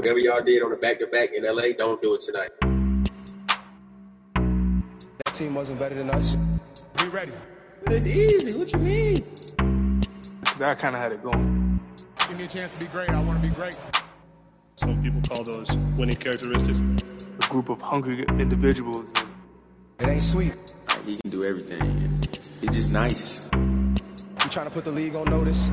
Whatever 0.00 0.18
y'all 0.18 0.40
did 0.40 0.62
on 0.62 0.70
the 0.70 0.76
back 0.76 0.98
to 1.00 1.06
back 1.08 1.34
in 1.34 1.44
LA, 1.44 1.72
don't 1.76 2.00
do 2.00 2.14
it 2.14 2.22
tonight. 2.22 2.48
That 4.32 5.34
team 5.34 5.54
wasn't 5.54 5.78
better 5.78 5.94
than 5.94 6.08
us. 6.08 6.38
Be 6.96 7.08
ready. 7.08 7.32
It's 7.88 8.06
easy. 8.06 8.58
What 8.58 8.72
you 8.72 8.78
mean? 8.78 9.16
Because 10.40 10.62
I 10.62 10.74
kind 10.74 10.96
of 10.96 11.02
had 11.02 11.12
it 11.12 11.22
going. 11.22 11.78
Give 12.28 12.38
me 12.38 12.44
a 12.44 12.48
chance 12.48 12.72
to 12.72 12.78
be 12.80 12.86
great. 12.86 13.10
I 13.10 13.20
want 13.20 13.42
to 13.42 13.46
be 13.46 13.54
great. 13.54 13.76
Some 14.76 15.02
people 15.02 15.20
call 15.20 15.44
those 15.44 15.70
winning 15.98 16.16
characteristics. 16.16 16.80
A 16.80 17.48
group 17.50 17.68
of 17.68 17.82
hungry 17.82 18.24
individuals. 18.38 19.04
It 19.98 20.08
ain't 20.08 20.24
sweet. 20.24 20.54
He 21.04 21.18
can 21.18 21.30
do 21.30 21.44
everything. 21.44 22.22
He's 22.62 22.72
just 22.72 22.90
nice. 22.90 23.50
You 23.52 24.48
trying 24.48 24.64
to 24.64 24.72
put 24.72 24.86
the 24.86 24.92
league 24.92 25.14
on 25.14 25.26
notice? 25.26 25.70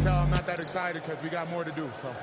Tell 0.00 0.16
I'm 0.16 0.30
not 0.30 0.46
that 0.46 0.58
excited 0.58 1.02
because 1.02 1.22
we 1.22 1.28
got 1.28 1.50
more 1.50 1.62
to 1.62 1.72
do. 1.72 1.90
So. 1.94 2.14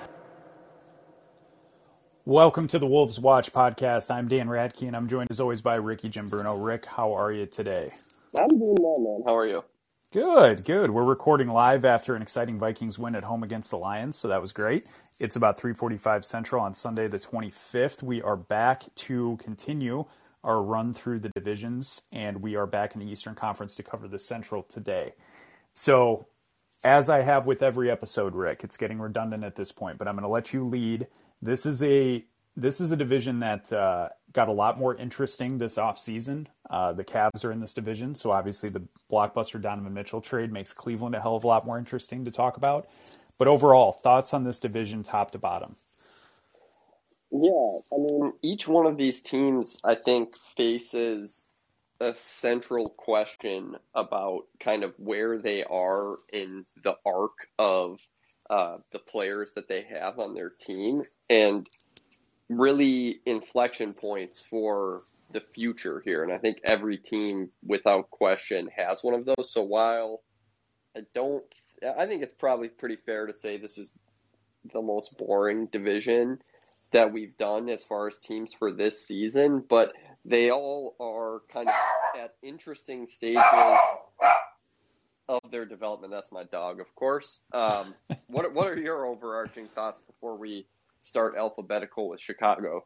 Welcome 2.25 2.67
to 2.69 2.79
the 2.79 2.87
Wolves 2.87 3.19
Watch 3.19 3.53
podcast. 3.53 4.09
I'm 4.09 4.27
Dan 4.27 4.47
Radke, 4.47 4.87
and 4.87 4.95
I'm 4.95 5.07
joined 5.07 5.29
as 5.29 5.39
always 5.39 5.61
by 5.61 5.75
Ricky 5.75 6.09
Jim 6.09 6.25
Bruno. 6.25 6.57
Rick, 6.57 6.85
how 6.85 7.13
are 7.13 7.31
you 7.31 7.45
today? 7.45 7.91
I'm 8.35 8.49
doing 8.49 8.77
well, 8.79 8.99
man. 8.99 9.21
How 9.25 9.35
are 9.35 9.45
you? 9.45 9.63
Good, 10.11 10.65
good. 10.65 10.89
We're 10.89 11.03
recording 11.03 11.49
live 11.49 11.85
after 11.85 12.15
an 12.15 12.21
exciting 12.23 12.57
Vikings 12.57 12.97
win 12.97 13.13
at 13.15 13.23
home 13.23 13.43
against 13.43 13.69
the 13.69 13.77
Lions, 13.77 14.15
so 14.15 14.27
that 14.27 14.41
was 14.41 14.51
great. 14.51 14.91
It's 15.19 15.35
about 15.35 15.59
3:45 15.59 16.25
Central 16.25 16.63
on 16.63 16.73
Sunday 16.73 17.07
the 17.07 17.19
25th. 17.19 18.01
We 18.01 18.23
are 18.23 18.37
back 18.37 18.85
to 18.95 19.37
continue 19.39 20.05
our 20.43 20.63
run 20.63 20.93
through 20.93 21.19
the 21.19 21.29
divisions, 21.29 22.01
and 22.11 22.41
we 22.41 22.55
are 22.55 22.65
back 22.65 22.95
in 22.95 23.01
the 23.01 23.07
Eastern 23.07 23.35
Conference 23.35 23.75
to 23.75 23.83
cover 23.83 24.07
the 24.07 24.19
Central 24.19 24.63
today. 24.63 25.13
So, 25.73 26.25
as 26.83 27.09
I 27.09 27.21
have 27.21 27.45
with 27.45 27.63
every 27.63 27.89
episode, 27.89 28.35
Rick, 28.35 28.63
it's 28.63 28.77
getting 28.77 28.99
redundant 28.99 29.43
at 29.43 29.55
this 29.55 29.71
point, 29.71 29.97
but 29.97 30.07
I'm 30.07 30.15
going 30.15 30.23
to 30.23 30.29
let 30.29 30.53
you 30.53 30.63
lead 30.65 31.07
this 31.41 31.65
is 31.65 31.83
a 31.83 32.23
this 32.55 32.81
is 32.81 32.91
a 32.91 32.95
division 32.95 33.39
that 33.39 33.71
uh, 33.71 34.09
got 34.33 34.47
a 34.47 34.51
lot 34.51 34.79
more 34.79 34.95
interesting 34.95 35.59
this 35.59 35.75
offseason. 35.75 36.47
Uh, 36.71 36.91
the 36.91 37.03
Cavs 37.03 37.45
are 37.45 37.51
in 37.51 37.59
this 37.59 37.75
division, 37.75 38.15
so 38.15 38.31
obviously 38.31 38.69
the 38.69 38.81
blockbuster 39.11 39.61
Donovan 39.61 39.93
Mitchell 39.93 40.21
trade 40.21 40.51
makes 40.51 40.73
Cleveland 40.73 41.13
a 41.13 41.21
hell 41.21 41.35
of 41.35 41.43
a 41.43 41.47
lot 41.47 41.67
more 41.67 41.77
interesting 41.77 42.25
to 42.25 42.31
talk 42.31 42.57
about. 42.57 42.89
But 43.37 43.47
overall, 43.47 43.91
thoughts 43.91 44.33
on 44.33 44.43
this 44.43 44.57
division 44.59 45.03
top 45.03 45.31
to 45.31 45.37
bottom? 45.37 45.75
Yeah, 47.29 47.79
I 47.93 47.97
mean, 47.97 48.33
each 48.41 48.67
one 48.67 48.87
of 48.87 48.97
these 48.97 49.21
teams, 49.21 49.79
I 49.83 49.93
think, 49.93 50.33
faces 50.55 51.46
a 51.99 52.13
central 52.15 52.89
question 52.89 53.75
about 53.93 54.43
kind 54.59 54.83
of 54.83 54.93
where 54.97 55.37
they 55.37 55.63
are 55.63 56.17
in 56.31 56.65
the 56.83 56.95
arc 57.05 57.47
of 57.57 57.99
uh, 58.49 58.77
the 58.91 58.99
players 58.99 59.53
that 59.53 59.67
they 59.67 59.81
have 59.81 60.19
on 60.19 60.33
their 60.33 60.49
team 60.49 61.03
and 61.29 61.67
really 62.49 63.19
inflection 63.25 63.93
points 63.93 64.41
for 64.41 65.01
the 65.31 65.41
future 65.53 66.01
here. 66.05 66.23
And 66.23 66.31
I 66.31 66.37
think 66.37 66.59
every 66.63 66.97
team, 66.97 67.49
without 67.65 68.09
question, 68.09 68.69
has 68.75 69.03
one 69.03 69.13
of 69.13 69.25
those. 69.25 69.51
So 69.51 69.63
while 69.63 70.21
I 70.95 71.01
don't, 71.13 71.43
I 71.97 72.05
think 72.05 72.23
it's 72.23 72.33
probably 72.33 72.69
pretty 72.69 72.97
fair 73.05 73.27
to 73.27 73.33
say 73.33 73.57
this 73.57 73.77
is 73.77 73.97
the 74.71 74.81
most 74.81 75.17
boring 75.17 75.67
division 75.67 76.39
that 76.91 77.11
we've 77.11 77.35
done 77.37 77.69
as 77.69 77.83
far 77.83 78.07
as 78.07 78.17
teams 78.19 78.53
for 78.53 78.71
this 78.71 79.05
season, 79.05 79.63
but 79.67 79.91
they 80.27 80.51
all 80.51 80.95
are 80.99 81.41
kind 81.51 81.69
of 81.69 81.75
at 82.19 82.35
interesting 82.43 83.07
stages 83.07 83.41
of 85.29 85.39
their 85.49 85.65
development. 85.65 86.11
That's 86.11 86.31
my 86.31 86.43
dog, 86.43 86.79
of 86.79 86.93
course. 86.95 87.39
Um, 87.53 87.95
what 88.27 88.53
what 88.53 88.67
are 88.67 88.77
your 88.77 89.05
overarching 89.05 89.67
thoughts 89.73 90.01
before 90.01 90.37
we 90.37 90.67
start 91.01 91.35
alphabetical 91.37 92.09
with 92.09 92.19
Chicago? 92.19 92.85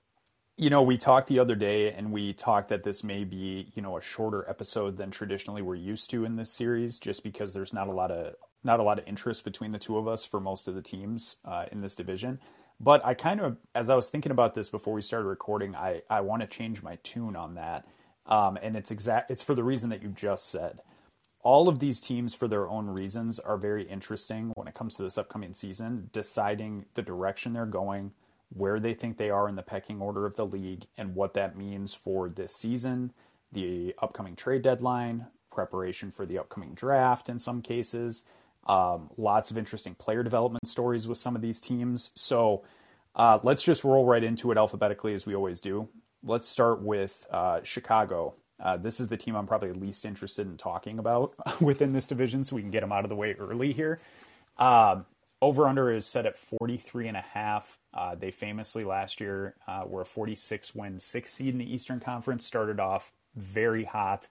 You 0.57 0.69
know, 0.69 0.83
we 0.83 0.97
talked 0.97 1.27
the 1.27 1.39
other 1.39 1.55
day, 1.55 1.91
and 1.91 2.11
we 2.11 2.33
talked 2.33 2.69
that 2.69 2.83
this 2.83 3.03
may 3.03 3.23
be 3.23 3.71
you 3.73 3.81
know 3.81 3.97
a 3.97 4.01
shorter 4.01 4.47
episode 4.47 4.97
than 4.97 5.09
traditionally 5.09 5.63
we're 5.63 5.75
used 5.75 6.11
to 6.11 6.25
in 6.25 6.35
this 6.35 6.51
series, 6.51 6.99
just 6.99 7.23
because 7.23 7.53
there's 7.53 7.73
not 7.73 7.87
a 7.87 7.91
lot 7.91 8.11
of 8.11 8.35
not 8.63 8.79
a 8.79 8.83
lot 8.83 8.99
of 8.99 9.07
interest 9.07 9.43
between 9.43 9.71
the 9.71 9.79
two 9.79 9.97
of 9.97 10.07
us 10.07 10.23
for 10.23 10.39
most 10.39 10.67
of 10.67 10.75
the 10.75 10.81
teams 10.81 11.37
uh, 11.43 11.65
in 11.71 11.81
this 11.81 11.95
division. 11.95 12.39
But 12.83 13.05
I 13.05 13.13
kind 13.13 13.39
of, 13.39 13.57
as 13.75 13.89
I 13.89 13.95
was 13.95 14.09
thinking 14.09 14.31
about 14.31 14.55
this 14.55 14.69
before 14.69 14.93
we 14.93 15.01
started 15.01 15.27
recording, 15.27 15.75
I, 15.75 16.01
I 16.09 16.21
want 16.21 16.41
to 16.41 16.47
change 16.47 16.81
my 16.81 16.97
tune 17.03 17.35
on 17.35 17.55
that. 17.55 17.87
Um, 18.25 18.57
and 18.61 18.75
it's 18.75 18.89
exact, 18.91 19.29
it's 19.29 19.43
for 19.43 19.53
the 19.53 19.63
reason 19.63 19.89
that 19.91 20.01
you 20.01 20.09
just 20.09 20.49
said 20.49 20.81
all 21.43 21.69
of 21.69 21.79
these 21.79 21.99
teams, 21.99 22.35
for 22.35 22.47
their 22.47 22.67
own 22.67 22.87
reasons, 22.87 23.39
are 23.39 23.57
very 23.57 23.83
interesting 23.83 24.51
when 24.55 24.67
it 24.67 24.75
comes 24.75 24.95
to 24.95 25.03
this 25.03 25.17
upcoming 25.17 25.53
season, 25.53 26.09
deciding 26.13 26.85
the 26.93 27.01
direction 27.01 27.53
they're 27.53 27.65
going, 27.65 28.11
where 28.49 28.79
they 28.79 28.93
think 28.93 29.17
they 29.17 29.29
are 29.29 29.49
in 29.49 29.55
the 29.55 29.63
pecking 29.63 30.01
order 30.01 30.25
of 30.25 30.35
the 30.35 30.45
league, 30.45 30.85
and 30.97 31.15
what 31.15 31.33
that 31.33 31.57
means 31.57 31.93
for 31.93 32.29
this 32.29 32.55
season, 32.55 33.11
the 33.51 33.95
upcoming 33.99 34.35
trade 34.35 34.61
deadline, 34.61 35.25
preparation 35.51 36.11
for 36.11 36.25
the 36.25 36.37
upcoming 36.37 36.73
draft 36.73 37.27
in 37.27 37.39
some 37.39 37.61
cases. 37.61 38.23
Um, 38.67 39.09
lots 39.17 39.51
of 39.51 39.57
interesting 39.57 39.95
player 39.95 40.23
development 40.23 40.67
stories 40.67 41.07
with 41.07 41.17
some 41.17 41.35
of 41.35 41.41
these 41.41 41.59
teams. 41.59 42.11
So 42.15 42.63
uh, 43.15 43.39
let's 43.43 43.63
just 43.63 43.83
roll 43.83 44.05
right 44.05 44.23
into 44.23 44.51
it 44.51 44.57
alphabetically 44.57 45.13
as 45.13 45.25
we 45.25 45.35
always 45.35 45.61
do. 45.61 45.89
Let's 46.23 46.47
start 46.47 46.81
with 46.81 47.25
uh, 47.31 47.61
Chicago. 47.63 48.35
Uh, 48.59 48.77
this 48.77 48.99
is 48.99 49.07
the 49.07 49.17
team 49.17 49.35
I'm 49.35 49.47
probably 49.47 49.73
least 49.73 50.05
interested 50.05 50.47
in 50.47 50.57
talking 50.57 50.99
about 50.99 51.33
within 51.61 51.93
this 51.93 52.05
division, 52.05 52.43
so 52.43 52.55
we 52.55 52.61
can 52.61 52.71
get 52.71 52.81
them 52.81 52.91
out 52.91 53.03
of 53.03 53.09
the 53.09 53.15
way 53.15 53.33
early 53.33 53.73
here. 53.73 53.99
Um, 54.57 55.05
over 55.41 55.67
under 55.67 55.91
is 55.91 56.05
set 56.05 56.27
at 56.27 56.37
43 56.37 57.07
and 57.07 57.17
a 57.17 57.21
half. 57.21 57.79
Uh, 57.93 58.13
they 58.13 58.29
famously 58.29 58.83
last 58.83 59.19
year 59.19 59.55
uh, 59.67 59.83
were 59.87 60.01
a 60.01 60.05
46 60.05 60.75
win 60.75 60.99
six 60.99 61.33
seed 61.33 61.49
in 61.49 61.57
the 61.57 61.73
Eastern 61.73 61.99
Conference. 61.99 62.45
Started 62.45 62.79
off 62.79 63.11
very 63.35 63.83
hot, 63.83 64.27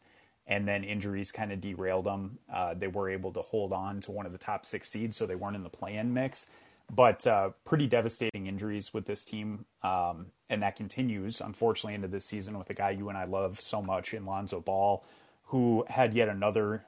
and 0.50 0.68
then 0.68 0.84
injuries 0.84 1.32
kind 1.32 1.52
of 1.52 1.62
derailed 1.62 2.04
them. 2.04 2.38
Uh, 2.52 2.74
they 2.74 2.88
were 2.88 3.08
able 3.08 3.32
to 3.32 3.40
hold 3.40 3.72
on 3.72 4.00
to 4.00 4.12
one 4.12 4.26
of 4.26 4.32
the 4.32 4.38
top 4.38 4.66
six 4.66 4.90
seeds, 4.90 5.16
so 5.16 5.24
they 5.24 5.36
weren't 5.36 5.56
in 5.56 5.62
the 5.62 5.70
play-in 5.70 6.12
mix 6.12 6.46
but 6.94 7.26
uh, 7.26 7.50
pretty 7.64 7.86
devastating 7.86 8.46
injuries 8.46 8.92
with 8.92 9.06
this 9.06 9.24
team. 9.24 9.64
Um, 9.82 10.26
and 10.48 10.62
that 10.62 10.76
continues, 10.76 11.40
unfortunately, 11.40 11.94
into 11.94 12.08
this 12.08 12.24
season 12.24 12.58
with 12.58 12.68
a 12.70 12.74
guy 12.74 12.90
you 12.90 13.08
and 13.08 13.16
I 13.16 13.24
love 13.24 13.60
so 13.60 13.80
much 13.80 14.12
in 14.12 14.26
Lonzo 14.26 14.60
Ball, 14.60 15.04
who 15.44 15.84
had 15.88 16.14
yet 16.14 16.28
another 16.28 16.84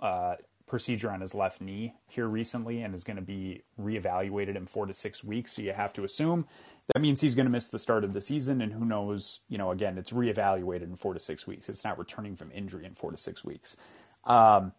uh, 0.00 0.34
procedure 0.74 1.08
on 1.08 1.20
his 1.20 1.36
left 1.36 1.60
knee 1.60 1.94
here 2.08 2.26
recently 2.26 2.82
and 2.82 2.96
is 2.96 3.04
going 3.04 3.14
to 3.14 3.22
be 3.22 3.62
reevaluated 3.80 4.56
in 4.56 4.66
four 4.66 4.86
to 4.86 4.92
six 4.92 5.22
weeks. 5.22 5.52
So 5.52 5.62
you 5.62 5.72
have 5.72 5.92
to 5.92 6.02
assume 6.02 6.46
that 6.92 7.00
means 7.00 7.20
he's 7.20 7.36
going 7.36 7.46
to 7.46 7.52
miss 7.52 7.68
the 7.68 7.78
start 7.78 8.02
of 8.02 8.12
the 8.12 8.20
season. 8.20 8.60
And 8.60 8.72
who 8.72 8.84
knows, 8.84 9.38
you 9.48 9.56
know, 9.56 9.70
again, 9.70 9.96
it's 9.98 10.10
reevaluated 10.10 10.82
in 10.82 10.96
four 10.96 11.14
to 11.14 11.20
six 11.20 11.46
weeks. 11.46 11.68
It's 11.68 11.84
not 11.84 11.96
returning 11.96 12.34
from 12.34 12.50
injury 12.50 12.86
in 12.86 12.96
four 12.96 13.12
to 13.12 13.16
six 13.16 13.44
weeks. 13.44 13.76
Um, 14.24 14.72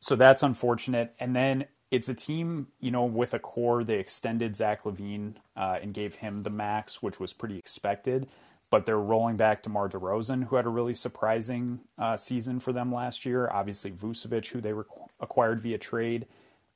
so 0.00 0.16
that's 0.16 0.42
unfortunate. 0.42 1.14
And 1.20 1.36
then 1.36 1.66
it's 1.92 2.08
a 2.08 2.14
team, 2.14 2.66
you 2.80 2.90
know, 2.90 3.04
with 3.04 3.32
a 3.32 3.38
core. 3.38 3.84
They 3.84 4.00
extended 4.00 4.56
Zach 4.56 4.82
LaVine 4.82 5.36
uh, 5.56 5.78
and 5.80 5.94
gave 5.94 6.16
him 6.16 6.42
the 6.42 6.50
max, 6.50 7.04
which 7.04 7.20
was 7.20 7.32
pretty 7.32 7.56
expected. 7.56 8.26
But 8.68 8.84
they're 8.84 8.98
rolling 8.98 9.36
back 9.36 9.62
to 9.62 9.68
DeMar 9.68 9.90
DeRozan, 9.90 10.48
who 10.48 10.56
had 10.56 10.66
a 10.66 10.70
really 10.70 10.96
surprising 10.96 11.82
uh, 11.98 12.16
season 12.16 12.58
for 12.58 12.72
them 12.72 12.92
last 12.92 13.24
year. 13.24 13.48
Obviously, 13.48 13.92
Vucevic, 13.92 14.48
who 14.48 14.60
they 14.60 14.72
requ- 14.72 15.05
acquired 15.20 15.60
via 15.60 15.78
trade. 15.78 16.26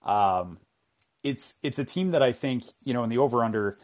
Um, 0.04 0.58
it's 1.22 1.54
it's 1.62 1.78
a 1.78 1.84
team 1.84 2.12
that 2.12 2.22
I 2.22 2.32
think 2.32 2.64
you 2.84 2.94
know 2.94 3.02
in 3.02 3.10
the 3.10 3.18
over 3.18 3.44
under. 3.44 3.78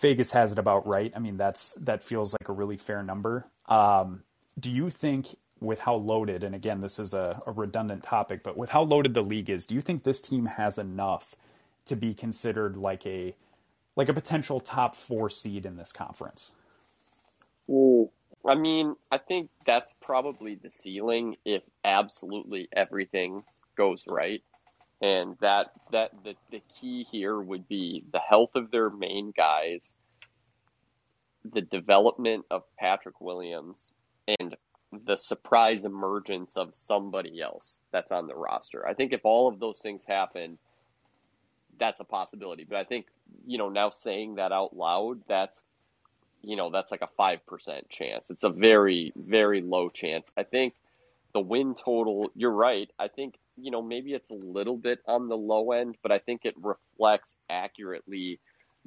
Vegas 0.00 0.30
has 0.30 0.50
it 0.50 0.58
about 0.58 0.86
right. 0.86 1.12
I 1.14 1.18
mean, 1.18 1.36
that's 1.36 1.72
that 1.74 2.02
feels 2.02 2.32
like 2.32 2.48
a 2.48 2.52
really 2.52 2.78
fair 2.78 3.02
number. 3.02 3.46
Um, 3.68 4.22
do 4.58 4.70
you 4.70 4.88
think 4.88 5.36
with 5.60 5.80
how 5.80 5.94
loaded, 5.94 6.42
and 6.42 6.54
again, 6.54 6.80
this 6.80 6.98
is 6.98 7.12
a, 7.12 7.38
a, 7.46 7.52
redundant 7.52 8.02
topic, 8.02 8.42
but 8.42 8.56
with 8.56 8.70
how 8.70 8.82
loaded 8.82 9.12
the 9.12 9.20
league 9.20 9.50
is, 9.50 9.66
do 9.66 9.74
you 9.74 9.82
think 9.82 10.02
this 10.02 10.22
team 10.22 10.46
has 10.46 10.78
enough 10.78 11.36
to 11.84 11.96
be 11.96 12.14
considered 12.14 12.78
like 12.78 13.04
a 13.06 13.34
like 13.96 14.08
a 14.08 14.14
potential 14.14 14.60
top 14.60 14.94
four 14.94 15.28
seed 15.28 15.66
in 15.66 15.76
this 15.76 15.92
conference? 15.92 16.50
I 18.46 18.54
mean, 18.54 18.96
I 19.10 19.18
think 19.18 19.50
that's 19.66 19.94
probably 20.00 20.54
the 20.54 20.70
ceiling 20.70 21.36
if 21.44 21.62
absolutely 21.84 22.68
everything 22.72 23.44
goes 23.80 24.04
right. 24.06 24.42
And 25.00 25.36
that 25.40 25.70
that 25.92 26.10
the, 26.22 26.34
the 26.50 26.60
key 26.78 27.06
here 27.10 27.40
would 27.40 27.66
be 27.66 28.04
the 28.12 28.18
health 28.20 28.50
of 28.54 28.70
their 28.70 28.90
main 28.90 29.32
guys, 29.34 29.94
the 31.50 31.62
development 31.62 32.44
of 32.50 32.64
Patrick 32.78 33.18
Williams, 33.22 33.90
and 34.38 34.54
the 35.06 35.16
surprise 35.16 35.86
emergence 35.86 36.58
of 36.58 36.74
somebody 36.74 37.40
else 37.40 37.80
that's 37.90 38.12
on 38.12 38.26
the 38.26 38.34
roster. 38.34 38.86
I 38.86 38.92
think 38.92 39.14
if 39.14 39.24
all 39.24 39.48
of 39.48 39.58
those 39.58 39.80
things 39.80 40.04
happen, 40.06 40.58
that's 41.78 42.00
a 42.00 42.04
possibility. 42.04 42.66
But 42.68 42.76
I 42.76 42.84
think, 42.84 43.06
you 43.46 43.56
know, 43.56 43.70
now 43.70 43.88
saying 43.90 44.34
that 44.34 44.52
out 44.52 44.76
loud, 44.76 45.22
that's, 45.26 45.58
you 46.42 46.56
know, 46.56 46.70
that's 46.70 46.90
like 46.90 47.02
a 47.02 47.08
5% 47.18 47.88
chance. 47.88 48.30
It's 48.30 48.44
a 48.44 48.50
very, 48.50 49.12
very 49.16 49.62
low 49.62 49.88
chance. 49.88 50.26
I 50.36 50.42
think 50.42 50.74
the 51.32 51.40
win 51.40 51.74
total, 51.74 52.30
you're 52.34 52.50
right. 52.50 52.90
I 52.98 53.08
think 53.08 53.36
you 53.62 53.70
know, 53.70 53.82
maybe 53.82 54.12
it's 54.12 54.30
a 54.30 54.34
little 54.34 54.76
bit 54.76 55.00
on 55.06 55.28
the 55.28 55.36
low 55.36 55.72
end, 55.72 55.96
but 56.02 56.12
I 56.12 56.18
think 56.18 56.44
it 56.44 56.54
reflects 56.60 57.36
accurately 57.48 58.40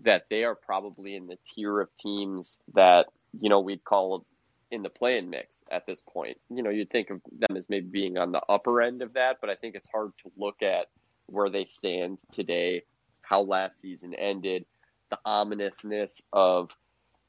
that 0.03 0.25
they 0.29 0.43
are 0.43 0.55
probably 0.55 1.15
in 1.15 1.27
the 1.27 1.37
tier 1.53 1.79
of 1.79 1.89
teams 1.99 2.59
that, 2.73 3.07
you 3.39 3.49
know, 3.49 3.59
we'd 3.59 3.83
call 3.83 4.25
in 4.71 4.81
the 4.81 4.89
play-in 4.89 5.29
mix 5.29 5.63
at 5.71 5.85
this 5.85 6.01
point. 6.01 6.37
You 6.49 6.63
know, 6.63 6.71
you'd 6.71 6.89
think 6.89 7.11
of 7.11 7.21
them 7.31 7.55
as 7.55 7.69
maybe 7.69 7.87
being 7.87 8.17
on 8.17 8.31
the 8.31 8.41
upper 8.49 8.81
end 8.81 9.01
of 9.03 9.13
that, 9.13 9.37
but 9.39 9.49
I 9.49 9.55
think 9.55 9.75
it's 9.75 9.87
hard 9.89 10.11
to 10.23 10.31
look 10.35 10.63
at 10.63 10.87
where 11.27 11.49
they 11.49 11.65
stand 11.65 12.19
today, 12.31 12.83
how 13.21 13.41
last 13.41 13.79
season 13.79 14.13
ended, 14.15 14.65
the 15.09 15.19
ominousness 15.25 16.21
of 16.33 16.69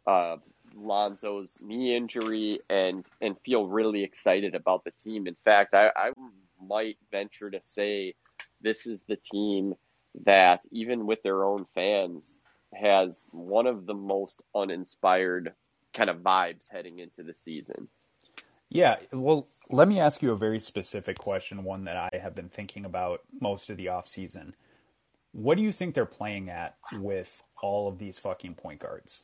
uh, 0.07 0.37
Lonzo's 0.75 1.59
knee 1.61 1.95
injury, 1.95 2.61
and 2.69 3.05
and 3.21 3.37
feel 3.45 3.67
really 3.67 4.03
excited 4.03 4.55
about 4.55 4.85
the 4.85 4.91
team. 5.03 5.27
In 5.27 5.37
fact, 5.45 5.75
I, 5.75 5.91
I 5.95 6.11
might 6.69 6.99
venture 7.11 7.51
to 7.51 7.61
say 7.65 8.15
this 8.61 8.87
is 8.87 9.03
the 9.03 9.17
team 9.17 9.75
that, 10.25 10.63
even 10.71 11.07
with 11.07 11.23
their 11.23 11.45
own 11.45 11.67
fans, 11.75 12.39
has 12.75 13.27
one 13.31 13.67
of 13.67 13.87
the 13.87 13.95
most 13.95 14.43
uninspired 14.55 15.53
kind 15.93 16.11
of 16.11 16.19
vibes 16.19 16.67
heading 16.71 16.99
into 16.99 17.23
the 17.23 17.35
season. 17.35 17.89
Yeah, 18.69 18.97
well, 19.13 19.49
let 19.71 19.87
me 19.87 20.01
ask 20.01 20.23
you 20.23 20.33
a 20.33 20.37
very 20.37 20.59
specific 20.59 21.19
question, 21.19 21.65
one 21.65 21.85
that 21.85 21.97
I 21.97 22.19
have 22.19 22.35
been 22.35 22.49
thinking 22.49 22.85
about 22.85 23.21
most 23.41 23.71
of 23.71 23.77
the 23.77 23.87
offseason. 23.87 24.55
What 25.33 25.57
do 25.57 25.63
you 25.63 25.73
think 25.73 25.95
they're 25.95 26.07
playing 26.07 26.51
at 26.51 26.77
with 26.93 27.43
all 27.63 27.89
of 27.89 27.99
these 27.99 28.19
fucking 28.19 28.55
point 28.55 28.81
guards? 28.81 29.23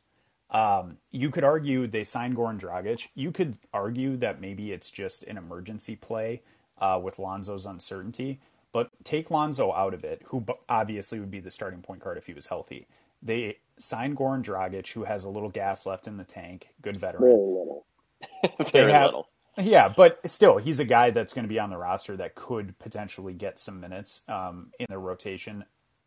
Um, 0.49 0.97
you 1.11 1.29
could 1.31 1.43
argue 1.43 1.87
they 1.87 2.03
signed 2.03 2.35
Goran 2.35 2.59
Dragic. 2.59 3.07
You 3.15 3.31
could 3.31 3.57
argue 3.73 4.17
that 4.17 4.41
maybe 4.41 4.71
it's 4.71 4.91
just 4.91 5.23
an 5.23 5.37
emergency 5.37 5.95
play 5.95 6.41
uh, 6.81 6.99
with 7.01 7.17
Lonzo's 7.17 7.65
uncertainty. 7.65 8.41
But 8.73 8.89
take 9.03 9.31
Lonzo 9.31 9.73
out 9.73 9.93
of 9.93 10.03
it, 10.03 10.21
who 10.25 10.45
obviously 10.69 11.19
would 11.19 11.31
be 11.31 11.39
the 11.39 11.51
starting 11.51 11.81
point 11.81 12.01
guard 12.01 12.17
if 12.17 12.25
he 12.25 12.33
was 12.33 12.47
healthy. 12.47 12.87
They 13.21 13.57
signed 13.77 14.17
Goran 14.17 14.43
Dragic, 14.43 14.91
who 14.93 15.03
has 15.03 15.23
a 15.23 15.29
little 15.29 15.49
gas 15.49 15.85
left 15.85 16.07
in 16.07 16.17
the 16.17 16.23
tank, 16.23 16.69
good 16.81 16.97
veteran. 16.97 17.23
Very 17.23 17.33
little. 17.33 17.85
Very 18.71 18.91
have, 18.91 19.07
little. 19.07 19.27
Yeah, 19.57 19.89
but 19.89 20.19
still, 20.25 20.57
he's 20.57 20.79
a 20.79 20.85
guy 20.85 21.11
that's 21.11 21.33
going 21.33 21.43
to 21.43 21.49
be 21.49 21.59
on 21.59 21.69
the 21.69 21.77
roster 21.77 22.15
that 22.17 22.35
could 22.35 22.77
potentially 22.79 23.33
get 23.33 23.59
some 23.59 23.79
minutes 23.79 24.21
um, 24.29 24.71
in 24.79 24.87
the 24.89 24.97
rotation. 24.97 25.65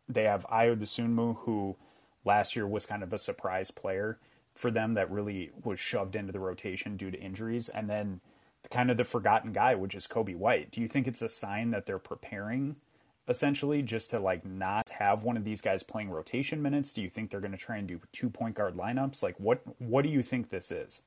They 0.09 0.23
have 0.23 0.45
Ayo 0.47 0.75
Dosunmu, 0.75 1.37
who 1.39 1.77
last 2.25 2.55
year 2.55 2.67
was 2.67 2.85
kind 2.85 3.03
of 3.03 3.13
a 3.13 3.17
surprise 3.17 3.69
player 3.69 4.17
for 4.55 4.71
them 4.71 4.95
that 4.95 5.11
really 5.11 5.51
was 5.63 5.79
shoved 5.79 6.15
into 6.15 6.31
the 6.31 6.39
rotation 6.39 6.97
due 6.97 7.11
to 7.11 7.19
injuries. 7.19 7.69
And 7.69 7.89
then 7.89 8.21
kind 8.69 8.91
of 8.91 8.97
the 8.97 9.03
forgotten 9.03 9.53
guy, 9.53 9.75
which 9.75 9.95
is 9.95 10.07
Coby 10.07 10.35
White. 10.35 10.71
Do 10.71 10.81
you 10.81 10.87
think 10.87 11.07
it's 11.07 11.21
a 11.21 11.29
sign 11.29 11.71
that 11.71 11.85
they're 11.85 11.99
preparing 11.99 12.75
essentially 13.27 13.81
just 13.81 14.11
to 14.11 14.19
like 14.19 14.45
not 14.45 14.89
have 14.89 15.23
one 15.23 15.37
of 15.37 15.43
these 15.43 15.61
guys 15.61 15.83
playing 15.83 16.09
rotation 16.09 16.61
minutes? 16.61 16.93
Do 16.93 17.01
you 17.01 17.09
think 17.09 17.29
they're 17.29 17.39
going 17.39 17.51
to 17.51 17.57
try 17.57 17.77
and 17.77 17.87
do 17.87 17.99
two 18.11 18.29
point 18.29 18.55
guard 18.55 18.75
lineups? 18.75 19.23
Like 19.23 19.35
what 19.39 19.61
what 19.79 20.03
do 20.03 20.09
you 20.09 20.23
think 20.23 20.49
this 20.49 20.71
is? 20.71 21.01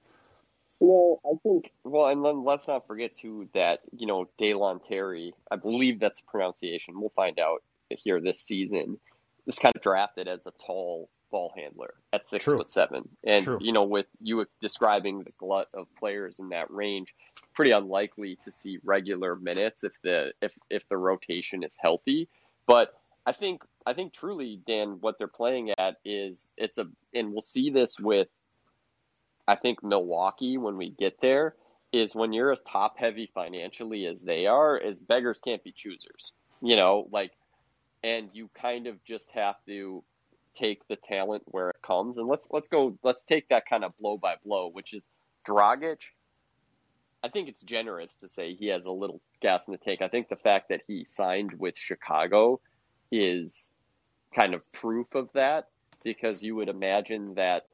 Well, 0.80 1.20
I 1.24 1.34
think 1.42 1.72
well, 1.84 2.06
and 2.06 2.24
then 2.24 2.44
let's 2.44 2.68
not 2.68 2.86
forget 2.86 3.16
too 3.16 3.48
that 3.54 3.80
you 3.96 4.06
know 4.06 4.28
Dalen 4.38 4.80
Terry, 4.80 5.34
I 5.50 5.56
believe 5.56 6.00
that's 6.00 6.20
the 6.20 6.26
pronunciation. 6.26 7.00
We'll 7.00 7.10
find 7.10 7.38
out 7.38 7.62
here 7.90 8.20
this 8.20 8.40
season. 8.40 8.98
Was 9.46 9.58
kind 9.58 9.74
of 9.74 9.80
drafted 9.80 10.28
as 10.28 10.44
a 10.44 10.52
tall 10.64 11.08
ball 11.30 11.52
handler 11.56 11.94
at 12.12 12.28
six 12.28 12.44
True. 12.44 12.58
foot 12.58 12.72
seven, 12.72 13.08
and 13.24 13.44
True. 13.44 13.58
you 13.60 13.72
know 13.72 13.84
with 13.84 14.06
you 14.20 14.44
describing 14.60 15.24
the 15.24 15.32
glut 15.38 15.68
of 15.74 15.86
players 15.98 16.38
in 16.38 16.50
that 16.50 16.70
range, 16.70 17.14
pretty 17.58 17.72
unlikely 17.72 18.38
to 18.44 18.52
see 18.52 18.78
regular 18.84 19.34
minutes 19.34 19.82
if 19.82 19.90
the 20.04 20.32
if 20.40 20.52
if 20.70 20.88
the 20.88 20.96
rotation 20.96 21.64
is 21.64 21.76
healthy. 21.76 22.28
But 22.68 22.94
I 23.26 23.32
think 23.32 23.64
I 23.84 23.94
think 23.94 24.12
truly, 24.12 24.60
Dan, 24.64 24.98
what 25.00 25.18
they're 25.18 25.26
playing 25.26 25.72
at 25.76 25.96
is 26.04 26.50
it's 26.56 26.78
a 26.78 26.86
and 27.12 27.32
we'll 27.32 27.40
see 27.40 27.70
this 27.70 27.98
with 27.98 28.28
I 29.48 29.56
think 29.56 29.82
Milwaukee 29.82 30.56
when 30.56 30.76
we 30.76 30.90
get 30.90 31.20
there 31.20 31.56
is 31.92 32.14
when 32.14 32.32
you're 32.32 32.52
as 32.52 32.62
top 32.62 32.96
heavy 32.96 33.28
financially 33.34 34.06
as 34.06 34.22
they 34.22 34.46
are, 34.46 34.78
is 34.78 35.00
beggars 35.00 35.40
can't 35.40 35.64
be 35.64 35.72
choosers. 35.72 36.32
You 36.62 36.76
know, 36.76 37.08
like 37.10 37.32
and 38.04 38.30
you 38.34 38.50
kind 38.54 38.86
of 38.86 39.02
just 39.02 39.32
have 39.32 39.56
to 39.66 40.04
take 40.54 40.86
the 40.86 40.94
talent 40.94 41.42
where 41.46 41.70
it 41.70 41.82
comes. 41.82 42.18
And 42.18 42.28
let's 42.28 42.46
let's 42.52 42.68
go 42.68 42.96
let's 43.02 43.24
take 43.24 43.48
that 43.48 43.68
kind 43.68 43.82
of 43.82 43.96
blow 43.96 44.16
by 44.16 44.36
blow, 44.44 44.68
which 44.68 44.94
is 44.94 45.08
Dragic 45.44 45.98
I 47.22 47.28
think 47.28 47.48
it's 47.48 47.62
generous 47.62 48.14
to 48.16 48.28
say 48.28 48.54
he 48.54 48.68
has 48.68 48.84
a 48.84 48.92
little 48.92 49.20
gas 49.40 49.66
in 49.66 49.72
the 49.72 49.78
tank. 49.78 50.02
I 50.02 50.08
think 50.08 50.28
the 50.28 50.36
fact 50.36 50.68
that 50.68 50.82
he 50.86 51.04
signed 51.08 51.52
with 51.58 51.76
Chicago 51.76 52.60
is 53.10 53.70
kind 54.34 54.54
of 54.54 54.70
proof 54.72 55.14
of 55.14 55.28
that 55.34 55.68
because 56.04 56.42
you 56.42 56.54
would 56.56 56.68
imagine 56.68 57.34
that. 57.34 57.66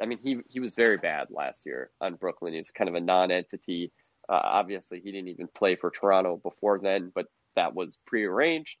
I 0.00 0.06
mean, 0.06 0.18
he 0.22 0.38
he 0.48 0.60
was 0.60 0.74
very 0.74 0.96
bad 0.96 1.28
last 1.30 1.66
year 1.66 1.90
on 2.00 2.14
Brooklyn. 2.14 2.52
He 2.52 2.58
was 2.58 2.70
kind 2.70 2.88
of 2.88 2.94
a 2.94 3.00
non-entity. 3.00 3.92
Uh, 4.28 4.40
obviously, 4.42 5.00
he 5.00 5.12
didn't 5.12 5.28
even 5.28 5.48
play 5.48 5.76
for 5.76 5.90
Toronto 5.90 6.36
before 6.36 6.78
then, 6.78 7.10
but 7.14 7.26
that 7.56 7.74
was 7.74 7.98
prearranged. 8.04 8.78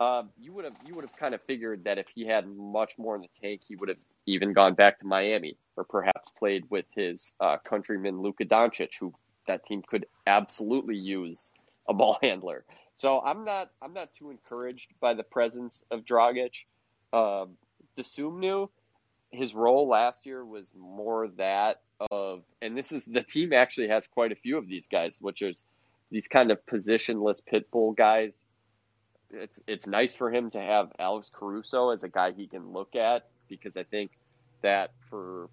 Um, 0.00 0.30
you 0.38 0.52
would 0.54 0.64
have 0.64 0.76
you 0.86 0.94
would 0.94 1.04
have 1.04 1.16
kind 1.16 1.34
of 1.34 1.42
figured 1.42 1.84
that 1.84 1.98
if 1.98 2.06
he 2.14 2.26
had 2.26 2.46
much 2.48 2.94
more 2.98 3.14
in 3.14 3.20
the 3.20 3.28
tank, 3.40 3.60
he 3.66 3.76
would 3.76 3.90
have 3.90 3.98
even 4.26 4.52
gone 4.52 4.74
back 4.74 5.00
to 5.00 5.06
Miami 5.06 5.56
or 5.76 5.84
perhaps 5.84 6.30
played 6.38 6.64
with 6.70 6.86
his 6.94 7.32
uh, 7.40 7.56
countryman 7.58 8.20
Luka 8.20 8.44
Doncic, 8.44 8.90
who 8.98 9.12
that 9.50 9.64
team 9.64 9.82
could 9.82 10.06
absolutely 10.26 10.96
use 10.96 11.50
a 11.88 11.92
ball 11.92 12.18
handler. 12.22 12.64
So 12.94 13.20
I'm 13.20 13.44
not 13.44 13.70
I'm 13.82 13.92
not 13.92 14.12
too 14.12 14.30
encouraged 14.30 14.92
by 15.00 15.14
the 15.14 15.24
presence 15.24 15.84
of 15.90 16.04
Dragic. 16.04 16.64
Um, 17.12 17.56
Dosunmu, 17.96 18.68
his 19.30 19.54
role 19.54 19.88
last 19.88 20.26
year 20.26 20.44
was 20.44 20.70
more 20.78 21.28
that 21.38 21.80
of, 22.10 22.42
and 22.62 22.78
this 22.78 22.92
is 22.92 23.04
the 23.04 23.22
team 23.22 23.52
actually 23.52 23.88
has 23.88 24.06
quite 24.06 24.32
a 24.32 24.36
few 24.36 24.58
of 24.58 24.68
these 24.68 24.86
guys, 24.86 25.18
which 25.20 25.42
is 25.42 25.64
these 26.10 26.28
kind 26.28 26.52
of 26.52 26.64
positionless 26.66 27.44
pit 27.44 27.70
bull 27.70 27.92
guys. 27.92 28.40
It's 29.32 29.60
it's 29.66 29.86
nice 29.86 30.14
for 30.14 30.30
him 30.32 30.50
to 30.50 30.60
have 30.60 30.92
Alex 30.98 31.30
Caruso 31.32 31.90
as 31.90 32.04
a 32.04 32.08
guy 32.08 32.32
he 32.32 32.46
can 32.46 32.72
look 32.72 32.94
at 32.94 33.28
because 33.48 33.76
I 33.76 33.82
think 33.82 34.12
that 34.62 34.92
for 35.08 35.48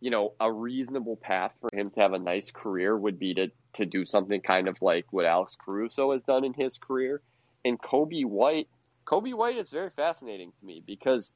you 0.00 0.10
know, 0.10 0.34
a 0.38 0.50
reasonable 0.50 1.16
path 1.16 1.52
for 1.60 1.70
him 1.72 1.90
to 1.90 2.00
have 2.00 2.12
a 2.12 2.18
nice 2.18 2.50
career 2.50 2.96
would 2.96 3.18
be 3.18 3.34
to, 3.34 3.50
to 3.74 3.86
do 3.86 4.04
something 4.04 4.40
kind 4.40 4.68
of 4.68 4.80
like 4.80 5.06
what 5.10 5.24
Alex 5.24 5.56
Caruso 5.56 6.12
has 6.12 6.22
done 6.22 6.44
in 6.44 6.54
his 6.54 6.78
career. 6.78 7.20
And 7.64 7.80
Coby 7.80 8.24
White, 8.24 8.68
Coby 9.04 9.34
White 9.34 9.56
is 9.56 9.70
very 9.70 9.90
fascinating 9.90 10.52
to 10.52 10.66
me 10.66 10.82
because 10.86 11.32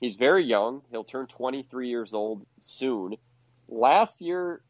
he's 0.00 0.14
very 0.14 0.44
young. 0.44 0.82
He'll 0.90 1.04
turn 1.04 1.26
23 1.26 1.88
years 1.88 2.14
old 2.14 2.46
soon. 2.60 3.16
Last 3.68 4.20
year, 4.20 4.60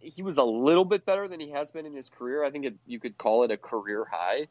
he 0.00 0.22
was 0.22 0.38
a 0.38 0.44
little 0.44 0.84
bit 0.84 1.06
better 1.06 1.28
than 1.28 1.38
he 1.38 1.50
has 1.50 1.70
been 1.70 1.86
in 1.86 1.94
his 1.94 2.08
career. 2.08 2.44
I 2.44 2.50
think 2.50 2.64
it, 2.64 2.74
you 2.86 2.98
could 2.98 3.16
call 3.16 3.44
it 3.44 3.50
a 3.52 3.56
career 3.56 4.06
high. 4.10 4.48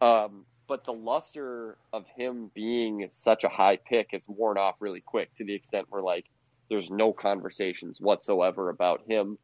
Um, 0.00 0.44
but 0.68 0.84
the 0.84 0.92
luster 0.92 1.76
of 1.92 2.06
him 2.16 2.50
being 2.54 3.08
such 3.10 3.44
a 3.44 3.48
high 3.48 3.76
pick 3.76 4.08
has 4.12 4.26
worn 4.28 4.58
off 4.58 4.76
really 4.80 5.00
quick 5.00 5.34
to 5.36 5.44
the 5.44 5.54
extent 5.54 5.86
where 5.90 6.02
like 6.02 6.26
there's 6.68 6.90
no 6.90 7.12
conversations 7.12 8.00
whatsoever 8.00 8.70
about 8.70 9.02
him 9.08 9.38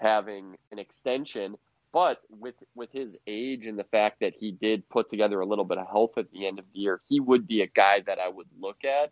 having 0.00 0.56
an 0.70 0.78
extension. 0.78 1.56
But 1.92 2.18
with 2.28 2.54
with 2.74 2.92
his 2.92 3.16
age 3.26 3.66
and 3.66 3.78
the 3.78 3.84
fact 3.84 4.20
that 4.20 4.34
he 4.38 4.52
did 4.52 4.88
put 4.88 5.08
together 5.08 5.40
a 5.40 5.46
little 5.46 5.64
bit 5.64 5.78
of 5.78 5.86
health 5.88 6.18
at 6.18 6.30
the 6.30 6.46
end 6.46 6.58
of 6.58 6.66
the 6.72 6.80
year, 6.80 7.00
he 7.08 7.18
would 7.18 7.46
be 7.46 7.62
a 7.62 7.66
guy 7.66 8.00
that 8.06 8.18
I 8.18 8.28
would 8.28 8.48
look 8.60 8.84
at. 8.84 9.10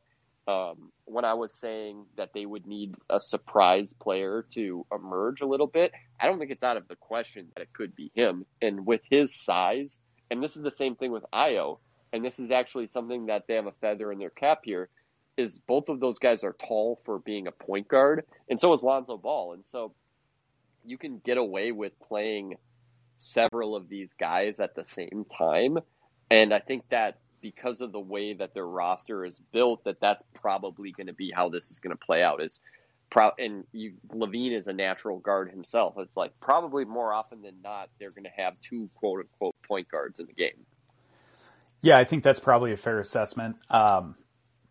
Um, 0.49 0.93
when 1.07 1.25
I 1.25 1.35
was 1.35 1.53
saying 1.53 2.05
that 2.17 2.31
they 2.33 2.47
would 2.47 2.67
need 2.67 2.95
a 3.11 3.19
surprise 3.19 3.93
player 3.93 4.47
to 4.51 4.87
emerge 4.93 5.41
a 5.41 5.47
little 5.47 5.67
bit, 5.67 5.91
I 6.21 6.27
don't 6.27 6.39
think 6.39 6.53
it's 6.53 6.63
out 6.63 6.77
of 6.77 6.87
the 6.87 6.95
question 6.97 7.49
that 7.55 7.63
it 7.63 7.73
could 7.73 7.97
be 7.97 8.13
him. 8.15 8.45
And 8.63 8.87
with 8.87 9.01
his 9.11 9.35
size, 9.35 9.99
and 10.31 10.41
this 10.41 10.57
is 10.57 10.63
the 10.63 10.71
same 10.71 10.95
thing 10.95 11.11
with 11.11 11.25
Ayo, 11.33 11.79
and 12.13 12.25
this 12.25 12.39
is 12.39 12.53
actually 12.53 12.87
something 12.87 13.27
that 13.27 13.49
they 13.49 13.55
have 13.55 13.67
a 13.67 13.73
feather 13.81 14.13
in 14.13 14.21
their 14.21 14.31
cap 14.31 14.61
here 14.63 14.89
is 15.37 15.59
both 15.59 15.89
of 15.89 16.01
those 16.01 16.19
guys 16.19 16.45
are 16.45 16.55
tall 16.55 17.01
for 17.05 17.19
being 17.19 17.47
a 17.47 17.53
point 17.53 17.89
guard, 17.89 18.25
and 18.49 18.59
so 18.59 18.73
is 18.73 18.83
Lonzo 18.83 19.17
Ball. 19.17 19.55
And 19.55 19.65
so 19.67 19.93
you 20.85 20.99
can 20.99 21.21
get 21.25 21.37
away 21.37 21.73
with 21.73 21.99
playing 22.01 22.57
several 23.17 23.75
of 23.75 23.89
these 23.89 24.15
guys 24.15 24.61
at 24.61 24.75
the 24.75 24.85
same 24.85 25.27
time. 25.37 25.79
And 26.31 26.53
I 26.53 26.59
think 26.59 26.85
that 26.91 27.19
because 27.41 27.81
of 27.81 27.93
the 27.93 28.01
way 28.01 28.33
that 28.35 28.55
their 28.55 28.67
roster 28.67 29.25
is 29.25 29.41
built, 29.53 29.85
that 29.85 30.01
that's 30.01 30.23
probably 30.35 30.93
going 30.93 31.07
to 31.07 31.13
be 31.13 31.31
how 31.31 31.49
this 31.49 31.71
is 31.71 31.79
going 31.79 31.97
to 31.97 32.05
play 32.05 32.23
out. 32.23 32.43
Is 32.43 32.61
pro- 33.11 33.33
and 33.39 33.65
you, 33.73 33.95
LaVine 34.09 34.53
is 34.53 34.67
a 34.67 34.73
natural 34.73 35.19
guard 35.19 35.51
himself. 35.51 35.95
It's 35.99 36.17
like 36.17 36.33
probably 36.41 36.85
more 36.85 37.13
often 37.13 37.43
than 37.43 37.55
not 37.63 37.89
they're 37.99 38.11
going 38.11 38.25
to 38.25 38.43
have 38.43 38.61
two 38.61 38.89
quote 38.95 39.21
unquote 39.21 39.55
point 39.67 39.89
guards 39.89 40.21
in 40.21 40.27
the 40.27 40.33
game. 40.33 40.67
Yeah, 41.83 41.99
I 41.99 42.05
think 42.05 42.25
that's 42.25 42.41
probably 42.41 42.73
a 42.73 42.77
fair 42.77 42.99
assessment. 42.99 43.57
Um, 43.71 44.17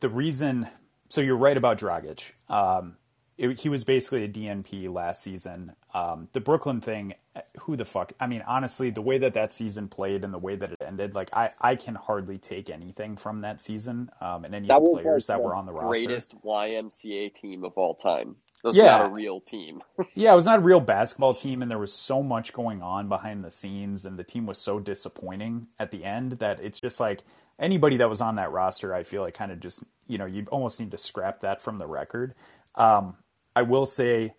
the 0.05 0.09
reason, 0.09 0.67
so 1.09 1.19
you're 1.19 1.35
right 1.35 1.57
about 1.57 1.79
Dragic. 1.79 2.21
Um, 2.47 2.95
it, 3.39 3.59
he 3.59 3.69
was 3.69 3.83
basically 3.83 4.23
a 4.23 4.27
DNP 4.29 4.93
last 4.93 5.23
season. 5.23 5.71
Um, 5.95 6.27
the 6.33 6.39
Brooklyn 6.39 6.79
thing, 6.79 7.15
who 7.61 7.75
the 7.75 7.85
fuck? 7.85 8.13
I 8.19 8.27
mean, 8.27 8.43
honestly, 8.47 8.91
the 8.91 9.01
way 9.01 9.17
that 9.17 9.33
that 9.33 9.51
season 9.51 9.87
played 9.87 10.23
and 10.23 10.31
the 10.31 10.37
way 10.37 10.55
that 10.55 10.71
it 10.71 10.77
ended, 10.85 11.15
like 11.15 11.29
I, 11.33 11.49
I 11.59 11.75
can 11.75 11.95
hardly 11.95 12.37
take 12.37 12.69
anything 12.69 13.17
from 13.17 13.41
that 13.41 13.61
season 13.61 14.11
um, 14.21 14.45
and 14.45 14.53
any 14.53 14.67
That 14.67 14.77
of 14.77 14.83
the 14.83 15.01
players 15.01 15.25
that 15.25 15.41
were 15.41 15.55
on 15.55 15.65
the 15.65 15.73
roster. 15.73 15.87
greatest 15.89 16.35
YMCA 16.43 17.33
team 17.33 17.63
of 17.63 17.73
all 17.77 17.95
time. 17.95 18.35
That's 18.63 18.77
Yeah. 18.77 18.97
not 18.97 19.05
a 19.07 19.09
real 19.09 19.41
team. 19.41 19.81
Yeah, 20.13 20.31
it 20.33 20.35
was 20.35 20.45
not 20.45 20.59
a 20.59 20.61
real 20.61 20.79
basketball 20.79 21.33
team, 21.33 21.61
and 21.63 21.69
there 21.71 21.79
was 21.79 21.93
so 21.93 22.21
much 22.23 22.53
going 22.53 22.81
on 22.83 23.09
behind 23.09 23.43
the 23.43 23.51
scenes, 23.51 24.05
and 24.05 24.17
the 24.19 24.23
team 24.23 24.45
was 24.45 24.59
so 24.59 24.79
disappointing 24.79 25.67
at 25.79 25.89
the 25.91 26.03
end 26.05 26.33
that 26.33 26.59
it's 26.61 26.79
just 26.79 26.99
like 26.99 27.23
anybody 27.59 27.97
that 27.97 28.09
was 28.09 28.21
on 28.21 28.35
that 28.35 28.51
roster, 28.51 28.93
I 28.93 29.03
feel 29.03 29.21
like 29.21 29.33
kind 29.33 29.51
of 29.51 29.59
just 29.59 29.83
you 30.07 30.17
know 30.17 30.25
you 30.25 30.45
almost 30.51 30.79
need 30.79 30.91
to 30.91 30.97
scrap 30.97 31.41
that 31.41 31.61
from 31.61 31.77
the 31.77 31.87
record. 31.87 32.35
Um, 32.75 33.17
I 33.55 33.61
will 33.61 33.85
say, 33.85 34.33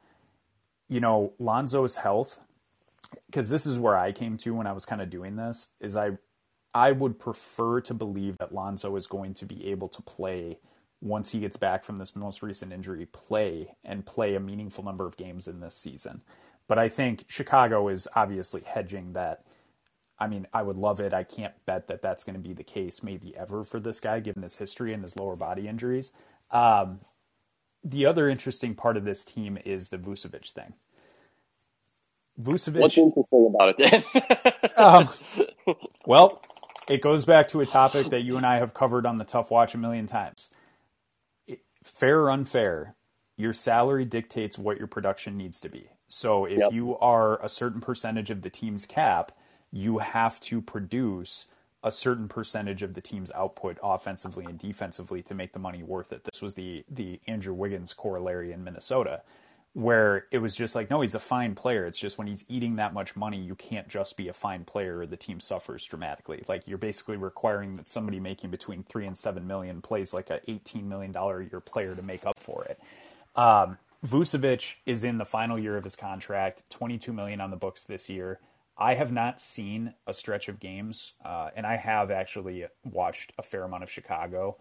you 0.88 1.00
know, 1.00 1.32
Lonzo's 1.38 1.96
health, 1.96 2.38
because 3.26 3.48
this 3.50 3.66
is 3.66 3.78
where 3.78 3.96
I 3.96 4.12
came 4.12 4.36
to 4.38 4.54
when 4.54 4.66
I 4.66 4.72
was 4.72 4.84
kind 4.84 5.00
of 5.00 5.10
doing 5.10 5.36
this, 5.36 5.68
is 5.80 5.96
I 5.96 6.18
I 6.74 6.92
would 6.92 7.18
prefer 7.18 7.80
to 7.82 7.94
believe 7.94 8.36
that 8.38 8.54
Lonzo 8.54 8.96
is 8.96 9.06
going 9.06 9.32
to 9.34 9.46
be 9.46 9.66
able 9.68 9.88
to 9.88 10.02
play 10.02 10.58
once 11.00 11.30
he 11.30 11.40
gets 11.40 11.56
back 11.56 11.84
from 11.84 11.96
this 11.96 12.14
most 12.14 12.42
recent 12.42 12.72
injury, 12.72 13.06
play 13.06 13.74
and 13.84 14.04
play 14.04 14.34
a 14.34 14.40
meaningful 14.40 14.84
number 14.84 15.06
of 15.06 15.16
games 15.16 15.48
in 15.48 15.60
this 15.60 15.74
season. 15.74 16.20
But 16.68 16.78
I 16.78 16.88
think 16.90 17.24
Chicago 17.28 17.88
is 17.88 18.08
obviously 18.14 18.62
hedging 18.62 19.14
that. 19.14 19.42
I 20.18 20.28
mean, 20.28 20.46
I 20.54 20.62
would 20.62 20.76
love 20.76 21.00
it. 21.00 21.14
I 21.14 21.24
can't 21.24 21.54
bet 21.66 21.88
that 21.88 22.02
that's 22.02 22.24
going 22.24 22.36
to 22.36 22.40
be 22.48 22.54
the 22.54 22.64
case, 22.64 23.02
maybe 23.02 23.36
ever, 23.36 23.64
for 23.64 23.80
this 23.80 24.00
guy, 24.00 24.20
given 24.20 24.44
his 24.44 24.56
history 24.56 24.94
and 24.94 25.02
his 25.04 25.16
lower 25.16 25.36
body 25.36 25.68
injuries. 25.68 26.12
Um, 26.52 27.00
the 27.84 28.06
other 28.06 28.28
interesting 28.28 28.74
part 28.74 28.96
of 28.96 29.04
this 29.04 29.24
team 29.24 29.58
is 29.64 29.90
the 29.90 29.98
Vucevic 29.98 30.50
thing. 30.52 30.74
Vucevic. 32.40 32.92
What's 32.92 32.98
interesting 32.98 33.52
about 33.54 33.70
it, 33.70 33.78
Dan? 33.78 34.04
Um, 34.76 35.10
well, 36.06 36.42
it 36.88 37.02
goes 37.02 37.24
back 37.24 37.48
to 37.48 37.60
a 37.62 37.66
topic 37.66 38.10
that 38.10 38.22
you 38.22 38.36
and 38.36 38.46
I 38.46 38.58
have 38.58 38.74
covered 38.74 39.06
on 39.06 39.18
the 39.18 39.24
Tough 39.24 39.50
Watch 39.50 39.74
a 39.74 39.78
million 39.78 40.06
times. 40.06 40.50
It- 41.46 41.64
fair 41.84 42.22
or 42.22 42.30
unfair, 42.32 42.96
your 43.36 43.54
salary 43.54 44.04
dictates 44.06 44.58
what 44.58 44.78
your 44.78 44.88
production 44.88 45.36
needs 45.36 45.60
to 45.62 45.68
be. 45.70 45.90
So 46.08 46.44
if 46.46 46.68
Yep. 46.68 46.70
you 46.70 46.98
are 46.98 47.42
a 47.44 47.48
certain 47.48 47.80
percentage 47.80 48.30
of 48.30 48.42
the 48.42 48.50
team's 48.50 48.86
cap, 48.86 49.32
you 49.72 49.98
have 49.98 50.40
to 50.40 50.60
produce 50.60 51.46
a 51.82 51.90
certain 51.90 52.26
percentage 52.28 52.82
of 52.82 52.94
the 52.94 53.00
team's 53.00 53.30
output 53.32 53.78
offensively 53.82 54.44
and 54.44 54.58
defensively 54.58 55.22
to 55.22 55.34
make 55.34 55.52
the 55.52 55.58
money 55.58 55.82
worth 55.82 56.12
it. 56.12 56.24
This 56.24 56.42
was 56.42 56.54
the 56.54 56.84
the 56.90 57.20
Andrew 57.26 57.54
Wiggins 57.54 57.92
corollary 57.92 58.52
in 58.52 58.64
Minnesota 58.64 59.22
where 59.76 60.24
it 60.30 60.38
was 60.38 60.56
just 60.56 60.74
like, 60.74 60.88
no, 60.88 61.02
he's 61.02 61.14
a 61.14 61.20
fine 61.20 61.54
player. 61.54 61.84
It's 61.84 61.98
just 61.98 62.16
when 62.16 62.26
he's 62.26 62.46
eating 62.48 62.76
that 62.76 62.94
much 62.94 63.14
money, 63.14 63.38
you 63.38 63.54
can't 63.54 63.86
just 63.88 64.16
be 64.16 64.28
a 64.28 64.32
fine 64.32 64.64
player 64.64 65.00
or 65.00 65.06
the 65.06 65.18
team 65.18 65.38
suffers 65.38 65.84
dramatically. 65.84 66.42
Like 66.48 66.62
you're 66.64 66.78
basically 66.78 67.18
requiring 67.18 67.74
that 67.74 67.86
somebody 67.86 68.18
making 68.18 68.48
between 68.48 68.84
three 68.84 69.06
and 69.06 69.14
seven 69.14 69.46
million 69.46 69.82
plays 69.82 70.14
like 70.14 70.30
a 70.30 70.40
eighteen 70.50 70.88
million 70.88 71.12
dollar 71.12 71.40
a 71.40 71.44
year 71.44 71.60
player 71.60 71.94
to 71.94 72.00
make 72.00 72.24
up 72.24 72.40
for 72.40 72.64
it. 72.64 72.80
Um, 73.38 73.76
Vucevic 74.02 74.76
is 74.86 75.04
in 75.04 75.18
the 75.18 75.26
final 75.26 75.58
year 75.58 75.76
of 75.76 75.84
his 75.84 75.94
contract, 75.94 76.62
twenty 76.70 76.96
two 76.96 77.12
million 77.12 77.42
on 77.42 77.50
the 77.50 77.56
books 77.58 77.84
this 77.84 78.08
year. 78.08 78.40
I 78.78 78.94
have 78.94 79.10
not 79.10 79.40
seen 79.40 79.94
a 80.06 80.12
stretch 80.12 80.48
of 80.48 80.60
games, 80.60 81.14
uh, 81.24 81.50
and 81.56 81.66
I 81.66 81.76
have 81.76 82.10
actually 82.10 82.66
watched 82.84 83.32
a 83.38 83.42
fair 83.42 83.64
amount 83.64 83.82
of 83.82 83.90
Chicago. 83.90 84.58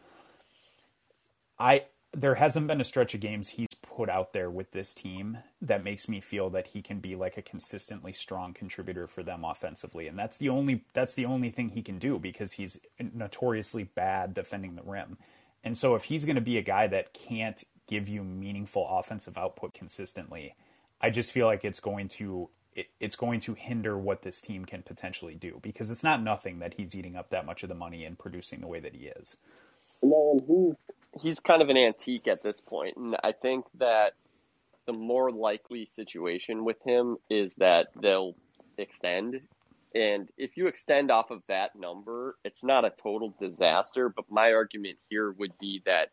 I 1.59 1.85
there 2.13 2.35
hasn't 2.35 2.67
been 2.67 2.79
a 2.79 2.85
stretch 2.85 3.13
of 3.13 3.19
games 3.19 3.49
he's 3.49 3.67
put 3.81 4.09
out 4.09 4.31
there 4.31 4.49
with 4.49 4.71
this 4.71 4.93
team 4.93 5.37
that 5.61 5.83
makes 5.83 6.07
me 6.07 6.21
feel 6.21 6.49
that 6.49 6.67
he 6.67 6.81
can 6.81 6.99
be 6.99 7.13
like 7.13 7.35
a 7.35 7.41
consistently 7.41 8.13
strong 8.13 8.53
contributor 8.53 9.05
for 9.05 9.21
them 9.21 9.43
offensively 9.43 10.07
and 10.07 10.17
that's 10.17 10.37
the 10.37 10.47
only 10.47 10.85
that's 10.93 11.15
the 11.15 11.25
only 11.25 11.49
thing 11.49 11.69
he 11.69 11.81
can 11.81 11.99
do 11.99 12.17
because 12.17 12.53
he's 12.53 12.79
notoriously 13.13 13.83
bad 13.83 14.33
defending 14.33 14.75
the 14.75 14.83
rim. 14.83 15.17
And 15.63 15.77
so 15.77 15.95
if 15.95 16.05
he's 16.05 16.25
going 16.25 16.35
to 16.35 16.41
be 16.41 16.57
a 16.57 16.61
guy 16.61 16.87
that 16.87 17.13
can't 17.13 17.61
give 17.87 18.07
you 18.07 18.23
meaningful 18.23 18.87
offensive 18.87 19.37
output 19.37 19.73
consistently, 19.73 20.55
I 21.01 21.09
just 21.09 21.31
feel 21.31 21.47
like 21.47 21.65
it's 21.65 21.79
going 21.79 22.07
to 22.09 22.49
it, 22.75 22.87
it's 22.99 23.15
going 23.15 23.39
to 23.41 23.53
hinder 23.53 23.97
what 23.97 24.21
this 24.21 24.41
team 24.41 24.65
can 24.65 24.83
potentially 24.83 25.35
do 25.35 25.59
because 25.61 25.89
it's 25.89 26.03
not 26.03 26.21
nothing 26.21 26.59
that 26.59 26.75
he's 26.75 26.93
eating 26.93 27.15
up 27.15 27.29
that 27.29 27.45
much 27.45 27.63
of 27.63 27.69
the 27.69 27.75
money 27.75 28.03
and 28.03 28.19
producing 28.19 28.61
the 28.61 28.67
way 28.67 28.79
that 28.79 28.93
he 28.93 29.05
is. 29.07 29.37
No, 30.03 30.75
he's 31.21 31.39
kind 31.39 31.61
of 31.61 31.69
an 31.69 31.77
antique 31.77 32.27
at 32.27 32.43
this 32.43 32.59
point, 32.59 32.97
and 32.97 33.15
I 33.23 33.31
think 33.31 33.65
that 33.79 34.13
the 34.85 34.93
more 34.93 35.31
likely 35.31 35.85
situation 35.85 36.63
with 36.63 36.77
him 36.85 37.17
is 37.29 37.53
that 37.57 37.87
they'll 37.99 38.35
extend. 38.77 39.41
And 39.95 40.29
if 40.37 40.57
you 40.57 40.67
extend 40.67 41.09
off 41.09 41.31
of 41.31 41.41
that 41.47 41.75
number, 41.75 42.35
it's 42.43 42.63
not 42.63 42.85
a 42.85 42.89
total 42.89 43.33
disaster. 43.39 44.09
But 44.09 44.25
my 44.29 44.51
argument 44.51 44.97
here 45.09 45.31
would 45.31 45.57
be 45.57 45.81
that 45.85 46.09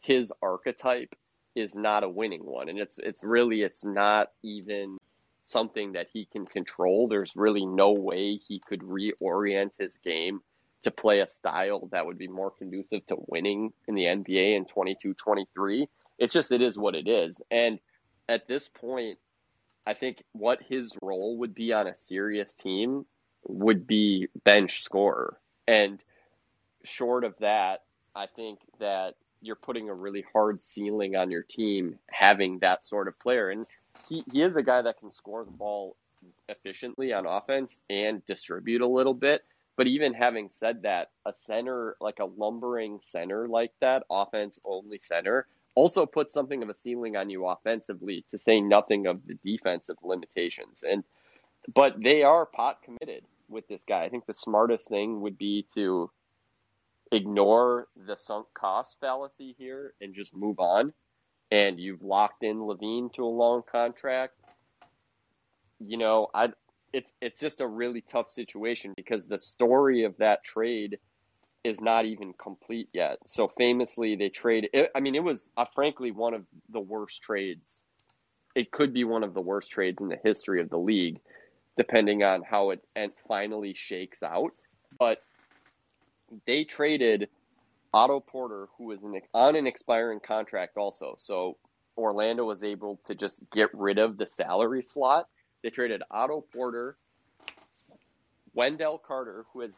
his 0.00 0.32
archetype 0.42 1.14
is 1.54 1.74
not 1.74 2.02
a 2.02 2.08
winning 2.08 2.44
one, 2.44 2.68
and 2.68 2.78
it's 2.78 2.98
it's 2.98 3.22
really 3.22 3.62
it's 3.62 3.84
not 3.84 4.30
even 4.42 4.98
something 5.50 5.92
that 5.92 6.08
he 6.12 6.24
can 6.24 6.46
control. 6.46 7.08
There's 7.08 7.32
really 7.36 7.66
no 7.66 7.92
way 7.92 8.36
he 8.36 8.60
could 8.60 8.80
reorient 8.80 9.70
his 9.78 9.98
game 9.98 10.40
to 10.82 10.90
play 10.90 11.20
a 11.20 11.28
style 11.28 11.88
that 11.92 12.06
would 12.06 12.18
be 12.18 12.28
more 12.28 12.50
conducive 12.50 13.04
to 13.06 13.16
winning 13.26 13.72
in 13.86 13.94
the 13.94 14.04
NBA 14.04 14.56
in 14.56 14.64
22 14.64 15.14
23. 15.14 15.88
It's 16.18 16.34
just, 16.34 16.52
it 16.52 16.62
is 16.62 16.78
what 16.78 16.94
it 16.94 17.08
is. 17.08 17.40
And 17.50 17.78
at 18.28 18.46
this 18.46 18.68
point, 18.68 19.18
I 19.86 19.94
think 19.94 20.22
what 20.32 20.60
his 20.62 20.96
role 21.02 21.38
would 21.38 21.54
be 21.54 21.72
on 21.72 21.86
a 21.86 21.96
serious 21.96 22.54
team 22.54 23.06
would 23.46 23.86
be 23.86 24.28
bench 24.44 24.82
scorer. 24.82 25.38
And 25.66 26.00
short 26.84 27.24
of 27.24 27.34
that, 27.40 27.82
I 28.14 28.26
think 28.26 28.60
that 28.78 29.14
you're 29.40 29.56
putting 29.56 29.88
a 29.88 29.94
really 29.94 30.24
hard 30.32 30.62
ceiling 30.62 31.16
on 31.16 31.30
your 31.30 31.42
team 31.42 31.98
having 32.10 32.58
that 32.58 32.84
sort 32.84 33.08
of 33.08 33.18
player. 33.18 33.48
And 33.48 33.66
he, 34.10 34.24
he 34.30 34.42
is 34.42 34.56
a 34.56 34.62
guy 34.62 34.82
that 34.82 34.98
can 34.98 35.10
score 35.10 35.44
the 35.44 35.52
ball 35.52 35.96
efficiently 36.48 37.12
on 37.12 37.26
offense 37.26 37.78
and 37.88 38.24
distribute 38.26 38.82
a 38.82 38.86
little 38.86 39.14
bit. 39.14 39.42
But 39.76 39.86
even 39.86 40.12
having 40.12 40.50
said 40.50 40.82
that, 40.82 41.10
a 41.24 41.32
center, 41.32 41.96
like 42.00 42.18
a 42.18 42.26
lumbering 42.26 42.98
center 43.02 43.48
like 43.48 43.72
that, 43.80 44.02
offense 44.10 44.58
only 44.64 44.98
center, 44.98 45.46
also 45.74 46.04
puts 46.04 46.34
something 46.34 46.62
of 46.62 46.68
a 46.68 46.74
ceiling 46.74 47.16
on 47.16 47.30
you 47.30 47.46
offensively, 47.46 48.26
to 48.32 48.36
say 48.36 48.60
nothing 48.60 49.06
of 49.06 49.26
the 49.26 49.38
defensive 49.42 49.96
limitations. 50.02 50.84
And 50.86 51.04
but 51.72 51.94
they 52.02 52.24
are 52.24 52.44
pot 52.44 52.82
committed 52.82 53.24
with 53.48 53.68
this 53.68 53.84
guy. 53.84 54.04
I 54.04 54.08
think 54.08 54.26
the 54.26 54.34
smartest 54.34 54.88
thing 54.88 55.20
would 55.20 55.38
be 55.38 55.66
to 55.74 56.10
ignore 57.12 57.88
the 58.06 58.16
sunk 58.16 58.46
cost 58.54 58.96
fallacy 59.00 59.54
here 59.56 59.94
and 60.00 60.14
just 60.14 60.34
move 60.34 60.58
on. 60.58 60.92
And 61.50 61.80
you've 61.80 62.02
locked 62.02 62.42
in 62.42 62.58
LaVine 62.58 63.12
to 63.14 63.24
a 63.24 63.26
long 63.26 63.62
contract. 63.70 64.34
You 65.80 65.98
know, 65.98 66.28
I 66.34 66.50
it's 66.92 67.12
it's 67.20 67.40
just 67.40 67.60
a 67.60 67.66
really 67.66 68.00
tough 68.00 68.30
situation 68.30 68.94
because 68.96 69.26
the 69.26 69.38
story 69.38 70.04
of 70.04 70.16
that 70.18 70.44
trade 70.44 70.98
is 71.62 71.80
not 71.80 72.04
even 72.04 72.32
complete 72.32 72.88
yet. 72.92 73.18
So 73.26 73.48
famously, 73.48 74.16
they 74.16 74.28
trade. 74.28 74.70
I 74.94 75.00
mean, 75.00 75.14
it 75.14 75.22
was 75.22 75.50
uh, 75.56 75.66
frankly 75.74 76.10
one 76.10 76.34
of 76.34 76.44
the 76.70 76.80
worst 76.80 77.22
trades. 77.22 77.84
It 78.54 78.70
could 78.72 78.92
be 78.92 79.04
one 79.04 79.22
of 79.22 79.34
the 79.34 79.40
worst 79.40 79.70
trades 79.70 80.02
in 80.02 80.08
the 80.08 80.18
history 80.22 80.60
of 80.60 80.70
the 80.70 80.78
league, 80.78 81.20
depending 81.76 82.24
on 82.24 82.42
how 82.42 82.70
it 82.70 82.82
and 82.96 83.12
finally 83.28 83.74
shakes 83.74 84.22
out. 84.22 84.52
But 84.98 85.20
they 86.46 86.64
traded 86.64 87.28
Otto 87.92 88.20
Porter, 88.20 88.68
who 88.76 88.84
was 88.84 89.02
an, 89.02 89.20
on 89.34 89.56
an 89.56 89.66
expiring 89.66 90.20
contract, 90.20 90.76
also. 90.76 91.14
So 91.18 91.56
Orlando 91.96 92.44
was 92.44 92.62
able 92.62 93.00
to 93.04 93.14
just 93.14 93.40
get 93.50 93.68
rid 93.74 93.98
of 93.98 94.16
the 94.16 94.26
salary 94.28 94.82
slot. 94.82 95.28
They 95.62 95.70
traded 95.70 96.02
Otto 96.10 96.44
Porter, 96.52 96.96
Wendell 98.54 98.98
Carter, 98.98 99.44
who 99.52 99.62
is 99.62 99.74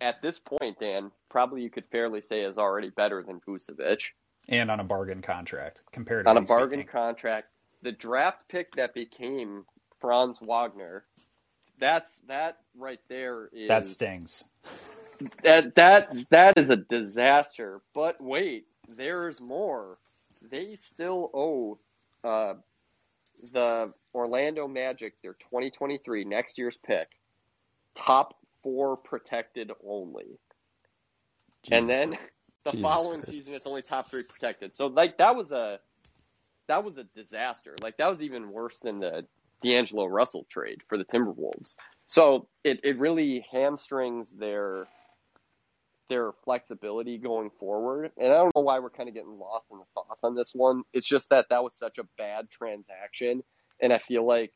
at 0.00 0.20
this 0.22 0.38
point, 0.38 0.78
Dan, 0.80 1.10
probably 1.28 1.62
you 1.62 1.70
could 1.70 1.84
fairly 1.90 2.20
say 2.20 2.40
is 2.40 2.58
already 2.58 2.90
better 2.90 3.22
than 3.22 3.40
Vucevic 3.40 4.10
And 4.48 4.70
on 4.70 4.80
a 4.80 4.84
bargain 4.84 5.22
contract, 5.22 5.82
compared 5.92 6.26
to 6.26 6.30
on 6.30 6.36
a 6.36 6.42
bargain 6.42 6.80
speaking. 6.80 6.90
contract. 6.90 7.48
The 7.82 7.92
draft 7.92 8.48
pick 8.48 8.74
that 8.76 8.94
became 8.94 9.64
Franz 10.00 10.38
Wagner, 10.40 11.04
that's 11.78 12.20
that 12.28 12.58
right 12.76 13.00
there 13.08 13.48
is 13.52 13.68
That 13.68 13.86
stings. 13.86 14.44
that 15.42 15.74
that 15.74 16.14
that 16.30 16.54
is 16.56 16.70
a 16.70 16.76
disaster. 16.76 17.80
But 17.94 18.20
wait, 18.20 18.66
there's 18.88 19.40
more. 19.40 19.98
They 20.50 20.76
still 20.76 21.30
owe 21.34 21.78
uh, 22.22 22.54
the 23.52 23.92
Orlando 24.14 24.68
Magic 24.68 25.20
their 25.22 25.34
2023 25.34 26.24
next 26.24 26.58
year's 26.58 26.76
pick, 26.76 27.08
top 27.94 28.36
four 28.62 28.96
protected 28.96 29.72
only, 29.86 30.38
and 31.70 31.88
then 31.88 32.16
the 32.64 32.70
Jesus 32.70 32.82
following 32.82 33.20
Christ. 33.20 33.32
season 33.32 33.54
it's 33.54 33.66
only 33.66 33.82
top 33.82 34.10
three 34.10 34.22
protected. 34.22 34.74
So 34.74 34.86
like 34.86 35.18
that 35.18 35.36
was 35.36 35.52
a 35.52 35.80
that 36.66 36.84
was 36.84 36.98
a 36.98 37.04
disaster. 37.04 37.74
Like 37.82 37.96
that 37.98 38.10
was 38.10 38.22
even 38.22 38.50
worse 38.50 38.78
than 38.78 39.00
the 39.00 39.26
D'Angelo 39.62 40.06
Russell 40.06 40.46
trade 40.48 40.82
for 40.88 40.98
the 40.98 41.04
Timberwolves. 41.04 41.76
So 42.06 42.48
it, 42.64 42.80
it 42.84 42.98
really 42.98 43.46
hamstrings 43.50 44.34
their 44.34 44.86
their 46.08 46.32
flexibility 46.44 47.18
going 47.18 47.50
forward. 47.58 48.10
And 48.18 48.32
I 48.32 48.36
don't 48.36 48.54
know 48.54 48.62
why 48.62 48.78
we're 48.78 48.90
kind 48.90 49.08
of 49.08 49.14
getting 49.14 49.38
lost 49.38 49.66
in 49.70 49.78
the 49.78 49.84
sauce 49.86 50.20
on 50.22 50.34
this 50.34 50.52
one. 50.54 50.82
It's 50.92 51.06
just 51.06 51.30
that 51.30 51.46
that 51.50 51.62
was 51.62 51.74
such 51.74 51.98
a 51.98 52.04
bad 52.18 52.50
transaction, 52.50 53.42
and 53.80 53.92
I 53.92 53.98
feel 53.98 54.26
like 54.26 54.52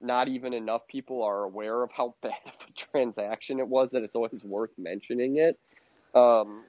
not 0.00 0.28
even 0.28 0.52
enough 0.52 0.86
people 0.88 1.22
are 1.22 1.42
aware 1.42 1.82
of 1.82 1.90
how 1.90 2.14
bad 2.22 2.34
of 2.46 2.66
a 2.68 2.72
transaction 2.72 3.58
it 3.58 3.68
was 3.68 3.90
that 3.90 4.02
it's 4.02 4.16
always 4.16 4.44
worth 4.44 4.72
mentioning 4.78 5.36
it. 5.36 5.58
Um, 6.14 6.64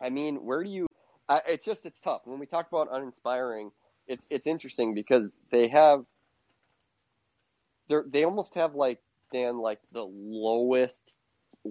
I 0.00 0.10
mean, 0.10 0.36
where 0.36 0.62
do 0.62 0.70
you? 0.70 0.86
I, 1.28 1.40
it's 1.48 1.64
just 1.64 1.86
it's 1.86 2.00
tough 2.00 2.22
when 2.24 2.38
we 2.38 2.46
talk 2.46 2.68
about 2.68 2.88
uninspiring. 2.92 3.70
It's 4.06 4.26
it's 4.30 4.46
interesting 4.46 4.94
because 4.94 5.34
they 5.50 5.68
have 5.68 6.04
they 7.88 7.96
they 8.08 8.24
almost 8.24 8.54
have 8.54 8.74
like 8.74 9.00
Dan 9.32 9.58
like 9.58 9.80
the 9.92 10.02
lowest 10.02 11.12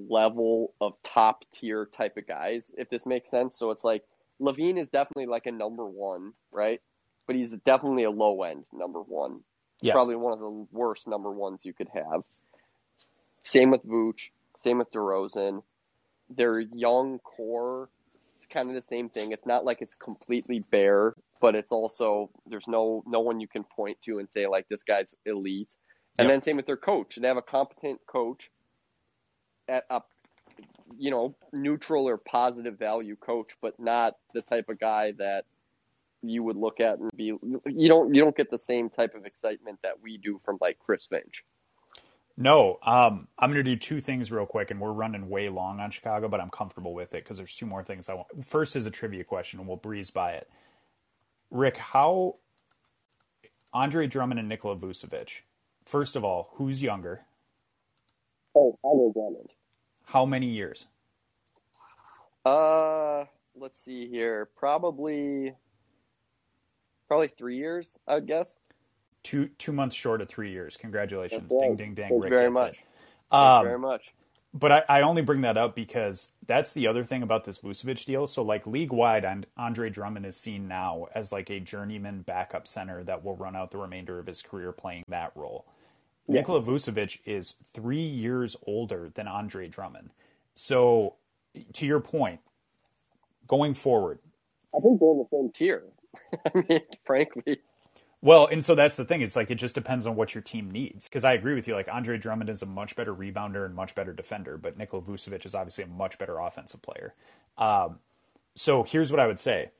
level 0.09 0.73
of 0.81 0.93
top 1.03 1.45
tier 1.51 1.85
type 1.85 2.17
of 2.17 2.27
guys, 2.27 2.71
if 2.77 2.89
this 2.89 3.05
makes 3.05 3.29
sense. 3.29 3.57
So 3.57 3.71
it's 3.71 3.83
like 3.83 4.03
LaVine 4.41 4.81
is 4.81 4.89
definitely 4.89 5.27
like 5.27 5.45
a 5.45 5.51
number 5.51 5.85
one, 5.85 6.33
right? 6.51 6.81
But 7.27 7.35
he's 7.35 7.53
definitely 7.57 8.03
a 8.03 8.11
low 8.11 8.43
end 8.43 8.65
number 8.73 9.01
one. 9.01 9.41
Yes. 9.81 9.93
Probably 9.93 10.15
one 10.15 10.33
of 10.33 10.39
the 10.39 10.67
worst 10.71 11.07
number 11.07 11.31
ones 11.31 11.65
you 11.65 11.73
could 11.73 11.89
have. 11.93 12.23
Same 13.41 13.71
with 13.71 13.85
Vooch, 13.85 14.29
same 14.59 14.79
with 14.79 14.91
DeRozan. 14.91 15.63
Their 16.29 16.59
young 16.59 17.19
core 17.19 17.89
it's 18.45 18.53
kind 18.53 18.69
of 18.69 18.75
the 18.75 18.81
same 18.81 19.09
thing. 19.09 19.31
It's 19.31 19.45
not 19.45 19.65
like 19.65 19.81
it's 19.81 19.95
completely 19.95 20.59
bare, 20.59 21.15
but 21.41 21.55
it's 21.55 21.71
also 21.71 22.29
there's 22.45 22.67
no 22.67 23.03
no 23.07 23.21
one 23.21 23.39
you 23.39 23.47
can 23.47 23.63
point 23.63 24.01
to 24.03 24.19
and 24.19 24.29
say 24.31 24.47
like 24.47 24.67
this 24.69 24.83
guy's 24.83 25.15
elite. 25.25 25.73
And 26.17 26.27
Yep. 26.27 26.33
then 26.33 26.41
same 26.41 26.57
with 26.57 26.65
their 26.65 26.77
coach. 26.77 27.15
They 27.15 27.27
have 27.27 27.37
a 27.37 27.41
competent 27.41 27.99
coach 28.05 28.51
at 29.67 29.85
a 29.89 30.01
you 30.97 31.11
know 31.11 31.35
neutral 31.51 32.07
or 32.07 32.17
positive 32.17 32.77
value 32.77 33.15
coach, 33.15 33.55
but 33.61 33.79
not 33.79 34.17
the 34.33 34.41
type 34.41 34.69
of 34.69 34.79
guy 34.79 35.11
that 35.13 35.45
you 36.21 36.43
would 36.43 36.55
look 36.55 36.79
at 36.79 36.99
and 36.99 37.09
be 37.15 37.25
you 37.25 37.87
don't 37.87 38.13
you 38.13 38.21
don't 38.21 38.35
get 38.35 38.49
the 38.49 38.59
same 38.59 38.89
type 38.89 39.15
of 39.15 39.25
excitement 39.25 39.79
that 39.83 40.01
we 40.01 40.17
do 40.17 40.39
from 40.43 40.57
like 40.61 40.77
Chris 40.79 41.07
Finch. 41.07 41.43
No, 42.37 42.79
um, 42.83 43.29
I'm 43.39 43.49
going 43.49 43.63
to 43.63 43.71
do 43.71 43.77
two 43.77 44.01
things 44.01 44.29
real 44.29 44.45
quick, 44.45 44.69
and 44.69 44.81
we're 44.81 44.91
running 44.91 45.29
way 45.29 45.47
long 45.47 45.79
on 45.79 45.89
Chicago, 45.89 46.27
but 46.27 46.41
I'm 46.41 46.49
comfortable 46.49 46.93
with 46.93 47.13
it 47.13 47.23
because 47.23 47.37
there's 47.37 47.55
two 47.55 47.65
more 47.65 47.81
things 47.81 48.09
I 48.09 48.15
want. 48.15 48.27
First 48.45 48.75
is 48.75 48.85
a 48.85 48.91
trivia 48.91 49.23
question, 49.23 49.59
and 49.59 49.67
we'll 49.69 49.77
breeze 49.77 50.11
by 50.11 50.33
it. 50.33 50.49
Rick, 51.49 51.77
how 51.77 52.35
Andre 53.73 54.07
Drummond 54.07 54.39
and 54.39 54.49
Nikola 54.49 54.75
Vucevic? 54.75 55.41
First 55.85 56.17
of 56.17 56.25
all, 56.25 56.49
who's 56.55 56.81
younger? 56.81 57.21
Oh, 58.55 58.79
Andre 58.83 59.11
Drummond. 59.13 59.53
How 60.05 60.25
many 60.25 60.47
years? 60.47 60.87
Uh, 62.45 63.25
let's 63.55 63.77
see 63.77 64.07
here. 64.07 64.49
Probably, 64.55 65.53
probably 67.07 67.27
three 67.37 67.57
years, 67.57 67.97
I 68.07 68.15
would 68.15 68.27
guess. 68.27 68.57
Two 69.23 69.49
two 69.57 69.73
months 69.73 69.95
short 69.95 70.21
of 70.21 70.29
three 70.29 70.51
years. 70.51 70.77
Congratulations! 70.77 71.41
That's 71.49 71.55
right. 71.55 71.75
Ding 71.75 71.77
ding 71.77 71.95
ding! 71.95 72.03
Thank 72.09 72.11
you 72.11 72.21
Rick 72.21 72.29
very 72.29 72.51
much. 72.51 72.83
Thank 73.31 73.41
Um, 73.41 73.61
you 73.63 73.69
very 73.69 73.79
much. 73.79 74.13
But 74.53 74.71
I, 74.71 74.83
I 74.87 75.01
only 75.01 75.21
bring 75.21 75.41
that 75.41 75.57
up 75.57 75.75
because 75.75 76.29
that's 76.45 76.71
the 76.71 76.87
other 76.87 77.03
thing 77.03 77.23
about 77.23 77.43
this 77.43 77.59
Vucevic 77.59 78.05
deal. 78.05 78.25
So, 78.25 78.41
like 78.41 78.65
league 78.65 78.93
wide, 78.93 79.25
and 79.25 79.45
Andre 79.57 79.89
Drummond 79.89 80.25
is 80.25 80.37
seen 80.37 80.67
now 80.67 81.07
as 81.13 81.33
like 81.33 81.49
a 81.49 81.59
journeyman 81.59 82.21
backup 82.21 82.67
center 82.67 83.03
that 83.03 83.23
will 83.23 83.35
run 83.35 83.55
out 83.55 83.71
the 83.71 83.79
remainder 83.79 84.17
of 84.19 84.27
his 84.27 84.41
career 84.41 84.71
playing 84.71 85.03
that 85.09 85.31
role. 85.35 85.65
Nikola 86.27 86.61
Vucevic 86.61 87.19
is 87.25 87.55
three 87.73 88.05
years 88.05 88.55
older 88.67 89.09
than 89.13 89.27
Andre 89.27 89.67
Drummond. 89.67 90.11
So, 90.55 91.15
to 91.73 91.85
your 91.85 91.99
point, 91.99 92.41
going 93.47 93.73
forward, 93.73 94.19
I 94.75 94.79
think 94.79 94.99
they're 94.99 95.11
in 95.11 95.19
the 95.19 95.27
same 95.31 95.51
tier. 95.51 95.83
I 96.55 96.63
mean, 96.69 96.81
frankly, 97.05 97.59
Well, 98.21 98.47
and 98.47 98.63
so 98.65 98.75
that's 98.75 98.97
the 98.97 99.05
thing. 99.05 99.21
It's 99.21 99.35
like 99.35 99.51
it 99.51 99.55
just 99.55 99.75
depends 99.75 100.07
on 100.07 100.15
what 100.15 100.35
your 100.35 100.41
team 100.41 100.71
needs. 100.71 101.07
Because 101.07 101.23
I 101.23 101.33
agree 101.33 101.55
with 101.55 101.67
you. 101.67 101.75
Like 101.75 101.89
Andre 101.91 102.17
Drummond 102.17 102.49
is 102.49 102.63
a 102.63 102.65
much 102.65 102.95
better 102.95 103.13
rebounder 103.13 103.65
and 103.65 103.75
much 103.75 103.95
better 103.95 104.13
defender, 104.13 104.57
but 104.57 104.77
Nikola 104.77 105.03
Vucevic 105.03 105.45
is 105.45 105.55
obviously 105.55 105.83
a 105.85 105.87
much 105.87 106.17
better 106.17 106.39
offensive 106.39 106.81
player. 106.81 107.13
Um, 107.57 107.99
so 108.55 108.83
here's 108.83 109.11
what 109.11 109.19
I 109.19 109.27
would 109.27 109.39
say. 109.39 109.71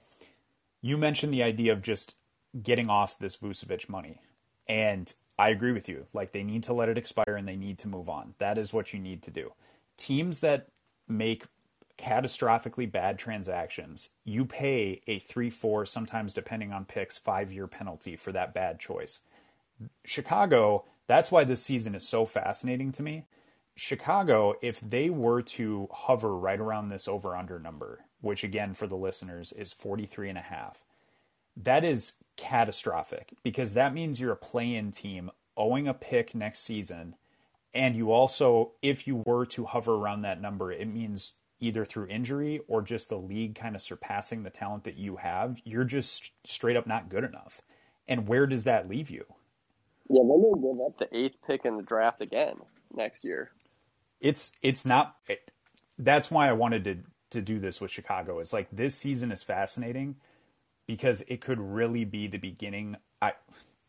You 0.81 0.97
mentioned 0.97 1.34
the 1.34 1.43
idea 1.43 1.73
of 1.73 1.81
just 1.81 2.15
getting 2.62 2.89
off 2.89 3.19
this 3.19 3.38
Vucevic 3.38 3.89
money, 3.89 4.21
and 4.67 5.13
I 5.38 5.50
agree 5.50 5.71
with 5.71 5.89
you. 5.89 6.06
Like 6.13 6.32
they 6.32 6.43
need 6.43 6.63
to 6.63 6.74
let 6.74 6.89
it 6.89 6.98
expire 6.98 7.36
and 7.36 7.48
they 7.48 7.58
need 7.58 7.78
to 7.80 7.88
move 7.88 8.10
on. 8.10 8.34
That 8.38 8.58
is 8.58 8.74
what 8.74 8.93
you 8.93 9.00
need 9.00 9.21
to 9.24 9.32
do. 9.32 9.52
Teams 9.98 10.39
that 10.39 10.67
make 11.08 11.45
catastrophically 11.98 12.91
bad 12.91 13.17
transactions, 13.17 14.10
you 14.24 14.45
pay 14.45 15.02
a 15.08 15.19
three, 15.19 15.50
four, 15.50 15.86
sometimes 15.86 16.34
depending 16.34 16.71
on 16.71 16.86
picks, 16.86 17.17
five 17.17 17.52
year 17.52 17.67
penalty 17.67 18.15
for 18.15 18.32
that 18.32 18.54
bad 18.54 18.80
choice. 18.80 19.21
Chicago, 20.06 20.86
that's 21.08 21.32
why 21.32 21.43
this 21.43 21.62
season 21.62 21.95
is 21.95 22.08
so 22.08 22.26
fascinating 22.26 22.91
to 22.93 23.04
me. 23.04 23.26
Chicago, 23.76 24.56
if 24.62 24.80
they 24.80 25.10
were 25.10 25.41
to 25.41 25.89
hover 25.91 26.36
right 26.38 26.60
around 26.60 26.89
this 26.89 27.10
over 27.10 27.36
under 27.36 27.60
number, 27.60 28.06
which 28.21 28.43
again 28.43 28.74
for 28.74 28.88
the 28.88 28.95
listeners 28.95 29.52
is 29.52 29.74
43 29.74 30.30
and 30.30 30.38
a 30.38 30.41
half, 30.41 30.85
that 31.58 31.84
is 31.84 32.13
catastrophic 32.38 33.34
because 33.44 33.74
that 33.74 33.94
means 33.94 34.20
you're 34.20 34.34
a 34.34 34.38
play 34.38 34.76
in 34.76 34.91
team 34.91 35.32
owing 35.56 35.88
a 35.88 35.94
pick 35.94 36.36
next 36.36 36.65
season. 36.65 37.15
And 37.74 37.96
you 37.96 38.12
also, 38.12 38.72
if 38.82 39.08
you 39.08 39.24
were 39.26 39.46
to 39.48 39.65
hover 39.65 39.96
around 39.96 40.22
that 40.22 40.41
number, 40.41 40.72
it 40.72 40.88
means 40.88 41.34
either 41.60 41.86
through 41.86 42.08
injury 42.08 42.62
or 42.68 42.82
just 42.82 43.10
the 43.10 43.18
league 43.18 43.56
kind 43.56 43.76
of 43.76 43.82
surpassing 43.82 44.44
the 44.44 44.50
talent 44.50 44.84
that 44.86 44.98
you 44.98 45.18
have, 45.18 45.60
you're 45.63 45.84
just 45.84 46.32
straight 46.46 46.78
up 46.78 46.88
not 46.88 47.10
good 47.10 47.24
enough. 47.24 47.62
And 48.08 48.28
where 48.28 48.48
does 48.48 48.65
that 48.65 48.89
leave 48.89 49.10
you? 49.10 49.26
yeah, 50.10 50.22
then 50.22 50.41
they 50.41 50.62
give 50.62 50.82
up 50.86 51.00
the 51.00 51.18
eighth 51.18 51.38
pick 51.48 51.65
in 51.65 51.78
the 51.78 51.84
draft 51.84 52.22
again 52.22 52.58
next 52.94 53.24
year. 53.24 53.52
It's 54.22 54.52
it's 54.62 54.86
not. 54.86 55.15
It, 55.28 55.52
that's 55.98 56.30
why 56.30 56.48
I 56.48 56.54
wanted 56.54 56.84
to 56.86 56.98
to 57.32 57.41
do 57.41 57.60
this 57.60 57.82
with 57.82 57.91
Chicago. 57.91 58.39
It's 58.39 58.54
like 58.54 58.68
this 58.72 58.96
season 58.96 59.32
is 59.32 59.44
fascinating 59.44 60.15
because 60.88 61.24
it 61.28 61.41
could 61.41 61.60
really 61.60 62.06
be 62.06 62.28
the 62.28 62.38
beginning. 62.38 62.98
I, 63.21 63.34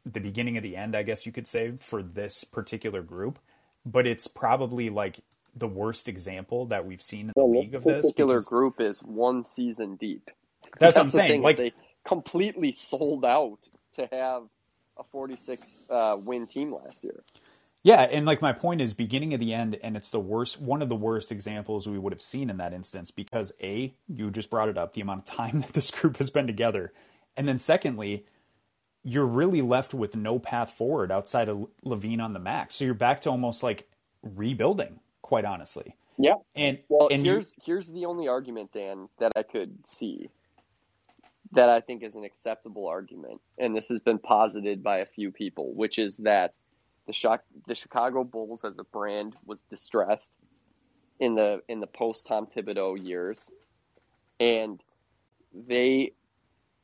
the 0.04 0.20
beginning 0.20 0.56
of 0.56 0.62
the 0.62 0.76
end, 0.76 0.96
I 0.96 1.02
guess 1.02 1.26
you 1.26 1.32
could 1.32 1.46
say, 1.46 1.72
for 1.78 2.02
this 2.02 2.44
particular 2.44 3.02
group. 3.02 3.38
But 3.84 4.06
it's 4.06 4.26
probably 4.26 4.90
like 4.90 5.20
the 5.54 5.68
worst 5.68 6.08
example 6.08 6.66
that 6.66 6.84
we've 6.84 7.02
seen 7.02 7.26
in 7.28 7.32
the 7.36 7.44
league 7.44 7.74
of 7.74 7.84
this. 7.84 8.02
particular 8.06 8.36
because- 8.36 8.48
group 8.48 8.80
is 8.80 9.02
one 9.02 9.42
season 9.44 9.96
deep. 9.96 10.30
That's 10.78 10.96
what 10.96 11.02
I'm 11.02 11.10
saying. 11.10 11.30
thing, 11.30 11.42
Like 11.42 11.56
they 11.56 11.72
completely 12.04 12.72
sold 12.72 13.24
out 13.24 13.58
to 13.94 14.08
have 14.12 14.42
a 14.98 15.04
46 15.12 15.84
uh, 15.88 16.16
win 16.18 16.46
team 16.46 16.72
last 16.72 17.04
year. 17.04 17.22
Yeah, 17.82 18.00
and 18.02 18.26
like 18.26 18.42
my 18.42 18.52
point 18.52 18.80
is 18.80 18.94
beginning 18.94 19.32
of 19.34 19.40
the 19.40 19.54
end, 19.54 19.78
and 19.82 19.96
it's 19.96 20.10
the 20.10 20.18
worst 20.20 20.60
one 20.60 20.82
of 20.82 20.88
the 20.88 20.96
worst 20.96 21.30
examples 21.30 21.88
we 21.88 21.98
would 21.98 22.12
have 22.12 22.22
seen 22.22 22.50
in 22.50 22.56
that 22.56 22.72
instance 22.72 23.10
because 23.12 23.52
A, 23.62 23.94
you 24.08 24.30
just 24.30 24.50
brought 24.50 24.68
it 24.68 24.76
up, 24.76 24.92
the 24.94 25.00
amount 25.00 25.28
of 25.28 25.36
time 25.36 25.60
that 25.62 25.72
this 25.72 25.90
group 25.90 26.16
has 26.16 26.30
been 26.30 26.46
together. 26.46 26.92
And 27.36 27.46
then 27.46 27.58
secondly, 27.58 28.24
you're 29.04 29.26
really 29.26 29.62
left 29.62 29.94
with 29.94 30.16
no 30.16 30.38
path 30.40 30.72
forward 30.72 31.12
outside 31.12 31.48
of 31.48 31.68
LaVine 31.84 32.20
on 32.20 32.32
the 32.32 32.40
max. 32.40 32.74
So 32.74 32.84
you're 32.84 32.94
back 32.94 33.20
to 33.20 33.30
almost 33.30 33.62
like 33.62 33.88
rebuilding, 34.22 34.98
quite 35.22 35.44
honestly. 35.44 35.94
Yeah. 36.18 36.34
And 36.56 36.78
Well, 36.88 37.08
and 37.12 37.24
you- 37.24 37.32
here's 37.32 37.54
here's 37.62 37.88
the 37.88 38.06
only 38.06 38.26
argument, 38.26 38.72
Dan, 38.72 39.08
that 39.20 39.30
I 39.36 39.42
could 39.44 39.86
see 39.86 40.28
that 41.52 41.68
I 41.68 41.80
think 41.80 42.02
is 42.02 42.16
an 42.16 42.24
acceptable 42.24 42.88
argument, 42.88 43.40
and 43.58 43.76
this 43.76 43.86
has 43.88 44.00
been 44.00 44.18
posited 44.18 44.82
by 44.82 44.98
a 44.98 45.06
few 45.06 45.30
people, 45.30 45.72
which 45.74 46.00
is 46.00 46.16
that 46.18 46.56
the 47.06 47.12
Chi- 47.12 47.38
the 47.66 47.74
Chicago 47.74 48.24
Bulls 48.24 48.64
as 48.64 48.78
a 48.78 48.84
brand 48.84 49.36
was 49.44 49.62
distressed 49.70 50.32
in 51.20 51.34
the 51.34 51.62
in 51.68 51.80
the 51.80 51.86
post 51.86 52.26
Tom 52.26 52.46
Thibodeau 52.46 52.94
years, 52.94 53.50
and 54.40 54.82
they 55.52 56.12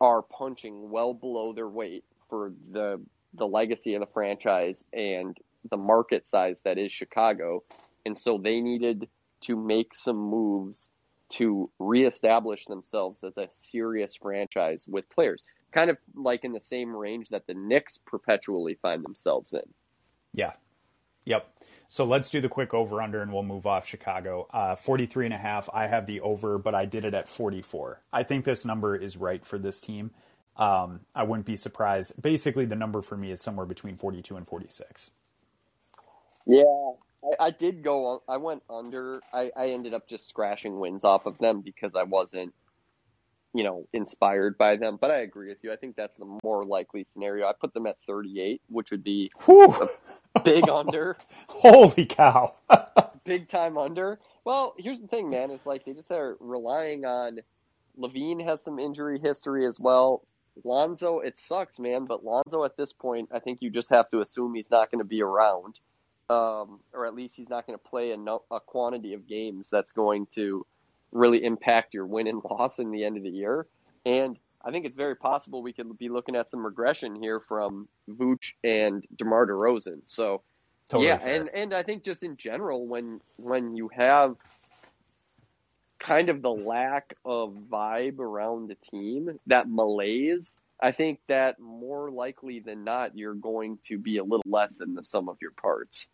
are 0.01 0.23
punching 0.23 0.91
well 0.91 1.15
below 1.15 1.53
their 1.53 1.69
weight 1.69 2.05
for 2.29 2.53
the 2.71 3.01
the 3.35 3.47
legacy 3.47 3.95
of 3.95 4.01
the 4.01 4.07
franchise 4.13 4.85
and 4.93 5.37
the 5.71 5.77
market 5.77 6.27
size 6.27 6.61
that 6.63 6.79
is 6.79 6.93
Chicago, 6.93 7.63
and 8.05 8.19
so 8.19 8.39
they 8.39 8.61
needed 8.61 9.09
to 9.43 9.57
make 9.57 9.95
some 9.95 10.17
moves 10.17 10.91
to 11.29 11.71
reestablish 11.79 12.67
themselves 12.67 13.25
as 13.25 13.37
a 13.39 13.49
serious 13.51 14.15
franchise 14.17 14.87
with 14.89 15.09
players, 15.11 15.43
kind 15.73 15.89
of 15.89 15.97
like 16.15 16.45
in 16.45 16.53
the 16.53 16.61
same 16.61 16.95
range 16.95 17.29
that 17.31 17.47
the 17.47 17.55
Knicks 17.55 17.99
perpetually 18.07 18.75
find 18.83 19.05
themselves 19.05 19.55
in. 19.55 19.63
Yeah. 20.35 20.53
Yep. 21.27 21.49
So 21.89 22.05
let's 22.07 22.31
do 22.31 22.41
the 22.41 22.49
quick 22.49 22.75
over 22.75 23.03
under 23.03 23.23
and 23.23 23.33
we'll 23.33 23.43
move 23.43 23.67
off 23.67 23.87
Chicago. 23.87 24.49
Uh, 24.53 24.77
43 24.77 25.27
and 25.27 25.35
a 25.35 25.39
half. 25.39 25.69
I 25.75 25.87
have 25.89 26.07
the 26.07 26.21
over, 26.23 26.59
but 26.59 26.75
I 26.75 26.87
did 26.87 27.05
it 27.05 27.15
at 27.15 27.29
44. 27.29 28.03
I 28.13 28.23
think 28.23 28.45
this 28.47 28.65
number 28.65 28.97
is 28.97 29.17
right 29.19 29.45
for 29.45 29.59
this 29.59 29.81
team. 29.81 30.13
Um, 30.57 31.01
I 31.15 31.25
wouldn't 31.25 31.47
be 31.47 31.57
surprised. 31.57 32.21
Basically, 32.21 32.65
the 32.67 32.77
number 32.77 33.03
for 33.03 33.17
me 33.17 33.31
is 33.31 33.43
somewhere 33.43 33.67
between 33.67 33.97
42 33.99 34.37
and 34.37 34.49
46. 34.49 35.11
Yeah, 36.47 36.65
I, 37.41 37.47
I 37.47 37.51
did 37.51 37.83
go. 37.83 38.07
on- 38.07 38.21
I 38.29 38.39
went 38.39 38.63
under. 38.71 39.23
I, 39.33 39.51
I 39.57 39.69
ended 39.71 39.95
up 39.95 40.09
just 40.09 40.29
scratching 40.29 40.81
wins 40.81 41.05
off 41.05 41.27
of 41.27 41.39
them 41.39 41.63
because 41.63 41.95
I 41.95 42.05
wasn't, 42.05 42.55
you 43.55 43.65
know, 43.65 43.87
inspired 43.93 44.57
by 44.57 44.77
them. 44.77 44.99
But 45.01 45.11
I 45.11 45.19
agree 45.19 45.49
with 45.49 45.59
you. 45.63 45.73
I 45.73 45.77
think 45.77 45.97
that's 45.97 46.17
the 46.17 46.39
more 46.43 46.65
likely 46.65 47.05
scenario. 47.05 47.47
I 47.47 47.53
put 47.53 47.75
them 47.75 47.87
at 47.87 47.97
38, 48.07 48.63
which 48.69 48.91
would 48.91 49.05
be 49.05 49.31
big 50.45 50.69
under, 50.69 51.17
Holy 51.49 52.07
cow! 52.07 52.55
big 53.25 53.49
time 53.49 53.77
under. 53.79 54.19
Well, 54.45 54.75
here's 54.79 55.01
the 55.01 55.07
thing, 55.07 55.31
man. 55.31 55.51
It's 55.51 55.67
like 55.67 55.85
they 55.85 55.93
just 55.93 56.11
are 56.11 56.37
relying 56.41 57.05
on. 57.05 57.41
LaVine 57.99 58.43
has 58.45 58.63
some 58.63 58.79
injury 58.79 59.19
history 59.19 59.67
as 59.67 59.79
well. 59.79 60.23
Lonzo, 60.65 61.21
it 61.21 61.39
sucks, 61.39 61.79
man, 61.79 62.05
but 62.05 62.25
Lonzo 62.25 62.65
at 62.65 62.77
this 62.77 62.93
point, 62.93 63.31
I 63.33 63.39
think 63.39 63.63
you 63.63 63.71
just 63.71 63.91
have 63.91 64.09
to 64.11 64.21
assume 64.21 64.55
he's 64.55 64.71
not 64.71 64.91
going 64.91 64.99
to 64.99 65.05
be 65.05 65.23
around, 65.23 65.81
um, 66.29 66.81
or 66.93 67.07
at 67.07 67.15
least 67.15 67.37
he's 67.37 67.49
not 67.49 67.67
going 67.67 67.79
to 67.79 67.85
play 67.85 68.13
a, 68.13 68.17
no, 68.17 68.43
a 68.51 68.61
quantity 68.61 69.15
of 69.15 69.27
games 69.27 69.71
that's 69.71 69.93
going 69.93 70.27
to 70.35 70.67
really 71.13 71.45
impact 71.45 71.95
your 71.95 72.07
win 72.07 72.27
and 72.27 72.43
loss 72.51 72.79
in 72.79 72.91
the 72.91 73.05
end 73.05 73.17
of 73.17 73.23
the 73.23 73.31
year. 73.31 73.67
And 74.05 74.39
I 74.65 74.71
think 74.71 74.87
it's 74.87 74.97
very 74.97 75.17
possible 75.17 75.63
we 75.63 75.73
could 75.73 75.99
be 75.99 76.09
looking 76.09 76.37
at 76.37 76.51
some 76.51 76.65
regression 76.65 77.15
here 77.15 77.41
from 77.41 77.89
Vooch 78.09 78.55
and 78.65 79.07
DeMar 79.17 79.47
DeRozan. 79.47 80.03
So 80.05 80.43
Totally 80.89 81.09
yeah, 81.09 81.19
fair. 81.19 81.41
and 81.41 81.49
and 81.55 81.75
I 81.75 81.83
think 81.83 82.03
just 82.03 82.23
in 82.23 82.37
general, 82.37 82.87
when 82.87 83.21
when 83.37 83.75
you 83.75 83.89
have 83.95 84.37
kind 85.99 86.29
of 86.29 86.43
the 86.43 86.51
lack 86.51 87.15
of 87.25 87.55
vibe 87.71 88.19
around 88.19 88.69
the 88.69 88.75
team, 88.75 89.39
that 89.47 89.71
malaise, 89.71 90.59
I 90.81 90.91
think 90.91 91.21
that 91.29 91.61
more 91.61 92.11
likely 92.11 92.59
than 92.59 92.85
not, 92.85 93.17
you're 93.17 93.35
going 93.35 93.79
to 93.85 93.99
be 93.99 94.19
a 94.19 94.25
little 94.25 94.43
less 94.45 94.77
than 94.77 94.95
the 94.95 95.05
sum 95.05 95.29
of 95.29 95.37
your 95.41 95.53
parts. 95.53 96.09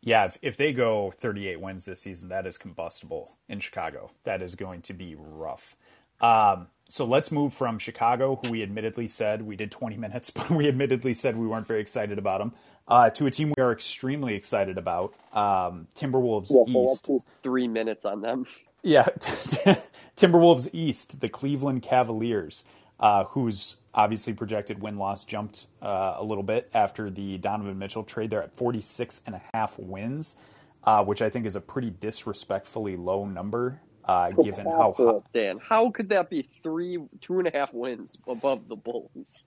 Yeah, 0.00 0.26
if, 0.26 0.38
if 0.42 0.56
they 0.56 0.72
go 0.72 1.12
38 1.16 1.60
wins 1.60 1.84
this 1.84 2.00
season, 2.00 2.28
that 2.28 2.46
is 2.46 2.56
combustible 2.56 3.36
in 3.48 3.60
Chicago. 3.60 4.10
That 4.24 4.42
is 4.42 4.54
going 4.54 4.82
to 4.82 4.92
be 4.92 5.16
rough. 5.18 5.76
Um, 6.20 6.68
so 6.88 7.04
let's 7.04 7.30
move 7.30 7.52
from 7.52 7.78
Chicago, 7.78 8.36
who 8.42 8.50
we 8.50 8.62
admittedly 8.62 9.08
said 9.08 9.42
we 9.42 9.56
did 9.56 9.70
20 9.70 9.96
minutes, 9.98 10.30
but 10.30 10.50
we 10.50 10.68
admittedly 10.68 11.14
said 11.14 11.36
we 11.36 11.46
weren't 11.46 11.66
very 11.66 11.80
excited 11.80 12.18
about 12.18 12.38
them, 12.38 12.54
uh, 12.86 13.10
to 13.10 13.26
a 13.26 13.30
team 13.30 13.52
we 13.56 13.62
are 13.62 13.72
extremely 13.72 14.34
excited 14.34 14.78
about, 14.78 15.14
um, 15.32 15.86
Timberwolves 15.94 16.50
East. 16.68 17.10
Three 17.42 17.68
minutes 17.68 18.04
on 18.04 18.22
them. 18.22 18.46
Yeah, 18.82 19.06
Timberwolves 20.16 20.68
East, 20.72 21.20
the 21.20 21.28
Cleveland 21.28 21.82
Cavaliers, 21.82 22.64
uh, 23.00 23.24
whose 23.24 23.76
obviously 23.98 24.32
projected 24.32 24.80
win 24.80 24.96
loss 24.96 25.24
jumped 25.24 25.66
uh, 25.82 26.14
a 26.18 26.24
little 26.24 26.44
bit 26.44 26.70
after 26.72 27.10
the 27.10 27.36
Donovan 27.38 27.76
Mitchell 27.78 28.04
trade. 28.04 28.30
They're 28.30 28.44
at 28.44 28.54
46 28.54 29.22
and 29.26 29.34
a 29.34 29.42
half 29.52 29.76
wins, 29.76 30.36
uh, 30.84 31.04
which 31.04 31.20
I 31.20 31.28
think 31.28 31.46
is 31.46 31.56
a 31.56 31.60
pretty 31.60 31.90
disrespectfully 31.90 32.96
low 32.96 33.26
number 33.26 33.80
uh, 34.04 34.30
given 34.30 34.66
how 34.66 34.94
hot. 34.96 35.24
Dan, 35.32 35.58
how 35.58 35.90
could 35.90 36.08
that 36.10 36.30
be 36.30 36.48
three, 36.62 36.98
two 37.20 37.40
and 37.40 37.48
a 37.48 37.50
half 37.52 37.74
wins 37.74 38.16
above 38.28 38.68
the 38.68 38.76
Bulls? 38.76 39.44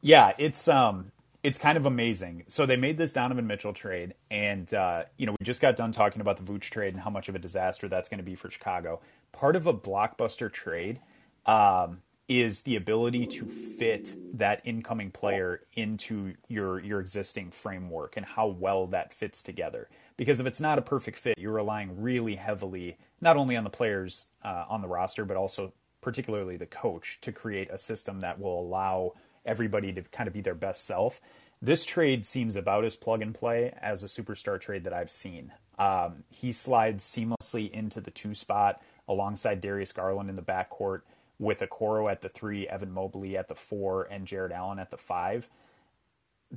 Yeah, 0.00 0.32
it's 0.38 0.68
um 0.68 1.10
it's 1.42 1.58
kind 1.58 1.76
of 1.76 1.84
amazing. 1.86 2.44
So 2.46 2.66
they 2.66 2.76
made 2.76 2.96
this 2.96 3.12
Donovan 3.12 3.48
Mitchell 3.48 3.72
trade, 3.72 4.14
and 4.30 4.72
uh, 4.72 5.04
you 5.18 5.26
know 5.26 5.34
we 5.38 5.44
just 5.44 5.60
got 5.60 5.76
done 5.76 5.90
talking 5.90 6.20
about 6.20 6.36
the 6.36 6.44
Vooch 6.44 6.70
trade 6.70 6.94
and 6.94 7.02
how 7.02 7.10
much 7.10 7.28
of 7.28 7.34
a 7.34 7.38
disaster 7.38 7.88
that's 7.88 8.08
going 8.08 8.18
to 8.18 8.24
be 8.24 8.36
for 8.36 8.48
Chicago. 8.48 9.00
Part 9.32 9.56
of 9.56 9.66
a 9.66 9.74
blockbuster 9.74 10.50
trade 10.50 11.00
um, 11.46 12.00
is 12.28 12.62
the 12.62 12.76
ability 12.76 13.26
to 13.26 13.44
fit 13.44 14.14
that 14.38 14.60
incoming 14.64 15.10
player 15.10 15.62
into 15.74 16.34
your 16.48 16.80
your 16.80 17.00
existing 17.00 17.50
framework 17.50 18.16
and 18.16 18.24
how 18.24 18.46
well 18.46 18.86
that 18.86 19.12
fits 19.12 19.42
together. 19.42 19.88
Because 20.16 20.40
if 20.40 20.46
it's 20.46 20.60
not 20.60 20.78
a 20.78 20.82
perfect 20.82 21.18
fit, 21.18 21.38
you're 21.38 21.52
relying 21.52 22.00
really 22.00 22.36
heavily 22.36 22.96
not 23.20 23.36
only 23.36 23.56
on 23.56 23.64
the 23.64 23.70
players 23.70 24.26
uh, 24.44 24.64
on 24.68 24.82
the 24.82 24.88
roster, 24.88 25.24
but 25.24 25.36
also 25.36 25.72
particularly 26.00 26.56
the 26.56 26.66
coach 26.66 27.18
to 27.22 27.32
create 27.32 27.70
a 27.70 27.78
system 27.78 28.20
that 28.20 28.40
will 28.40 28.60
allow 28.60 29.12
everybody 29.44 29.92
to 29.92 30.02
kind 30.02 30.28
of 30.28 30.34
be 30.34 30.40
their 30.40 30.54
best 30.54 30.84
self. 30.84 31.20
This 31.60 31.84
trade 31.84 32.26
seems 32.26 32.56
about 32.56 32.84
as 32.84 32.96
plug 32.96 33.22
and 33.22 33.34
play 33.34 33.72
as 33.80 34.02
a 34.02 34.08
superstar 34.08 34.60
trade 34.60 34.84
that 34.84 34.92
I've 34.92 35.10
seen. 35.10 35.52
Um, 35.78 36.24
he 36.28 36.52
slides 36.52 37.04
seamlessly 37.04 37.70
into 37.70 38.00
the 38.00 38.10
two 38.10 38.34
spot 38.34 38.82
alongside 39.08 39.60
Darius 39.60 39.92
Garland 39.92 40.28
in 40.28 40.36
the 40.36 40.42
backcourt 40.42 41.02
with 41.42 41.58
Okoro 41.58 42.10
at 42.10 42.20
the 42.20 42.28
three, 42.28 42.68
Evan 42.68 42.92
Mobley 42.92 43.36
at 43.36 43.48
the 43.48 43.54
four, 43.54 44.04
and 44.04 44.26
Jarrett 44.26 44.52
Allen 44.52 44.78
at 44.78 44.90
the 44.90 44.96
five. 44.96 45.50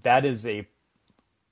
That 0.03 0.25
is 0.25 0.45
a 0.45 0.67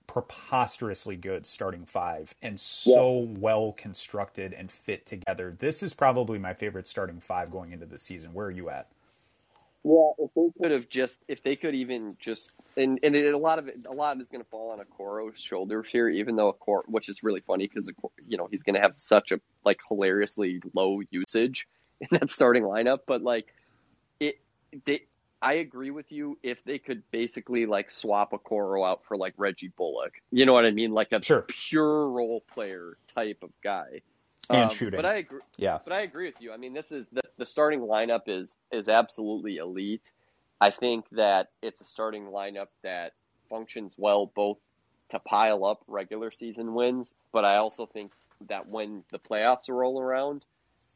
preposterously 0.05 1.15
good 1.15 1.47
starting 1.47 1.85
five 1.85 2.35
and 2.41 2.59
so 2.59 3.27
well 3.39 3.71
constructed 3.71 4.53
and 4.53 4.71
fit 4.71 5.05
together. 5.05 5.55
This 5.57 5.81
is 5.81 5.93
probably 5.93 6.37
my 6.37 6.53
favorite 6.53 6.87
starting 6.87 7.19
five 7.19 7.49
going 7.49 7.71
into 7.71 7.87
the 7.87 7.97
season. 7.97 8.33
Where 8.33 8.47
are 8.47 8.51
you 8.51 8.69
at? 8.69 8.89
Yeah, 9.85 10.11
if 10.19 10.29
they 10.35 10.47
could 10.61 10.71
have 10.71 10.87
just, 10.87 11.23
if 11.27 11.41
they 11.41 11.55
could 11.55 11.73
even 11.73 12.15
just, 12.19 12.51
and 12.77 12.99
and 13.03 13.15
it, 13.15 13.33
a 13.33 13.37
lot 13.37 13.59
of 13.59 13.67
it, 13.67 13.79
a 13.85 13.93
lot 13.93 14.21
is 14.21 14.29
going 14.29 14.43
to 14.43 14.49
fall 14.49 14.71
on 14.71 14.79
Okoro's 14.79 15.39
shoulders 15.39 15.89
here, 15.89 16.07
even 16.07 16.35
though 16.35 16.53
Okoro, 16.53 16.83
which 16.85 17.09
is 17.09 17.23
really 17.23 17.41
funny 17.41 17.67
because 17.67 17.91
you 18.27 18.37
know 18.37 18.47
he's 18.49 18.63
going 18.63 18.75
to 18.75 18.81
have 18.81 18.93
such 18.97 19.31
a 19.31 19.41
like 19.65 19.79
hilariously 19.89 20.61
low 20.73 21.01
usage 21.09 21.67
in 22.11 22.19
that 22.19 22.29
starting 22.29 22.63
lineup, 22.63 22.99
but 23.07 23.21
like 23.21 23.53
it, 24.19 24.39
they, 24.85 25.01
I 25.41 25.53
agree 25.55 25.91
with 25.91 26.11
you. 26.11 26.37
If 26.43 26.63
they 26.63 26.79
could 26.79 27.03
basically 27.11 27.65
like 27.65 27.91
swap 27.91 28.31
Okoro 28.31 28.87
out 28.87 29.03
for 29.05 29.17
like 29.17 29.33
Reggie 29.37 29.71
Bullock, 29.75 30.13
you 30.31 30.45
know 30.45 30.53
what 30.53 30.65
I 30.65 30.71
mean, 30.71 30.91
like 30.91 31.11
a 31.11 31.21
Sure. 31.21 31.43
pure 31.47 32.09
role 32.09 32.41
player 32.53 32.97
type 33.13 33.39
of 33.41 33.51
guy, 33.63 34.01
And 34.49 34.69
Um, 34.69 34.75
shooting. 34.75 34.97
But 34.97 35.05
I 35.05 35.15
agree. 35.15 35.41
Yeah. 35.57 35.79
But 35.83 35.93
I 35.93 36.01
agree 36.01 36.25
with 36.25 36.41
you. 36.41 36.51
I 36.51 36.57
mean, 36.57 36.73
this 36.73 36.91
is 36.91 37.07
the, 37.11 37.21
the 37.37 37.45
starting 37.45 37.81
lineup 37.81 38.23
is 38.27 38.55
is 38.71 38.89
absolutely 38.89 39.57
elite. 39.57 40.01
I 40.61 40.71
think 40.71 41.05
that 41.11 41.49
it's 41.61 41.81
a 41.81 41.85
starting 41.85 42.25
lineup 42.25 42.67
that 42.83 43.13
functions 43.49 43.95
well 43.97 44.27
both 44.27 44.57
to 45.09 45.19
pile 45.19 45.65
up 45.65 45.83
regular 45.87 46.31
season 46.31 46.73
wins, 46.73 47.15
but 47.33 47.43
I 47.45 47.57
also 47.57 47.85
think 47.85 48.13
that 48.47 48.67
when 48.67 49.03
the 49.11 49.19
playoffs 49.19 49.69
roll 49.69 49.99
around, 49.99 50.45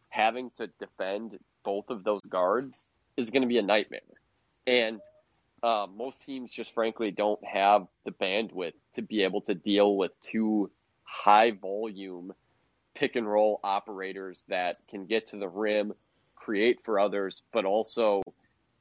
having 0.10 0.52
to 0.58 0.68
defend 0.80 1.38
both 1.64 1.90
of 1.90 2.04
those 2.04 2.22
guards 2.22 2.86
is 3.18 3.30
going 3.30 3.42
to 3.42 3.48
be 3.48 3.58
a 3.58 3.64
nightmare. 3.64 4.02
And 4.66 5.02
uh, 5.64 5.88
most 5.94 6.22
teams 6.22 6.52
just 6.52 6.74
frankly 6.74 7.12
don't 7.12 7.44
have 7.44 7.88
the 8.06 8.12
bandwidth 8.12 8.74
to 8.96 9.02
be 9.02 9.24
able 9.24 9.42
to 9.42 9.54
deal 9.54 9.96
with 9.96 10.12
two 10.22 10.70
high 11.04 11.52
volume 11.52 12.34
pick 12.94 13.16
and 13.16 13.30
roll 13.30 13.60
operators 13.64 14.44
that 14.48 14.78
can 14.90 15.06
get 15.06 15.28
to 15.28 15.38
the 15.38 15.48
rim, 15.48 15.94
create 16.36 16.80
for 16.84 17.00
others, 17.00 17.44
but 17.52 17.66
also 17.66 18.22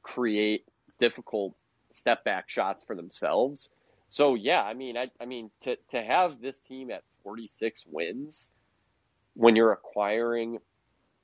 create 0.01 0.65
difficult 0.99 1.53
step 1.91 2.23
back 2.23 2.49
shots 2.49 2.83
for 2.83 2.95
themselves. 2.95 3.69
So 4.09 4.35
yeah, 4.35 4.63
I 4.63 4.73
mean, 4.73 4.97
I, 4.97 5.07
I 5.19 5.25
mean 5.25 5.51
to 5.61 5.77
to 5.89 6.01
have 6.01 6.41
this 6.41 6.59
team 6.59 6.91
at 6.91 7.03
46 7.23 7.85
wins 7.87 8.49
when 9.33 9.55
you're 9.55 9.71
acquiring 9.71 10.59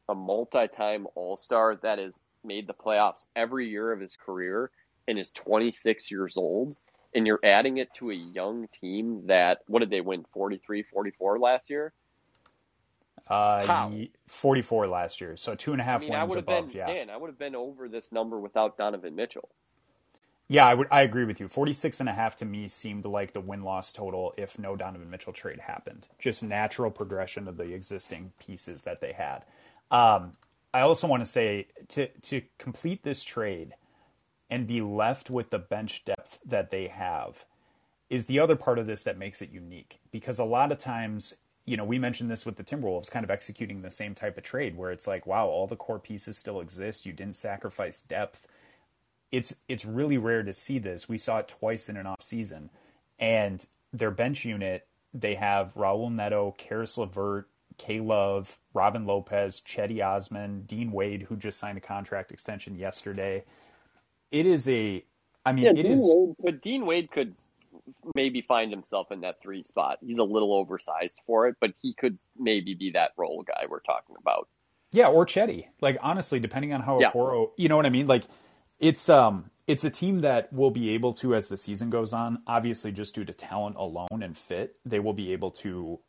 a 0.09 0.15
multi-time 0.15 1.07
All-Star 1.15 1.77
that 1.83 1.99
has 1.99 2.13
made 2.43 2.67
the 2.67 2.73
playoffs 2.73 3.25
every 3.35 3.69
year 3.69 3.91
of 3.91 3.99
his 4.01 4.15
career 4.17 4.71
and 5.07 5.17
is 5.19 5.31
26 5.31 6.11
years 6.11 6.37
old 6.37 6.75
and 7.15 7.27
you're 7.27 7.39
adding 7.43 7.77
it 7.77 7.93
to 7.95 8.11
a 8.11 8.15
young 8.15 8.67
team 8.81 9.27
that 9.27 9.59
what 9.67 9.79
did 9.79 9.89
they 9.91 10.01
win 10.01 10.25
43 10.33 10.83
44 10.83 11.39
last 11.39 11.69
year 11.69 11.93
Uh, 13.27 13.65
How? 13.65 13.93
44 14.27 14.87
last 14.87 15.21
year, 15.21 15.37
so 15.37 15.55
two 15.55 15.73
and 15.73 15.81
a 15.81 15.85
half 15.85 15.85
and 15.85 15.91
a 15.91 15.95
I 15.97 15.97
half 15.97 16.09
mean, 16.09 16.15
I 16.15 16.23
wins 16.23 16.35
would 16.35 16.39
have 16.39 16.45
above. 16.45 16.47
been 16.47 16.73
yeah, 16.73 16.95
Dan, 16.99 17.09
I 17.09 17.17
would 17.17 17.29
have 17.29 17.39
been 17.39 17.55
over 17.55 17.89
this 17.89 18.11
number 18.11 18.39
without 18.39 18.77
Donovan 18.77 19.15
Mitchell. 19.15 19.49
yeah, 20.49 20.65
I 20.67 20.73
would. 20.75 20.87
I 20.91 21.01
agree 21.03 21.25
with 21.25 21.39
you. 21.39 21.47
46 21.47 21.99
and 22.01 22.09
a 22.09 22.13
half 22.13 22.35
to 22.37 22.45
me 22.45 22.67
seemed 22.67 23.05
like 23.05 23.33
the 23.33 23.41
win 23.41 23.63
loss 23.63 23.93
total 23.93 24.33
if 24.37 24.59
no 24.59 24.75
Donovan 24.75 25.09
Mitchell 25.09 25.33
trade 25.33 25.61
happened. 25.61 26.07
Just 26.19 26.43
natural 26.43 26.91
progression 26.91 27.47
of 27.47 27.57
the 27.57 27.73
existing 27.73 28.33
pieces 28.39 28.83
that 28.83 29.01
they 29.01 29.13
had. 29.13 29.43
Um, 29.93 30.33
I 30.73 30.81
also 30.81 31.07
want 31.07 31.23
to 31.23 31.29
say 31.29 31.67
to 31.89 32.07
to 32.07 32.41
complete 32.57 33.03
this 33.03 33.23
trade 33.23 33.75
and 34.49 34.67
be 34.67 34.81
left 34.81 35.29
with 35.29 35.51
the 35.51 35.59
bench 35.59 36.03
depth 36.03 36.39
that 36.45 36.71
they 36.71 36.87
have 36.87 37.45
is 38.09 38.25
the 38.25 38.39
other 38.39 38.55
part 38.55 38.79
of 38.79 38.87
this 38.87 39.03
that 39.03 39.17
makes 39.17 39.41
it 39.41 39.51
unique. 39.51 39.99
Because 40.11 40.39
a 40.39 40.43
lot 40.43 40.71
of 40.71 40.79
times 40.79 41.35
you 41.65 41.77
know 41.77 41.85
we 41.85 41.99
mentioned 41.99 42.29
this 42.31 42.45
with 42.45 42.55
the 42.55 42.63
timberwolves 42.63 43.11
kind 43.11 43.23
of 43.23 43.29
executing 43.29 43.81
the 43.81 43.91
same 43.91 44.15
type 44.15 44.37
of 44.37 44.43
trade 44.43 44.75
where 44.75 44.91
it's 44.91 45.07
like 45.07 45.25
wow 45.27 45.47
all 45.47 45.67
the 45.67 45.75
core 45.75 45.99
pieces 45.99 46.37
still 46.39 46.59
exist. 46.59 47.05
You 47.05 47.13
didn't 47.13 47.35
sacrifice 47.35 48.01
depth. 48.01 48.47
It's 49.31 49.55
it's 49.67 49.85
really 49.85 50.17
rare 50.17 50.41
to 50.43 50.53
see 50.53 50.79
this. 50.79 51.07
We 51.07 51.19
saw 51.19 51.37
it 51.37 51.47
twice 51.47 51.87
in 51.87 51.97
an 51.97 52.07
off 52.07 52.23
season. 52.23 52.71
And 53.19 53.63
their 53.93 54.11
bench 54.11 54.43
unit 54.43 54.87
they 55.13 55.35
have 55.35 55.75
Raul 55.75 56.11
Neto, 56.11 56.55
Caris 56.57 56.97
LeVert, 56.97 57.47
K 57.77 57.99
Love, 57.99 58.57
Robin 58.73 59.05
Lopez, 59.05 59.61
Cedi 59.65 60.03
Osman, 60.05 60.63
Dean 60.63 60.91
Wade, 60.91 61.23
who 61.23 61.35
just 61.35 61.59
signed 61.59 61.77
a 61.77 61.81
contract 61.81 62.31
extension 62.31 62.75
yesterday 62.75 63.43
it 64.33 64.45
is 64.47 64.67
a. 64.67 65.05
I 65.45 65.53
mean, 65.53 65.65
Yeah, 65.65 65.71
it 65.71 65.83
Dean 65.83 65.91
is. 65.91 65.99
Wade, 66.01 66.35
but 66.39 66.61
Dean 66.61 66.85
Wade 66.85 67.11
could 67.11 67.35
maybe 68.15 68.41
find 68.41 68.71
himself 68.71 69.11
in 69.11 69.21
that 69.21 69.41
three 69.41 69.63
spot. 69.63 69.99
He's 70.01 70.17
a 70.17 70.23
little 70.23 70.53
oversized 70.53 71.19
for 71.25 71.47
it, 71.47 71.55
but 71.61 71.73
he 71.81 71.93
could 71.93 72.17
maybe 72.37 72.73
be 72.73 72.91
that 72.91 73.11
role 73.15 73.43
guy 73.43 73.65
we're 73.69 73.79
talking 73.81 74.15
about. 74.19 74.49
Yeah, 74.91 75.07
or 75.07 75.25
Chetty. 75.25 75.67
Like 75.81 75.97
honestly, 76.01 76.39
depending 76.39 76.73
on 76.73 76.81
how 76.81 76.99
Yeah. 76.99 77.11
Okoro, 77.11 77.51
you 77.57 77.69
know 77.69 77.77
what 77.77 77.85
I 77.85 77.89
mean. 77.89 78.07
Like 78.07 78.23
it's 78.79 79.07
um 79.09 79.51
it's 79.67 79.83
a 79.83 79.89
team 79.89 80.21
that 80.21 80.51
will 80.51 80.71
be 80.71 80.89
able 80.91 81.13
to 81.13 81.35
as 81.35 81.47
the 81.47 81.57
season 81.57 81.89
goes 81.89 82.13
on. 82.13 82.41
Obviously, 82.47 82.91
just 82.91 83.15
due 83.15 83.25
to 83.25 83.33
talent 83.33 83.75
alone 83.77 84.23
and 84.23 84.37
fit, 84.37 84.77
they 84.85 84.99
will 84.99 85.13
be 85.13 85.31
able 85.33 85.51
to 85.51 85.99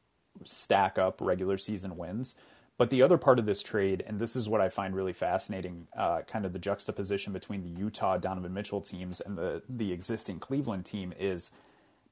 stack 0.44 0.98
up 0.98 1.20
regular 1.20 1.58
season 1.58 1.96
wins. 1.96 2.34
But 2.76 2.90
the 2.90 3.02
other 3.02 3.18
part 3.18 3.38
of 3.38 3.46
this 3.46 3.62
trade, 3.62 4.02
and 4.06 4.18
this 4.18 4.34
is 4.34 4.48
what 4.48 4.60
I 4.60 4.68
find 4.68 4.96
really 4.96 5.12
fascinating, 5.12 5.86
uh, 5.96 6.22
kind 6.22 6.44
of 6.44 6.52
the 6.52 6.58
juxtaposition 6.58 7.32
between 7.32 7.62
the 7.62 7.80
Utah 7.80 8.18
Donovan 8.18 8.52
Mitchell 8.52 8.80
teams 8.80 9.20
and 9.20 9.38
the 9.38 9.62
the 9.68 9.92
existing 9.92 10.40
Cleveland 10.40 10.84
team 10.84 11.14
is 11.18 11.50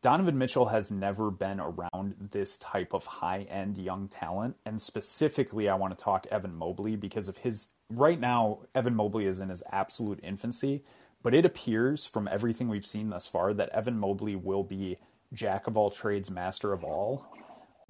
Donovan 0.02 0.36
Mitchell 0.36 0.66
has 0.66 0.90
never 0.90 1.30
been 1.30 1.60
around 1.60 2.28
this 2.32 2.56
type 2.58 2.92
of 2.92 3.06
high 3.06 3.42
end 3.42 3.78
young 3.78 4.08
talent. 4.08 4.56
And 4.64 4.80
specifically, 4.80 5.68
I 5.68 5.74
want 5.74 5.96
to 5.96 6.04
talk 6.04 6.26
Evan 6.30 6.54
Mobley 6.54 6.96
because 6.96 7.28
of 7.28 7.38
his. 7.38 7.68
Right 7.90 8.18
now, 8.18 8.60
Evan 8.74 8.94
Mobley 8.94 9.26
is 9.26 9.40
in 9.40 9.48
his 9.48 9.62
absolute 9.70 10.18
infancy, 10.22 10.82
but 11.22 11.34
it 11.34 11.44
appears 11.44 12.06
from 12.06 12.26
everything 12.26 12.68
we've 12.68 12.86
seen 12.86 13.10
thus 13.10 13.26
far 13.26 13.52
that 13.52 13.68
Evan 13.68 13.98
Mobley 13.98 14.34
will 14.34 14.64
be 14.64 14.96
jack 15.32 15.66
of 15.66 15.76
all 15.76 15.90
trades, 15.90 16.30
master 16.30 16.72
of 16.72 16.84
all. 16.84 17.26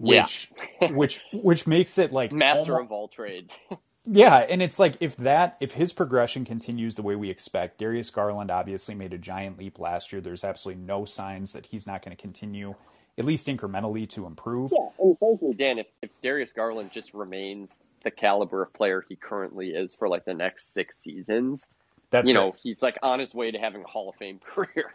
Yeah. 0.03 0.23
Which, 0.25 0.51
which, 0.81 1.21
which 1.33 1.67
makes 1.67 1.99
it 1.99 2.13
like 2.13 2.33
Master 2.33 2.73
almo- 2.75 2.85
of 2.85 2.93
all 2.93 3.09
trades. 3.09 3.57
yeah, 4.07 4.39
and 4.39 4.61
it's 4.63 4.79
like 4.79 4.97
if 5.01 5.17
that 5.19 5.57
if 5.61 5.73
his 5.73 5.93
progression 5.93 6.45
continues 6.45 6.97
the 6.97 7.03
way 7.03 7.17
we 7.17 7.31
expect, 7.31 7.79
Darius 7.79 8.11
Garland 8.11 8.51
obviously 8.51 8.95
made 8.95 9.13
a 9.13 9.19
giant 9.19 9.59
leap 9.59 9.79
last 9.79 10.13
year. 10.13 10.21
There's 10.21 10.45
absolutely 10.45 10.83
no 10.85 11.05
signs 11.05 11.53
that 11.53 11.67
he's 11.67 11.87
not 11.87 12.05
going 12.05 12.17
to 12.17 12.21
continue, 12.21 12.75
at 13.17 13.25
least 13.25 13.47
incrementally, 13.47 14.09
to 14.11 14.27
improve. 14.27 14.73
Yeah, 14.73 14.89
and 14.99 15.19
frankly, 15.19 15.55
Dan, 15.55 15.79
if, 15.79 15.87
if 16.03 16.11
Darius 16.23 16.53
Garland 16.53 16.91
just 16.93 17.15
remains 17.15 17.79
the 18.03 18.11
caliber 18.11 18.63
of 18.63 18.73
player 18.73 19.05
he 19.09 19.15
currently 19.17 19.69
is 19.71 19.95
for 19.95 20.09
like 20.09 20.25
the 20.25 20.35
next 20.35 20.75
six 20.75 20.99
seasons, 20.99 21.71
That's 22.11 22.29
you 22.29 22.35
right. 22.35 22.47
know, 22.47 22.57
he's 22.61 22.83
like 22.83 22.99
on 23.03 23.21
his 23.21 23.33
way 23.35 23.53
to 23.53 23.59
having 23.59 23.83
a 23.85 23.87
Hall 23.87 24.09
of 24.09 24.17
Fame 24.17 24.41
career. 24.45 24.93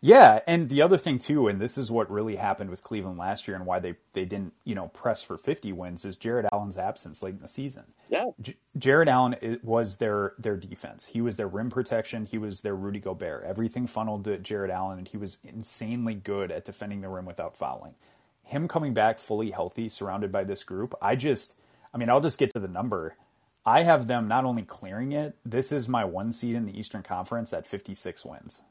Yeah, 0.00 0.40
and 0.46 0.68
the 0.68 0.82
other 0.82 0.98
thing 0.98 1.18
too, 1.18 1.48
and 1.48 1.60
this 1.60 1.78
is 1.78 1.90
what 1.90 2.10
really 2.10 2.36
happened 2.36 2.70
with 2.70 2.82
Cleveland 2.84 3.18
last 3.18 3.48
year, 3.48 3.56
and 3.56 3.66
why 3.66 3.80
they 3.80 3.96
they 4.12 4.24
didn't 4.24 4.54
you 4.64 4.74
know 4.74 4.88
press 4.88 5.22
for 5.22 5.36
50 5.38 5.72
wins 5.72 6.04
is 6.04 6.16
Jarrett 6.16 6.46
Allen's 6.52 6.78
absence 6.78 7.22
late 7.22 7.34
in 7.34 7.40
the 7.40 7.48
season. 7.48 7.84
Yeah. 8.08 8.26
J- 8.40 8.56
Jarrett 8.78 9.08
Allen 9.08 9.36
eh, 9.42 9.56
was 9.62 9.96
their 9.96 10.34
their 10.38 10.56
defense. 10.56 11.06
He 11.06 11.20
was 11.20 11.36
their 11.36 11.48
rim 11.48 11.70
protection. 11.70 12.26
He 12.26 12.38
was 12.38 12.62
their 12.62 12.76
Rudy 12.76 13.00
Gobert. 13.00 13.44
Everything 13.44 13.86
funneled 13.86 14.24
to 14.24 14.38
Jarrett 14.38 14.70
Allen, 14.70 14.98
and 14.98 15.08
he 15.08 15.16
was 15.16 15.38
insanely 15.44 16.14
good 16.14 16.52
at 16.52 16.64
defending 16.64 17.00
the 17.00 17.08
rim 17.08 17.24
without 17.26 17.56
fouling. 17.56 17.94
Him 18.44 18.68
coming 18.68 18.94
back 18.94 19.18
fully 19.18 19.50
healthy, 19.50 19.88
surrounded 19.88 20.30
by 20.30 20.44
this 20.44 20.62
group, 20.62 20.94
I 21.02 21.16
just, 21.16 21.56
I 21.92 21.98
mean, 21.98 22.08
I'll 22.10 22.20
just 22.20 22.38
get 22.38 22.52
to 22.54 22.60
the 22.60 22.68
number. 22.68 23.16
I 23.66 23.82
have 23.82 24.06
them 24.06 24.28
not 24.28 24.44
only 24.44 24.62
clearing 24.62 25.10
it. 25.12 25.36
This 25.44 25.72
is 25.72 25.88
my 25.88 26.04
one 26.04 26.32
seed 26.32 26.54
in 26.54 26.66
the 26.66 26.78
Eastern 26.78 27.02
Conference 27.02 27.52
at 27.52 27.66
56 27.66 28.24
wins. 28.24 28.62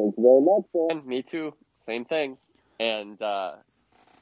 Thank 0.00 0.14
you 0.16 0.22
very 0.22 0.40
much, 0.40 0.64
Dan. 1.02 1.06
Me 1.06 1.22
too. 1.22 1.52
Same 1.80 2.04
thing. 2.04 2.38
And 2.78 3.20
uh, 3.20 3.56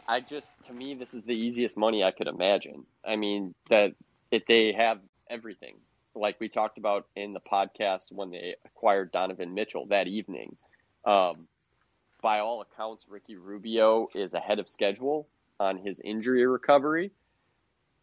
I 0.09 0.21
just, 0.21 0.49
to 0.67 0.73
me, 0.73 0.95
this 0.95 1.15
is 1.15 1.23
the 1.23 1.35
easiest 1.35 1.79
money 1.79 2.03
I 2.03 2.11
could 2.11 2.27
imagine. 2.27 2.85
I 3.07 3.15
mean, 3.15 3.55
that 3.71 3.93
if 4.33 4.45
they 4.47 4.73
have 4.73 4.99
everything, 5.31 5.77
like 6.17 6.41
we 6.41 6.49
talked 6.49 6.79
about 6.79 7.07
in 7.15 7.33
the 7.33 7.41
podcast 7.41 8.11
when 8.11 8.31
they 8.31 8.57
acquired 8.65 9.13
Donovan 9.13 9.55
Mitchell 9.55 9.87
that 9.87 10.09
evening. 10.09 10.57
Um, 11.05 11.47
by 12.21 12.41
all 12.41 12.61
accounts, 12.61 13.05
Ricky 13.09 13.37
Rubio 13.37 14.09
is 14.15 14.35
ahead 14.35 14.59
of 14.59 14.69
schedule 14.69 15.29
on 15.61 15.79
his 15.79 16.01
injury 16.01 16.45
recovery. 16.45 17.13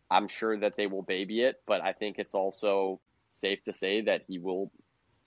I'm 0.10 0.30
sure 0.30 0.58
that 0.60 0.78
they 0.78 0.88
will 0.88 1.02
baby 1.02 1.42
it, 1.42 1.62
but 1.66 1.82
I 1.82 1.92
think 1.92 2.20
it's 2.20 2.36
also 2.36 3.02
safe 3.32 3.64
to 3.64 3.74
say 3.74 4.02
that 4.02 4.22
he 4.30 4.40
will 4.40 4.72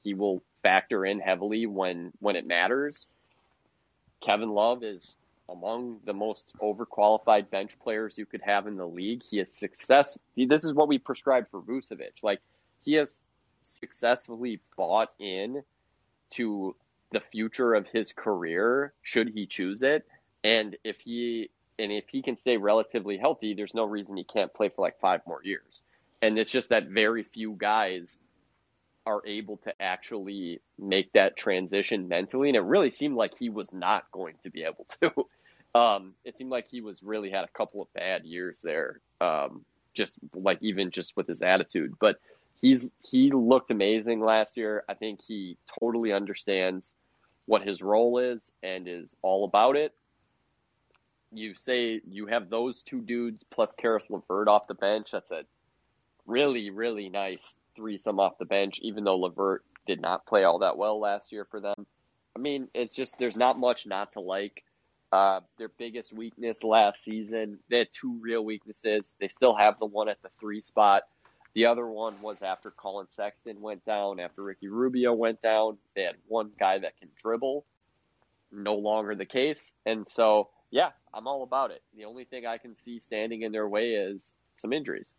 he 0.02 0.14
will 0.14 0.42
factor 0.62 1.04
in 1.04 1.20
heavily 1.20 1.66
when 1.66 2.12
when 2.20 2.36
it 2.36 2.46
matters. 2.46 3.06
Kevin 4.20 4.50
Love 4.50 4.82
is 4.82 5.16
among 5.48 6.00
the 6.04 6.12
most 6.12 6.52
overqualified 6.60 7.50
bench 7.50 7.78
players 7.78 8.18
you 8.18 8.26
could 8.26 8.42
have 8.42 8.66
in 8.66 8.76
the 8.76 8.86
league. 8.86 9.22
He 9.22 9.38
has 9.38 9.50
success. 9.50 10.18
This 10.36 10.64
is 10.64 10.74
what 10.74 10.88
we 10.88 10.98
prescribed 10.98 11.48
for 11.50 11.62
Vucevic. 11.62 12.22
Like 12.22 12.40
he 12.80 12.94
has 12.94 13.20
successfully 13.62 14.60
bought 14.76 15.12
in 15.18 15.62
to 16.30 16.76
the 17.10 17.20
future 17.20 17.74
of 17.74 17.86
his 17.86 18.12
career 18.12 18.92
should 19.02 19.28
he 19.28 19.46
choose 19.46 19.82
it. 19.82 20.06
And 20.44 20.76
if 20.84 21.00
he 21.00 21.50
and 21.78 21.92
if 21.92 22.08
he 22.08 22.22
can 22.22 22.36
stay 22.36 22.56
relatively 22.56 23.16
healthy, 23.16 23.54
there's 23.54 23.74
no 23.74 23.84
reason 23.84 24.16
he 24.16 24.24
can't 24.24 24.52
play 24.52 24.68
for 24.68 24.82
like 24.82 25.00
five 25.00 25.20
more 25.26 25.40
years. 25.42 25.80
And 26.20 26.38
it's 26.38 26.50
just 26.50 26.70
that 26.70 26.86
very 26.86 27.22
few 27.22 27.52
guys 27.52 28.18
are 29.08 29.22
able 29.24 29.56
to 29.56 29.72
actually 29.80 30.60
make 30.78 31.10
that 31.14 31.34
transition 31.34 32.08
mentally. 32.08 32.50
And 32.50 32.56
it 32.56 32.60
really 32.60 32.90
seemed 32.90 33.16
like 33.16 33.32
he 33.38 33.48
was 33.48 33.72
not 33.72 34.04
going 34.12 34.34
to 34.42 34.50
be 34.50 34.62
able 34.62 34.86
to. 35.00 35.12
Um, 35.74 36.14
it 36.24 36.34
seemed 36.34 36.50
like 36.50 36.66
he 36.66 36.80
was 36.80 37.02
really 37.02 37.30
had 37.30 37.44
a 37.44 37.48
couple 37.48 37.82
of 37.82 37.92
bad 37.92 38.24
years 38.24 38.62
there. 38.62 39.00
Um, 39.20 39.66
just 39.92 40.16
like 40.34 40.58
even 40.62 40.90
just 40.90 41.14
with 41.14 41.28
his 41.28 41.42
attitude, 41.42 41.92
but 42.00 42.18
he's, 42.62 42.90
he 43.02 43.30
looked 43.30 43.70
amazing 43.70 44.20
last 44.20 44.56
year. 44.56 44.82
I 44.88 44.94
think 44.94 45.20
he 45.20 45.58
totally 45.78 46.10
understands 46.10 46.94
what 47.44 47.62
his 47.62 47.82
role 47.82 48.18
is 48.18 48.50
and 48.62 48.88
is 48.88 49.18
all 49.20 49.44
about 49.44 49.76
it. 49.76 49.92
You 51.32 51.54
say 51.54 52.00
you 52.08 52.26
have 52.26 52.48
those 52.48 52.82
two 52.82 53.02
dudes 53.02 53.44
plus 53.50 53.70
Caris 53.72 54.08
LeVert 54.08 54.48
off 54.48 54.68
the 54.68 54.74
bench. 54.74 55.10
That's 55.12 55.30
a 55.30 55.42
really, 56.26 56.70
really 56.70 57.10
nice 57.10 57.58
threesome 57.78 58.18
off 58.18 58.38
the 58.38 58.44
bench, 58.44 58.80
even 58.82 59.04
though 59.04 59.16
Levert 59.16 59.64
did 59.86 60.02
not 60.02 60.26
play 60.26 60.42
all 60.42 60.58
that 60.58 60.76
well 60.76 60.98
last 60.98 61.30
year 61.30 61.46
for 61.48 61.60
them. 61.60 61.86
I 62.36 62.40
mean, 62.40 62.68
it's 62.74 62.94
just 62.94 63.18
there's 63.18 63.36
not 63.36 63.58
much 63.58 63.86
not 63.86 64.12
to 64.12 64.20
like. 64.20 64.64
Uh, 65.10 65.40
their 65.56 65.70
biggest 65.70 66.12
weakness 66.12 66.62
last 66.62 67.02
season, 67.02 67.58
they 67.70 67.78
had 67.78 67.88
two 67.90 68.18
real 68.20 68.44
weaknesses. 68.44 69.14
They 69.18 69.28
still 69.28 69.56
have 69.56 69.78
the 69.78 69.86
one 69.86 70.10
at 70.10 70.20
the 70.20 70.28
three 70.38 70.60
spot. 70.60 71.04
The 71.54 71.64
other 71.64 71.86
one 71.86 72.20
was 72.20 72.42
after 72.42 72.70
Collin 72.70 73.06
Sexton 73.08 73.62
went 73.62 73.86
down, 73.86 74.20
after 74.20 74.42
Ricky 74.42 74.68
Rubio 74.68 75.14
went 75.14 75.40
down. 75.40 75.78
They 75.96 76.02
had 76.02 76.16
one 76.26 76.50
guy 76.60 76.80
that 76.80 76.98
can 76.98 77.08
dribble. 77.22 77.64
No 78.52 78.74
longer 78.74 79.14
the 79.14 79.24
case. 79.24 79.72
And 79.86 80.06
so, 80.06 80.50
yeah, 80.70 80.90
I'm 81.14 81.26
all 81.26 81.42
about 81.42 81.70
it. 81.70 81.82
The 81.96 82.04
only 82.04 82.24
thing 82.24 82.44
I 82.44 82.58
can 82.58 82.76
see 82.76 82.98
standing 82.98 83.42
in 83.42 83.52
their 83.52 83.66
way 83.66 83.92
is 83.92 84.34
some 84.56 84.74
injuries. 84.74 85.14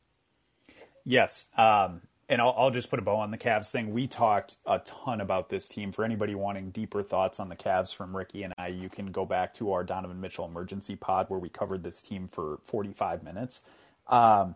Yes. 1.04 1.46
Um, 1.58 2.02
and 2.30 2.40
I'll, 2.40 2.54
I'll 2.56 2.72
just 2.72 2.90
put 2.90 3.00
a 3.00 3.02
bow 3.02 3.16
on 3.16 3.32
the 3.32 3.38
Cavs 3.38 3.72
thing. 3.72 3.92
We 3.92 4.08
talked 4.08 4.58
a 4.68 4.80
ton 4.80 5.20
about 5.22 5.50
this 5.50 5.68
team. 5.68 5.92
For 5.92 6.06
anybody 6.06 6.36
wanting 6.36 6.70
deeper 6.70 7.02
thoughts 7.02 7.40
on 7.40 7.50
the 7.50 7.56
Cavs 7.56 7.94
from 7.94 8.16
Ricky 8.16 8.44
and 8.44 8.54
I, 8.58 8.68
you 8.68 8.88
can 8.88 9.12
go 9.12 9.26
back 9.26 9.54
to 9.56 9.72
our 9.72 9.84
Donovan 9.84 10.22
Mitchell 10.22 10.46
emergency 10.46 10.96
pod 10.96 11.26
where 11.30 11.40
we 11.40 11.50
covered 11.50 11.84
this 11.84 12.02
team 12.02 12.28
for 12.28 12.60
45 12.64 13.24
minutes. 13.24 13.62
Um, 14.08 14.56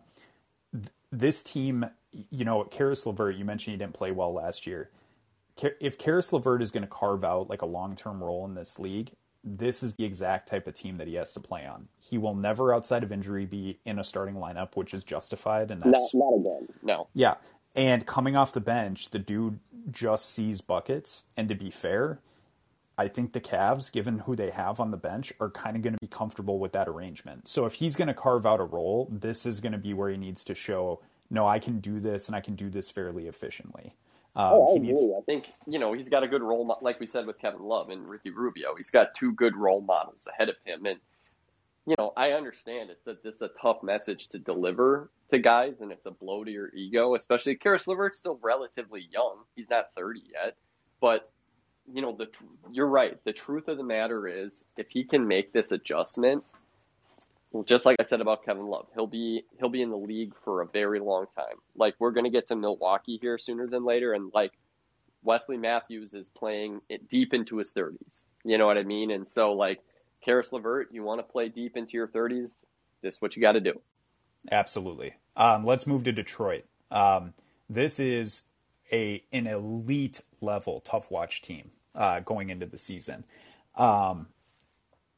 th- 0.72 0.86
this 1.10 1.42
team, 1.42 1.84
you 2.30 2.44
know, 2.44 2.62
Caris 2.64 3.06
LeVert, 3.06 3.36
you 3.36 3.44
mentioned 3.44 3.72
he 3.72 3.78
didn't 3.78 3.94
play 3.94 4.12
well 4.12 4.32
last 4.32 4.66
year. 4.66 4.90
If 5.80 5.98
Caris 5.98 6.32
LeVert 6.32 6.62
is 6.62 6.70
going 6.70 6.82
to 6.82 6.88
carve 6.88 7.24
out 7.24 7.50
like 7.50 7.62
a 7.62 7.66
long 7.66 7.96
term 7.96 8.22
role 8.22 8.44
in 8.44 8.54
this 8.54 8.78
league, 8.78 9.10
this 9.44 9.82
is 9.82 9.94
the 9.94 10.04
exact 10.04 10.48
type 10.48 10.66
of 10.66 10.74
team 10.74 10.96
that 10.96 11.06
he 11.06 11.14
has 11.14 11.34
to 11.34 11.40
play 11.40 11.66
on. 11.66 11.88
He 12.00 12.18
will 12.18 12.34
never, 12.34 12.74
outside 12.74 13.02
of 13.02 13.12
injury, 13.12 13.44
be 13.44 13.78
in 13.84 13.98
a 13.98 14.04
starting 14.04 14.36
lineup, 14.36 14.74
which 14.74 14.94
is 14.94 15.04
justified, 15.04 15.70
and 15.70 15.82
that's 15.82 16.14
not 16.14 16.34
again. 16.34 16.66
No. 16.82 17.08
yeah. 17.14 17.34
And 17.74 18.06
coming 18.06 18.36
off 18.36 18.52
the 18.52 18.60
bench, 18.60 19.10
the 19.10 19.18
dude 19.18 19.58
just 19.90 20.32
sees 20.32 20.60
buckets. 20.60 21.24
And 21.36 21.48
to 21.48 21.54
be 21.54 21.70
fair, 21.70 22.20
I 22.96 23.08
think 23.08 23.32
the 23.32 23.40
Cavs, 23.40 23.90
given 23.90 24.20
who 24.20 24.36
they 24.36 24.50
have 24.50 24.78
on 24.78 24.90
the 24.92 24.96
bench, 24.96 25.32
are 25.40 25.50
kind 25.50 25.76
of 25.76 25.82
going 25.82 25.94
to 25.94 26.00
be 26.00 26.06
comfortable 26.06 26.58
with 26.60 26.72
that 26.72 26.88
arrangement. 26.88 27.48
So 27.48 27.66
if 27.66 27.74
he's 27.74 27.96
going 27.96 28.08
to 28.08 28.14
carve 28.14 28.46
out 28.46 28.60
a 28.60 28.64
role, 28.64 29.08
this 29.10 29.46
is 29.46 29.60
going 29.60 29.72
to 29.72 29.78
be 29.78 29.94
where 29.94 30.10
he 30.10 30.16
needs 30.16 30.44
to 30.44 30.54
show, 30.54 31.00
no, 31.30 31.46
I 31.48 31.58
can 31.58 31.80
do 31.80 31.98
this 31.98 32.28
and 32.28 32.36
I 32.36 32.40
can 32.40 32.54
do 32.54 32.70
this 32.70 32.90
fairly 32.90 33.26
efficiently. 33.26 33.94
Um, 34.36 34.50
Oh, 34.52 34.72
I 34.72 34.76
agree. 34.76 34.88
needs, 34.88 35.02
I 35.02 35.20
think 35.26 35.52
you 35.66 35.78
know 35.78 35.92
he's 35.92 36.08
got 36.08 36.24
a 36.24 36.28
good 36.28 36.42
role, 36.42 36.76
like 36.80 36.98
we 36.98 37.06
said 37.06 37.26
with 37.26 37.38
Kevin 37.38 37.62
Love 37.62 37.90
and 37.90 38.08
Ricky 38.08 38.30
Rubio. 38.30 38.74
He's 38.76 38.90
got 38.90 39.14
two 39.14 39.32
good 39.32 39.56
role 39.56 39.80
models 39.80 40.26
ahead 40.26 40.48
of 40.48 40.56
him, 40.64 40.86
and 40.86 40.98
you 41.86 41.94
know 41.98 42.12
I 42.16 42.32
understand 42.32 42.90
it's 42.90 43.22
this 43.22 43.36
is 43.36 43.42
a 43.42 43.50
tough 43.60 43.82
message 43.82 44.28
to 44.28 44.38
deliver 44.38 45.10
to 45.30 45.38
guys, 45.38 45.80
and 45.80 45.92
it's 45.92 46.06
a 46.06 46.10
blow 46.10 46.44
to 46.44 46.50
your 46.50 46.70
ego, 46.74 47.14
especially 47.14 47.56
Caris 47.56 47.86
LeVert's 47.86 48.18
still 48.18 48.38
relatively 48.42 49.06
young. 49.10 49.38
He's 49.56 49.70
not 49.70 49.86
thirty 49.96 50.22
yet, 50.32 50.56
but 51.00 51.30
you 51.92 52.02
know 52.02 52.16
the 52.16 52.28
you're 52.70 52.88
right. 52.88 53.18
The 53.24 53.32
truth 53.32 53.68
of 53.68 53.76
the 53.76 53.84
matter 53.84 54.26
is, 54.28 54.64
if 54.76 54.88
he 54.90 55.04
can 55.04 55.26
make 55.26 55.52
this 55.52 55.72
adjustment, 55.72 56.44
well, 57.52 57.64
just 57.64 57.84
like 57.84 57.96
I 58.00 58.04
said 58.04 58.20
about 58.20 58.44
Kevin 58.44 58.66
Love, 58.66 58.86
he'll 58.94 59.06
be 59.06 59.44
he'll 59.58 59.68
be 59.68 59.82
in 59.82 59.90
the 59.90 59.96
league 59.96 60.34
for 60.44 60.62
a 60.62 60.66
very 60.66 61.00
long 61.00 61.26
time. 61.36 61.56
Like 61.76 61.94
we're 61.98 62.12
gonna 62.12 62.30
get 62.30 62.46
to 62.48 62.56
Milwaukee 62.56 63.18
here 63.20 63.38
sooner 63.38 63.66
than 63.66 63.84
later, 63.84 64.12
and 64.14 64.30
like 64.34 64.52
Wesley 65.24 65.56
Matthews 65.56 66.14
is 66.14 66.28
playing 66.28 66.80
it 66.88 67.08
deep 67.08 67.34
into 67.34 67.56
his 67.56 67.72
30s. 67.72 68.24
You 68.44 68.58
know 68.58 68.66
what 68.66 68.78
I 68.78 68.82
mean? 68.84 69.10
And 69.10 69.28
so, 69.28 69.54
like, 69.54 69.80
Caris 70.24 70.52
LeVert, 70.52 70.88
you 70.90 71.02
want 71.02 71.18
to 71.18 71.22
play 71.22 71.48
deep 71.48 71.76
into 71.76 71.92
your 71.92 72.08
30s, 72.08 72.64
this 73.02 73.16
is 73.16 73.22
what 73.22 73.36
you 73.36 73.42
got 73.42 73.52
to 73.52 73.60
do. 73.60 73.80
Absolutely. 74.50 75.14
Um, 75.36 75.64
let's 75.64 75.86
move 75.86 76.04
to 76.04 76.12
Detroit. 76.12 76.64
Um, 76.90 77.34
this 77.68 77.98
is 77.98 78.42
a 78.92 79.22
an 79.32 79.46
elite 79.46 80.20
level 80.40 80.80
tough 80.80 81.10
watch 81.10 81.42
team 81.42 81.70
uh, 81.94 82.20
going 82.20 82.50
into 82.50 82.66
the 82.66 82.78
season. 82.78 83.24
Um, 83.76 84.28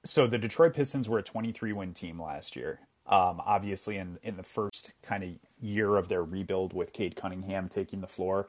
so 0.05 0.27
the 0.27 0.39
Detroit 0.39 0.75
Pistons 0.75 1.09
were 1.09 1.19
a 1.19 1.23
23 1.23 1.73
win 1.73 1.93
team 1.93 2.21
last 2.21 2.57
year. 2.57 2.81
Um, 3.07 3.41
obviously, 3.45 3.97
in 3.97 4.19
in 4.23 4.37
the 4.37 4.43
first 4.43 4.93
kind 5.03 5.23
of 5.23 5.31
year 5.61 5.97
of 5.97 6.09
their 6.09 6.25
rebuild 6.25 6.73
with 6.73 6.93
Cade 6.93 7.17
Cunningham 7.17 7.69
taking 7.69 8.01
the 8.01 8.07
floor, 8.07 8.49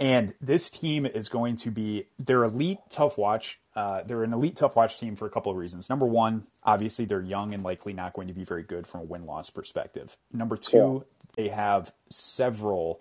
and 0.00 0.34
this 0.40 0.70
team 0.70 1.04
is 1.04 1.28
going 1.28 1.56
to 1.56 1.70
be 1.70 2.06
they're 2.18 2.44
elite 2.44 2.78
tough 2.88 3.18
watch. 3.18 3.60
Uh, 3.76 4.02
they're 4.02 4.24
an 4.24 4.32
elite 4.32 4.56
tough 4.56 4.74
watch 4.74 4.98
team 4.98 5.14
for 5.14 5.26
a 5.26 5.30
couple 5.30 5.52
of 5.52 5.58
reasons. 5.58 5.88
Number 5.88 6.06
one, 6.06 6.46
obviously 6.64 7.04
they're 7.04 7.22
young 7.22 7.54
and 7.54 7.62
likely 7.62 7.92
not 7.92 8.14
going 8.14 8.26
to 8.28 8.34
be 8.34 8.44
very 8.44 8.62
good 8.62 8.86
from 8.86 9.00
a 9.00 9.04
win 9.04 9.26
loss 9.26 9.50
perspective. 9.50 10.16
Number 10.32 10.56
two, 10.56 11.04
they 11.36 11.48
have 11.48 11.92
several 12.08 13.00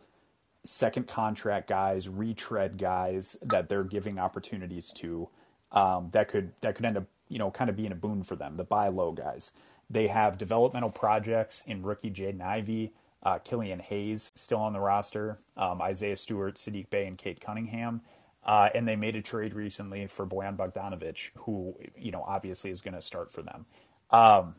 second 0.66 1.08
contract 1.08 1.70
guys, 1.70 2.10
retread 2.10 2.78
guys 2.78 3.38
that 3.42 3.70
they're 3.70 3.84
giving 3.84 4.20
opportunities 4.20 4.92
to 4.98 5.30
um, 5.72 6.10
that 6.12 6.28
could 6.28 6.52
that 6.62 6.76
could 6.76 6.86
end 6.86 6.98
up 6.98 7.06
you 7.30 7.40
know 7.40 7.52
kind 7.52 7.70
of 7.70 7.76
being 7.76 7.92
a 7.92 7.96
boon 7.96 8.24
for 8.24 8.36
them. 8.36 8.56
The 8.56 8.64
buy 8.64 8.90
low 8.90 9.12
guys. 9.12 9.54
They 9.90 10.08
have 10.08 10.38
developmental 10.38 10.92
projects 10.92 11.64
in 11.66 11.82
rookie 11.82 12.12
Jaden 12.12 12.42
Ivey, 12.42 12.94
uh, 13.24 13.40
Killian 13.40 13.80
Hayes 13.80 14.32
still 14.36 14.60
on 14.60 14.74
the 14.74 14.80
roster, 14.80 15.40
um, 15.58 15.82
Isaiah 15.82 16.16
Stewart, 16.16 16.56
Saddiq 16.56 16.90
Bey, 16.90 17.06
and 17.06 17.18
Cade 17.18 17.42
Cunningham. 17.42 18.02
Uh, 18.44 18.70
and 18.74 18.88
they 18.88 18.96
made 18.96 19.16
a 19.16 19.22
trade 19.22 19.54
recently 19.54 20.08
for 20.08 20.26
Bojan 20.26 20.56
Bogdanovic, 20.56 21.32
who 21.36 21.76
you 21.98 22.12
know 22.12 22.24
obviously 22.26 22.72
is 22.72 22.82
going 22.82 22.94
to 22.94 23.02
start 23.02 23.32
for 23.32 23.42
them. 23.42 23.66
Um, 24.12 24.56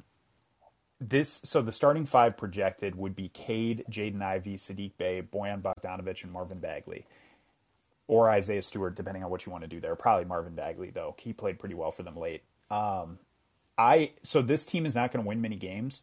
this 1.01 1.41
so 1.45 1.63
the 1.63 1.73
starting 1.73 2.05
five 2.05 2.37
projected 2.37 2.95
would 2.95 3.17
be 3.17 3.31
Cade, 3.31 3.85
Jaden 3.91 4.21
Ivey, 4.23 4.57
Saddiq 4.57 4.93
Bey, 4.99 5.23
Bojan 5.23 5.63
Bogdanovic, 5.63 6.23
and 6.23 6.33
Marvin 6.33 6.59
Bagley, 6.59 7.07
or 8.07 8.29
Isaiah 8.29 8.63
Stewart, 8.63 8.97
depending 8.97 9.25
on 9.25 9.31
what 9.31 9.47
you 9.47 9.53
want 9.53 9.65
to 9.65 9.69
do 9.69 9.81
there. 9.81 9.97
Probably 9.97 10.27
Marvin 10.27 10.55
Bagley 10.55 10.91
though; 10.91 11.17
he 11.19 11.33
played 11.33 11.59
pretty 11.59 11.75
well 11.75 11.91
for 11.91 12.03
them 12.03 12.17
late. 12.17 12.43
Um, 12.71 13.19
I 13.79 14.13
so 14.23 14.43
this 14.43 14.67
team 14.67 14.85
is 14.85 14.95
not 14.95 15.11
going 15.11 15.25
to 15.25 15.29
win 15.29 15.41
many 15.41 15.57
games, 15.57 16.03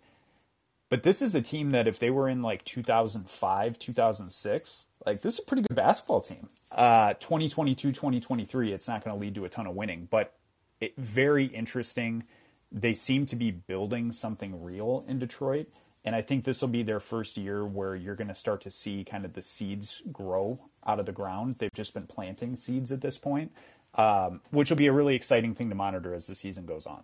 but 0.89 1.03
this 1.03 1.21
is 1.21 1.35
a 1.35 1.41
team 1.41 1.71
that 1.71 1.87
if 1.87 1.99
they 1.99 2.09
were 2.09 2.29
in 2.29 2.41
like 2.41 2.63
2005, 2.63 3.79
2006, 3.79 4.85
like 5.05 5.21
this 5.21 5.35
is 5.35 5.39
a 5.39 5.43
pretty 5.43 5.63
good 5.63 5.75
basketball 5.75 6.21
team. 6.21 6.47
Uh, 6.71 7.13
2022, 7.15 7.91
2023, 7.91 8.71
it's 8.71 8.87
not 8.87 9.03
going 9.03 9.15
to 9.15 9.19
lead 9.19 9.35
to 9.35 9.45
a 9.45 9.49
ton 9.49 9.67
of 9.67 9.75
winning, 9.75 10.07
but 10.09 10.33
it, 10.79 10.93
very 10.97 11.45
interesting 11.45 12.23
they 12.71 12.93
seem 12.93 13.25
to 13.25 13.35
be 13.35 13.51
building 13.51 14.11
something 14.11 14.61
real 14.61 15.05
in 15.07 15.19
Detroit. 15.19 15.67
And 16.03 16.15
I 16.15 16.21
think 16.21 16.43
this 16.43 16.61
will 16.61 16.69
be 16.69 16.83
their 16.83 16.99
first 16.99 17.37
year 17.37 17.65
where 17.65 17.95
you're 17.95 18.15
going 18.15 18.27
to 18.29 18.35
start 18.35 18.61
to 18.61 18.71
see 18.71 19.03
kind 19.03 19.25
of 19.25 19.33
the 19.33 19.41
seeds 19.41 20.01
grow 20.11 20.59
out 20.85 20.99
of 20.99 21.05
the 21.05 21.11
ground. 21.11 21.55
They've 21.59 21.73
just 21.73 21.93
been 21.93 22.07
planting 22.07 22.55
seeds 22.55 22.91
at 22.91 23.01
this 23.01 23.17
point, 23.17 23.51
um, 23.95 24.41
which 24.51 24.69
will 24.69 24.77
be 24.77 24.87
a 24.87 24.93
really 24.93 25.15
exciting 25.15 25.53
thing 25.53 25.69
to 25.69 25.75
monitor 25.75 26.13
as 26.13 26.27
the 26.27 26.35
season 26.35 26.65
goes 26.65 26.85
on. 26.85 27.03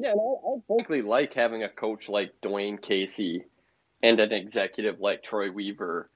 Yeah, 0.00 0.12
and 0.12 0.20
I, 0.20 0.48
I 0.48 0.56
frankly 0.66 1.02
like 1.02 1.34
having 1.34 1.62
a 1.62 1.68
coach 1.68 2.08
like 2.08 2.32
Dwane 2.42 2.80
Casey 2.80 3.44
and 4.02 4.18
an 4.18 4.32
executive 4.32 5.00
like 5.00 5.22
Troy 5.22 5.50
Weaver 5.50 6.10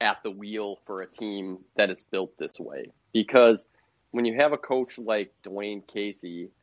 at 0.00 0.22
the 0.22 0.30
wheel 0.30 0.78
for 0.86 1.02
a 1.02 1.06
team 1.06 1.58
that 1.76 1.90
is 1.90 2.02
built 2.04 2.36
this 2.38 2.58
way. 2.58 2.86
Because 3.12 3.68
when 4.10 4.24
you 4.24 4.36
have 4.36 4.52
a 4.52 4.58
coach 4.58 4.98
like 4.98 5.32
Dwane 5.44 5.86
Casey– 5.86 6.50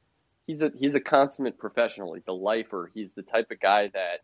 he's 0.49 0.63
a 0.63 0.71
he's 0.75 0.95
a 0.95 0.99
consummate 0.99 1.59
professional. 1.59 2.15
He's 2.15 2.27
a 2.27 2.33
lifer. 2.33 2.89
He's 2.95 3.13
the 3.13 3.21
type 3.21 3.51
of 3.51 3.59
guy 3.59 3.89
that 3.93 4.21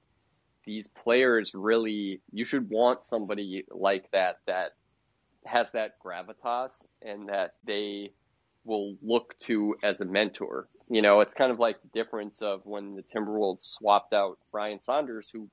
these 0.65 0.88
players 0.88 1.51
really 1.53 2.19
you 2.31 2.43
should 2.43 2.67
want 2.67 3.05
somebody 3.05 3.63
like 3.69 4.09
that 4.11 4.39
that 4.47 4.71
has 5.45 5.67
that 5.73 5.99
gravitas 6.03 6.71
and 7.03 7.29
that 7.29 7.53
they 7.63 8.09
will 8.65 8.95
look 9.01 9.38
to 9.39 9.75
as 9.84 10.01
a 10.01 10.06
mentor. 10.06 10.67
You 10.89 11.01
know, 11.01 11.21
it's 11.21 11.34
kind 11.34 11.51
of 11.51 11.60
like 11.60 11.82
the 11.82 11.88
difference 11.88 12.41
of 12.41 12.62
when 12.65 12.95
the 12.95 13.04
Timberwolves 13.04 13.63
swapped 13.63 14.13
out 14.13 14.38
Ryan 14.51 14.82
Saunders, 14.82 15.30
who 15.30 15.49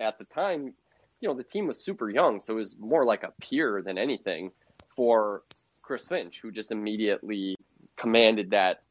at 0.00 0.18
the 0.18 0.24
time, 0.24 0.74
you 1.20 1.28
know, 1.28 1.34
the 1.34 1.44
team 1.44 1.66
was 1.66 1.82
super 1.82 2.08
young, 2.08 2.40
so 2.40 2.54
it 2.54 2.58
was 2.58 2.76
more 2.78 3.04
like 3.04 3.24
a 3.24 3.32
peer 3.40 3.82
than 3.82 3.98
anything 3.98 4.52
for 4.94 5.42
Chris 5.82 6.06
Finch, 6.06 6.40
who 6.40 6.52
just 6.52 6.70
immediately 6.70 7.56
commanded 7.96 8.50
that 8.50 8.82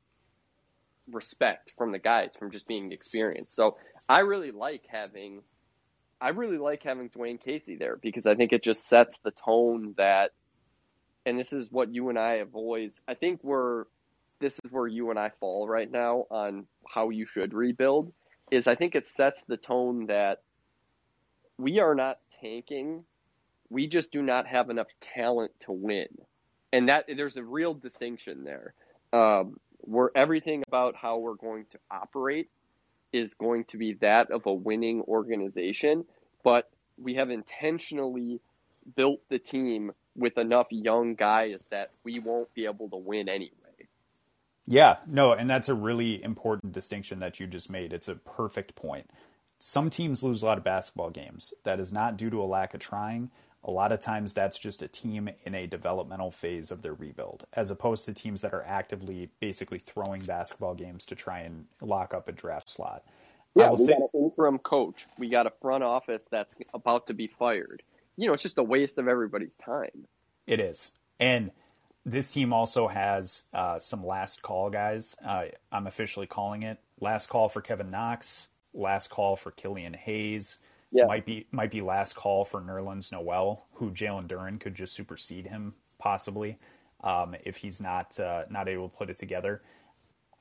respect 1.12 1.74
from 1.78 1.92
the 1.92 2.00
guys 2.00 2.36
from 2.36 2.52
just 2.52 2.68
being 2.68 2.92
experienced. 2.92 3.56
So 3.56 3.78
I 4.10 4.22
really 4.22 4.52
like 4.52 4.86
having 4.88 5.42
I 6.20 6.30
really 6.30 6.58
like 6.58 6.84
having 6.84 7.10
Dwane 7.10 7.40
Casey 7.40 7.76
there 7.76 7.96
because 7.96 8.26
I 8.26 8.36
think 8.36 8.52
it 8.52 8.64
just 8.64 8.88
sets 8.88 9.20
the 9.20 9.32
tone 9.32 9.94
that 9.98 10.32
and 11.28 11.38
this 11.38 11.52
is 11.52 11.70
what 11.72 11.94
you 11.94 12.10
and 12.10 12.18
I 12.18 12.38
have 12.38 12.56
always 12.56 13.02
I 13.08 13.14
think 13.14 13.44
we're 13.44 13.84
this 14.40 14.60
is 14.64 14.72
where 14.72 14.88
you 14.88 15.10
and 15.10 15.20
I 15.20 15.30
fall 15.40 15.68
right 15.68 15.92
now 15.92 16.26
on 16.32 16.66
how 16.88 17.10
you 17.10 17.26
should 17.26 17.54
rebuild 17.54 18.14
is 18.50 18.66
I 18.66 18.76
think 18.76 18.96
it 18.96 19.10
sets 19.10 19.44
the 19.44 19.58
tone 19.58 20.08
that 20.08 20.42
we 21.58 21.80
are 21.80 21.96
not 21.96 22.20
tanking. 22.42 23.04
We 23.70 23.88
just 23.88 24.12
do 24.12 24.22
not 24.22 24.48
have 24.48 24.70
enough 24.70 24.88
talent 25.02 25.52
to 25.62 25.72
win. 25.72 26.08
And 26.72 26.88
that 26.88 27.06
there's 27.08 27.36
a 27.36 27.44
real 27.44 27.74
distinction 27.74 28.44
there. 28.44 28.74
Um, 29.12 29.60
we're 29.82 30.10
everything 30.16 30.64
about 30.68 30.96
how 30.96 31.18
we're 31.18 31.36
going 31.36 31.66
to 31.72 31.80
operate 31.92 32.50
is 33.12 33.34
going 33.34 33.66
to 33.66 33.78
be 33.78 33.94
that 33.96 34.32
of 34.32 34.46
a 34.46 34.54
winning 34.54 35.02
organization, 35.02 36.06
but 36.44 36.70
we 36.98 37.16
have 37.16 37.30
intentionally 37.30 38.40
built 38.96 39.20
the 39.30 39.40
team 39.40 39.92
with 40.18 40.38
enough 40.38 40.68
young 40.72 41.16
guys 41.16 41.68
that 41.72 41.92
we 42.04 42.20
won't 42.20 42.54
be 42.54 42.66
able 42.66 42.90
to 42.90 42.98
win 42.98 43.30
anyway. 43.30 43.52
Yeah, 44.66 44.98
no, 45.08 45.32
and 45.32 45.50
that's 45.50 45.70
a 45.70 45.74
really 45.74 46.22
important 46.22 46.74
distinction 46.74 47.20
that 47.20 47.40
you 47.40 47.48
just 47.48 47.70
made. 47.70 47.94
It's 47.94 48.10
a 48.10 48.16
perfect 48.16 48.76
point. 48.76 49.10
Some 49.60 49.90
teams 49.90 50.24
lose 50.24 50.44
a 50.44 50.46
lot 50.46 50.58
of 50.58 50.64
basketball 50.64 51.10
games. 51.10 51.54
That 51.64 51.80
is 51.80 51.94
not 51.94 52.18
due 52.18 52.30
to 52.30 52.42
a 52.42 52.46
lack 52.46 52.74
of 52.74 52.80
trying 52.80 53.32
a 53.68 53.72
lot 53.72 53.92
of 53.92 54.00
times 54.00 54.34
that's 54.34 54.58
just 54.58 54.82
a 54.82 54.88
team 54.88 55.30
in 55.44 55.54
a 55.54 55.68
developmental 55.68 56.32
phase 56.32 56.72
of 56.72 56.82
their 56.82 56.94
rebuild, 56.94 57.46
as 57.54 57.70
opposed 57.70 58.06
to 58.06 58.14
teams 58.14 58.42
that 58.42 58.54
are 58.54 58.64
actively 58.64 59.30
basically 59.40 59.80
throwing 59.80 60.22
basketball 60.22 60.74
games 60.74 61.06
to 61.08 61.16
try 61.16 61.40
and 61.40 61.66
lock 61.82 62.14
up 62.14 62.30
a 62.30 62.32
draft 62.32 62.70
slot. 62.70 63.04
Yeah, 63.56 63.72
we 63.72 63.78
say, 63.78 63.94
got 63.94 64.10
an 64.14 64.24
interim 64.24 64.60
coach. 64.60 65.06
We 65.18 65.30
got 65.30 65.48
a 65.48 65.52
front 65.62 65.84
office 65.84 66.28
that's 66.32 66.56
about 66.74 67.08
to 67.08 67.14
be 67.14 67.28
fired. 67.28 67.84
You 68.18 68.28
know, 68.28 68.34
it's 68.34 68.44
just 68.44 68.58
a 68.58 68.64
waste 68.64 68.98
of 68.98 69.08
everybody's 69.08 69.56
time. 69.56 70.08
It 70.46 70.60
is. 70.60 70.92
And 71.20 71.52
this 72.06 72.32
team 72.32 72.54
also 72.54 72.88
has 72.88 73.44
uh, 73.54 73.80
some 73.80 74.06
last 74.06 74.42
call 74.42 74.70
guys. 74.70 75.16
Uh, 75.26 75.46
I'm 75.72 75.88
officially 75.88 76.28
calling 76.28 76.64
it 76.64 76.80
last 77.00 77.30
call 77.30 77.50
for 77.50 77.62
Kevin 77.62 77.92
Knox, 77.92 78.48
last 78.74 79.10
call 79.10 79.36
for 79.36 79.52
Killian 79.52 79.94
Hayes, 79.94 80.58
yeah. 80.92 81.06
might 81.06 81.26
be 81.26 81.48
might 81.52 81.72
be 81.72 81.82
last 81.82 82.16
call 82.16 82.46
for 82.46 82.62
Nerlens 82.62 83.12
Noel, 83.12 83.66
who 83.74 83.92
Jalen 83.92 84.28
Duren 84.28 84.60
could 84.60 84.76
just 84.76 84.94
supersede 84.94 85.48
him 85.48 85.74
possibly 86.00 86.58
um, 87.04 87.36
if 87.44 87.58
he's 87.58 87.82
not 87.82 88.20
uh, 88.20 88.44
not 88.50 88.68
able 88.68 88.90
to 88.90 88.98
put 88.98 89.10
it 89.10 89.18
together. 89.18 89.62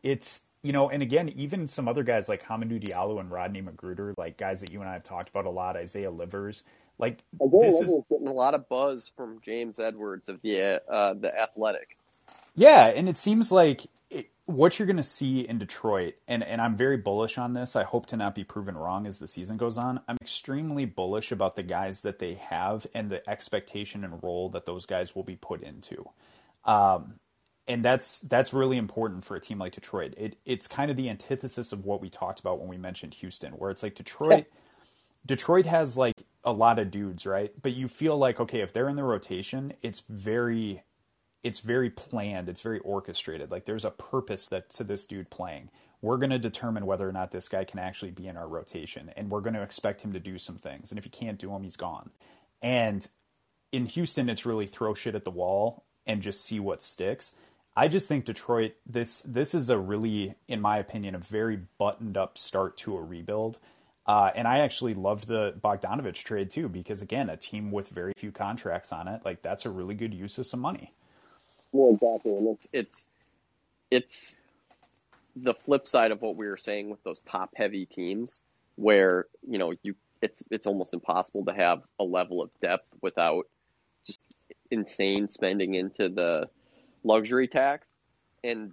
It's 0.02 0.42
you 0.66 0.72
know, 0.72 0.90
and 0.90 1.00
again, 1.02 1.28
even 1.30 1.68
some 1.68 1.86
other 1.86 2.02
guys 2.02 2.28
like 2.28 2.42
Hamidou 2.42 2.84
Diallo 2.84 3.20
and 3.20 3.30
Rodney 3.30 3.62
McGruder, 3.62 4.14
like 4.18 4.36
guys 4.36 4.60
that 4.60 4.72
you 4.72 4.80
and 4.80 4.90
I 4.90 4.94
have 4.94 5.04
talked 5.04 5.28
about 5.28 5.46
a 5.46 5.50
lot, 5.50 5.76
Isaiah 5.76 6.10
Livers, 6.10 6.64
like 6.98 7.22
Isaiah 7.40 7.70
this 7.70 7.74
Livers 7.74 7.88
is 7.88 8.02
getting 8.10 8.28
a 8.28 8.32
lot 8.32 8.54
of 8.54 8.68
buzz 8.68 9.12
from 9.16 9.40
James 9.42 9.78
Edwards 9.78 10.28
of 10.28 10.42
the 10.42 10.82
uh, 10.90 11.14
the 11.14 11.32
Athletic. 11.40 11.96
Yeah, 12.56 12.86
and 12.86 13.08
it 13.08 13.16
seems 13.16 13.52
like 13.52 13.86
what 14.46 14.78
you're 14.78 14.86
going 14.86 14.96
to 14.96 15.02
see 15.02 15.40
in 15.40 15.58
Detroit, 15.58 16.14
and, 16.28 16.42
and 16.42 16.60
I'm 16.60 16.76
very 16.76 16.96
bullish 16.96 17.36
on 17.36 17.52
this. 17.52 17.74
I 17.76 17.82
hope 17.82 18.06
to 18.06 18.16
not 18.16 18.34
be 18.34 18.44
proven 18.44 18.76
wrong 18.76 19.06
as 19.06 19.18
the 19.18 19.26
season 19.26 19.56
goes 19.56 19.76
on. 19.76 20.00
I'm 20.08 20.16
extremely 20.22 20.84
bullish 20.84 21.32
about 21.32 21.56
the 21.56 21.64
guys 21.64 22.02
that 22.02 22.20
they 22.20 22.34
have 22.34 22.86
and 22.94 23.10
the 23.10 23.28
expectation 23.28 24.04
and 24.04 24.22
role 24.22 24.48
that 24.50 24.64
those 24.64 24.86
guys 24.86 25.14
will 25.14 25.24
be 25.24 25.36
put 25.36 25.62
into. 25.62 26.08
Um, 26.64 27.14
and 27.68 27.84
that's 27.84 28.20
that's 28.20 28.52
really 28.52 28.76
important 28.76 29.24
for 29.24 29.36
a 29.36 29.40
team 29.40 29.58
like 29.58 29.72
Detroit. 29.72 30.14
It, 30.16 30.38
it's 30.44 30.68
kind 30.68 30.90
of 30.90 30.96
the 30.96 31.08
antithesis 31.08 31.72
of 31.72 31.84
what 31.84 32.00
we 32.00 32.08
talked 32.08 32.40
about 32.40 32.60
when 32.60 32.68
we 32.68 32.76
mentioned 32.76 33.14
Houston, 33.14 33.52
where 33.52 33.70
it's 33.70 33.82
like 33.82 33.94
Detroit. 33.94 34.46
Detroit 35.26 35.66
has 35.66 35.96
like 35.96 36.14
a 36.44 36.52
lot 36.52 36.78
of 36.78 36.92
dudes, 36.92 37.26
right? 37.26 37.52
But 37.60 37.72
you 37.72 37.88
feel 37.88 38.16
like 38.16 38.38
okay, 38.40 38.60
if 38.60 38.72
they're 38.72 38.88
in 38.88 38.96
the 38.96 39.02
rotation, 39.02 39.72
it's 39.82 40.02
very 40.08 40.82
it's 41.42 41.60
very 41.60 41.90
planned, 41.90 42.48
it's 42.48 42.60
very 42.60 42.78
orchestrated. 42.80 43.50
Like 43.50 43.66
there's 43.66 43.84
a 43.84 43.90
purpose 43.90 44.48
that 44.48 44.70
to 44.70 44.84
this 44.84 45.06
dude 45.06 45.30
playing. 45.30 45.70
We're 46.02 46.18
going 46.18 46.30
to 46.30 46.38
determine 46.38 46.86
whether 46.86 47.08
or 47.08 47.12
not 47.12 47.30
this 47.30 47.48
guy 47.48 47.64
can 47.64 47.78
actually 47.78 48.10
be 48.10 48.26
in 48.26 48.36
our 48.36 48.46
rotation 48.46 49.10
and 49.16 49.30
we're 49.30 49.40
going 49.40 49.54
to 49.54 49.62
expect 49.62 50.02
him 50.02 50.12
to 50.12 50.20
do 50.20 50.38
some 50.38 50.56
things. 50.56 50.90
And 50.90 50.98
if 50.98 51.04
he 51.04 51.10
can't 51.10 51.38
do 51.38 51.48
them, 51.48 51.62
he's 51.62 51.76
gone. 51.76 52.10
And 52.62 53.06
in 53.72 53.86
Houston, 53.86 54.28
it's 54.28 54.44
really 54.44 54.66
throw 54.66 54.94
shit 54.94 55.14
at 55.14 55.24
the 55.24 55.30
wall 55.30 55.84
and 56.06 56.22
just 56.22 56.44
see 56.44 56.60
what 56.60 56.82
sticks. 56.82 57.32
I 57.76 57.88
just 57.88 58.08
think 58.08 58.24
Detroit 58.24 58.72
this 58.86 59.20
this 59.20 59.54
is 59.54 59.68
a 59.68 59.78
really, 59.78 60.34
in 60.48 60.60
my 60.60 60.78
opinion, 60.78 61.14
a 61.14 61.18
very 61.18 61.60
buttoned 61.78 62.16
up 62.16 62.38
start 62.38 62.76
to 62.78 62.96
a 62.96 63.02
rebuild. 63.02 63.58
Uh, 64.06 64.30
and 64.34 64.46
I 64.46 64.60
actually 64.60 64.94
loved 64.94 65.26
the 65.26 65.54
Bogdanovich 65.62 66.22
trade 66.22 66.50
too, 66.50 66.68
because 66.68 67.02
again, 67.02 67.28
a 67.28 67.36
team 67.36 67.72
with 67.72 67.88
very 67.88 68.12
few 68.16 68.30
contracts 68.30 68.92
on 68.92 69.08
it, 69.08 69.22
like 69.24 69.42
that's 69.42 69.66
a 69.66 69.70
really 69.70 69.94
good 69.94 70.14
use 70.14 70.38
of 70.38 70.46
some 70.46 70.60
money. 70.60 70.92
Well, 71.72 71.94
exactly, 71.94 72.36
and 72.36 72.48
it's 72.48 72.68
it's 72.72 73.06
it's 73.90 74.40
the 75.34 75.54
flip 75.54 75.86
side 75.86 76.12
of 76.12 76.22
what 76.22 76.36
we 76.36 76.46
were 76.46 76.56
saying 76.56 76.88
with 76.88 77.02
those 77.02 77.20
top 77.22 77.50
heavy 77.56 77.84
teams, 77.84 78.42
where 78.76 79.26
you 79.46 79.58
know 79.58 79.74
you 79.82 79.94
it's 80.22 80.42
it's 80.50 80.66
almost 80.66 80.94
impossible 80.94 81.44
to 81.44 81.52
have 81.52 81.82
a 81.98 82.04
level 82.04 82.40
of 82.40 82.50
depth 82.62 82.86
without 83.02 83.46
just 84.06 84.24
insane 84.70 85.28
spending 85.28 85.74
into 85.74 86.08
the 86.08 86.48
luxury 87.06 87.48
tax, 87.48 87.92
and 88.42 88.72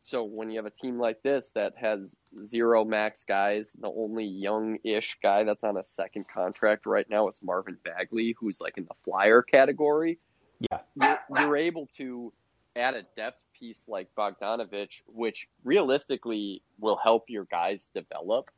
so 0.00 0.24
when 0.24 0.50
you 0.50 0.56
have 0.56 0.66
a 0.66 0.70
team 0.70 0.98
like 0.98 1.22
this 1.22 1.50
that 1.50 1.74
has 1.76 2.16
zero 2.44 2.84
max 2.84 3.22
guys, 3.22 3.76
the 3.80 3.88
only 3.88 4.24
young-ish 4.24 5.16
guy 5.22 5.44
that's 5.44 5.62
on 5.62 5.76
a 5.76 5.84
second 5.84 6.26
contract 6.28 6.86
right 6.86 7.08
now 7.08 7.28
is 7.28 7.40
Marvin 7.40 7.78
Bagley, 7.84 8.34
who's 8.38 8.60
like 8.60 8.76
in 8.78 8.84
the 8.84 8.94
flyer 9.04 9.42
category. 9.42 10.18
Yeah, 10.58 10.80
you're, 11.00 11.20
you're 11.38 11.56
able 11.56 11.86
to 11.98 12.32
add 12.74 12.94
a 12.94 13.04
depth 13.16 13.40
piece 13.58 13.84
like 13.86 14.08
Bogdanovich, 14.16 15.02
which 15.06 15.48
realistically 15.64 16.62
will 16.80 16.96
help 16.96 17.30
your 17.30 17.44
guys 17.44 17.90
develop. 17.94 18.50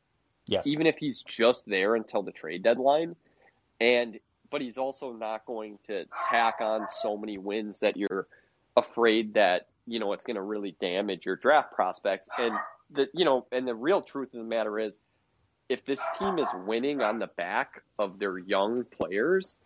Yes. 0.47 0.65
Even 0.67 0.87
if 0.87 0.97
he's 0.97 1.21
just 1.23 1.65
there 1.67 1.95
until 1.95 2.23
the 2.23 2.31
trade 2.31 2.63
deadline. 2.63 3.15
And 3.79 4.19
but 4.51 4.61
he's 4.61 4.77
also 4.77 5.11
not 5.11 5.45
going 5.45 5.79
to 5.87 6.05
tack 6.29 6.55
on 6.61 6.87
so 6.87 7.17
many 7.17 7.37
wins 7.37 7.79
that 7.81 7.97
you're 7.97 8.27
afraid 8.75 9.35
that, 9.35 9.67
you 9.85 9.99
know, 9.99 10.13
it's 10.13 10.23
going 10.23 10.35
to 10.35 10.41
really 10.41 10.75
damage 10.79 11.25
your 11.25 11.35
draft 11.35 11.73
prospects. 11.73 12.27
And 12.37 12.55
the 12.91 13.07
you 13.13 13.25
know, 13.25 13.45
and 13.51 13.67
the 13.67 13.75
real 13.75 14.01
truth 14.01 14.33
of 14.33 14.39
the 14.39 14.45
matter 14.45 14.77
is 14.79 14.99
if 15.69 15.85
this 15.85 15.99
team 16.19 16.37
is 16.37 16.47
winning 16.65 17.01
on 17.01 17.19
the 17.19 17.27
back 17.27 17.81
of 17.97 18.19
their 18.19 18.37
young 18.37 18.83
players, 18.83 19.57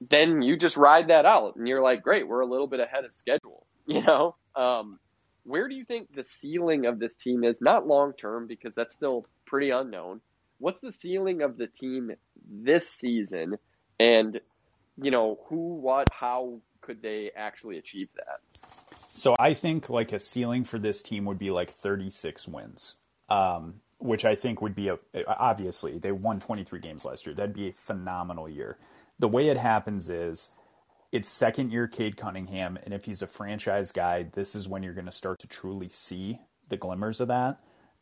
then 0.00 0.42
you 0.42 0.56
just 0.56 0.76
ride 0.76 1.08
that 1.08 1.26
out 1.26 1.56
and 1.56 1.66
you're 1.66 1.82
like, 1.82 2.02
great, 2.02 2.26
we're 2.26 2.40
a 2.40 2.46
little 2.46 2.66
bit 2.66 2.80
ahead 2.80 3.04
of 3.04 3.14
schedule. 3.14 3.66
You 3.86 4.00
know, 4.00 4.34
um, 4.56 4.98
where 5.42 5.68
do 5.68 5.74
you 5.74 5.84
think 5.84 6.14
the 6.14 6.24
ceiling 6.24 6.86
of 6.86 6.98
this 6.98 7.16
team 7.16 7.44
is? 7.44 7.60
Not 7.60 7.86
long 7.86 8.14
term 8.14 8.46
because 8.46 8.74
that's 8.74 8.94
still 8.94 9.26
pretty 9.44 9.68
unknown. 9.68 10.22
What's 10.56 10.80
the 10.80 10.90
ceiling 10.90 11.42
of 11.42 11.58
the 11.58 11.66
team 11.66 12.12
this 12.50 12.88
season? 12.88 13.58
And 14.00 14.40
you 14.96 15.10
know, 15.10 15.38
who, 15.48 15.74
what, 15.74 16.08
how 16.12 16.60
could 16.84 17.02
they 17.02 17.30
actually 17.34 17.78
achieve 17.78 18.08
that? 18.16 18.40
So 19.08 19.34
I 19.38 19.54
think 19.54 19.88
like 19.88 20.12
a 20.12 20.18
ceiling 20.18 20.64
for 20.64 20.78
this 20.78 21.02
team 21.02 21.24
would 21.24 21.38
be 21.38 21.50
like 21.50 21.70
36 21.70 22.46
wins, 22.46 22.96
um, 23.30 23.80
which 23.98 24.24
I 24.24 24.34
think 24.34 24.60
would 24.60 24.74
be 24.74 24.88
a 24.88 24.98
obviously 25.26 25.98
they 25.98 26.12
won 26.12 26.40
23 26.40 26.78
games 26.80 27.04
last 27.04 27.24
year. 27.24 27.34
That'd 27.34 27.54
be 27.54 27.68
a 27.68 27.72
phenomenal 27.72 28.48
year. 28.48 28.76
The 29.18 29.28
way 29.28 29.48
it 29.48 29.56
happens 29.56 30.10
is 30.10 30.50
it's 31.10 31.28
second 31.28 31.72
year 31.72 31.86
Cade 31.86 32.16
Cunningham, 32.16 32.78
and 32.84 32.92
if 32.92 33.06
he's 33.06 33.22
a 33.22 33.26
franchise 33.26 33.90
guy, 33.90 34.24
this 34.34 34.54
is 34.54 34.68
when 34.68 34.82
you're 34.82 34.94
going 34.94 35.06
to 35.06 35.12
start 35.12 35.38
to 35.38 35.46
truly 35.46 35.88
see 35.88 36.40
the 36.68 36.76
glimmers 36.76 37.20
of 37.20 37.28
that. 37.28 37.60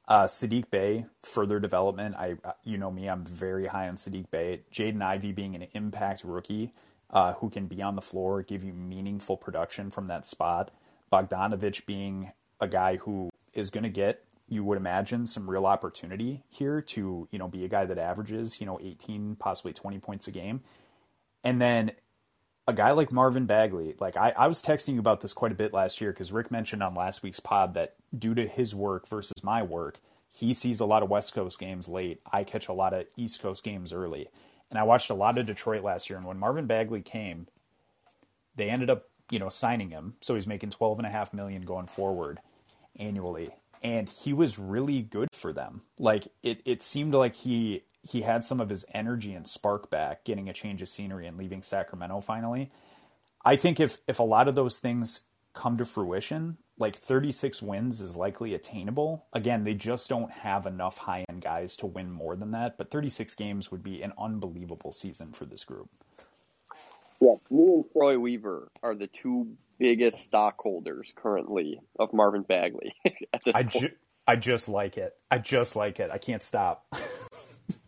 Uh, 0.09 0.25
Saddiq 0.25 0.71
Bey, 0.71 1.07
further 1.21 1.61
development. 1.61 2.17
I, 2.17 2.35
you 2.65 2.79
know 2.79 2.91
me, 2.91 3.09
I'm 3.09 3.25
very 3.25 3.67
high 3.67 3.89
on 3.89 3.97
Saddiq 3.97 4.31
Bey. 4.31 4.63
Jaden 4.73 5.03
Ivey 5.03 5.31
being 5.31 5.55
an 5.55 5.69
impact 5.75 6.25
rookie 6.25 6.73
uh, 7.13 7.35
who 7.35 7.51
can 7.51 7.67
be 7.67 7.83
on 7.83 7.95
the 7.97 8.03
floor, 8.03 8.43
give 8.43 8.65
you 8.65 8.73
meaningful 8.73 9.37
production 9.37 9.91
from 9.91 10.07
that 10.07 10.27
spot. 10.27 10.71
Bogdanovich 11.13 11.85
being 11.85 12.33
a 12.61 12.67
guy 12.67 12.97
who 12.97 13.31
is 13.53 13.71
going 13.71 13.85
to 13.85 13.91
get, 13.91 14.25
you 14.49 14.65
would 14.65 14.79
imagine, 14.79 15.27
some 15.27 15.49
real 15.49 15.67
opportunity 15.67 16.43
here 16.49 16.81
to, 16.81 17.29
you 17.31 17.39
know, 17.39 17.49
be 17.49 17.65
a 17.65 17.69
guy 17.69 17.85
that 17.85 17.99
averages, 17.99 18.61
you 18.61 18.67
know, 18.67 18.79
18, 18.83 19.37
possibly 19.37 19.73
20 19.73 19.99
points 19.99 20.27
a 20.27 20.31
game. 20.31 20.63
And 21.45 21.61
then 21.61 21.93
a 22.67 22.73
guy 22.73 22.93
like 22.93 23.13
Marvin 23.13 23.47
Bagley, 23.47 23.95
like 23.99 24.17
I, 24.17 24.31
I 24.31 24.47
was 24.47 24.63
texting 24.63 24.95
you 24.95 25.01
about 25.01 25.21
this 25.21 25.33
quite 25.33 25.53
a 25.53 25.57
bit 25.57 25.73
last 25.73 26.01
year 26.01 26.13
because 26.13 26.33
Rick 26.33 26.51
mentioned 26.51 26.83
on 26.83 26.95
last 26.95 27.23
week's 27.23 27.41
pod 27.41 27.75
that 27.75 27.97
due 28.17 28.35
to 28.35 28.47
his 28.47 28.75
work 28.75 29.09
versus 29.09 29.43
my 29.43 29.63
work, 29.63 29.99
he 30.29 30.55
sees 30.55 30.81
a 30.81 30.87
lot 30.87 31.03
of 31.03 31.11
West 31.11 31.35
Coast 31.35 31.59
games 31.59 31.89
late. 31.89 32.21
I 32.31 32.45
catch 32.45 32.69
a 32.69 32.73
lot 32.73 32.95
of 32.95 33.07
East 33.17 33.43
Coast 33.43 33.65
games 33.65 33.93
early. 33.93 34.29
And 34.73 34.79
I 34.79 34.85
watched 34.85 35.11
a 35.11 35.15
lot 35.15 35.37
of 35.37 35.45
Detroit 35.45 35.85
last 35.85 36.09
year. 36.09 36.17
And 36.17 36.27
when 36.27 36.39
Marvin 36.39 36.67
Bagley 36.67 37.03
came, 37.03 37.47
they 38.57 38.71
ended 38.71 38.89
up, 38.89 39.11
you 39.31 39.39
know, 39.39 39.51
signing 39.51 39.91
him. 39.91 40.15
So 40.23 40.35
he's 40.35 40.47
making 40.47 40.71
twelve 40.71 40.99
and 40.99 41.07
a 41.07 41.11
half 41.11 41.35
million 41.35 41.61
going 41.61 41.89
forward 41.89 42.41
annually. 42.97 43.51
And 43.83 44.09
he 44.09 44.33
was 44.33 44.59
really 44.59 45.03
good 45.03 45.29
for 45.35 45.53
them. 45.53 45.83
Like 45.99 46.29
it, 46.43 46.63
it 46.65 46.81
seemed 46.81 47.13
like 47.13 47.35
he 47.35 47.85
he 48.03 48.23
had 48.23 48.45
some 48.45 48.63
of 48.63 48.71
his 48.71 48.87
energy 48.95 49.35
and 49.35 49.47
spark 49.47 49.91
back, 49.91 50.25
getting 50.25 50.49
a 50.49 50.55
change 50.55 50.81
of 50.81 50.89
scenery 50.89 51.27
and 51.27 51.37
leaving 51.37 51.61
Sacramento 51.61 52.23
finally. 52.23 52.71
I 53.45 53.57
think 53.57 53.79
if 53.79 53.99
if 54.09 54.21
a 54.21 54.25
lot 54.25 54.49
of 54.49 54.55
those 54.55 54.79
things 54.79 55.21
come 55.53 55.77
to 55.77 55.85
fruition, 55.85 56.57
like 56.79 56.97
36 56.97 57.63
wins 57.63 58.01
is 58.01 58.17
likely 58.17 58.55
attainable. 58.55 59.27
Again, 59.33 59.65
they 59.65 59.75
just 59.75 60.09
don't 60.09 60.31
have 60.31 60.67
enough 60.67 60.99
high 60.99 61.25
end 61.29 61.43
guys 61.43 61.77
to 61.79 61.87
win 61.87 62.11
more 62.11 62.37
than 62.37 62.51
that, 62.53 62.79
but 62.79 62.91
36 62.91 63.35
games 63.35 63.71
would 63.71 63.83
be 63.83 64.03
an 64.03 64.13
unbelievable 64.19 64.93
season 64.93 65.33
for 65.33 65.45
this 65.45 65.65
group. 65.65 65.89
Yeah, 67.21 67.35
me 67.51 67.63
and 67.63 67.85
Troy 67.93 68.19
Weaver 68.19 68.71
are 68.83 68.95
the 68.95 69.07
two 69.07 69.57
biggest 69.79 70.25
stockholders 70.25 71.13
currently 71.17 71.81
of 71.99 72.13
Marvin 72.13 72.43
Bagley 72.43 72.95
at 73.05 73.45
this 73.45 73.55
I, 73.55 73.63
ju- 73.63 73.93
I 74.27 74.37
just 74.37 74.69
like 74.69 74.97
it. 74.99 75.15
I 75.31 75.39
just 75.39 75.77
like 75.77 76.01
it. 76.01 76.11
I 76.13 76.19
can't 76.19 76.43
stop. 76.43 76.87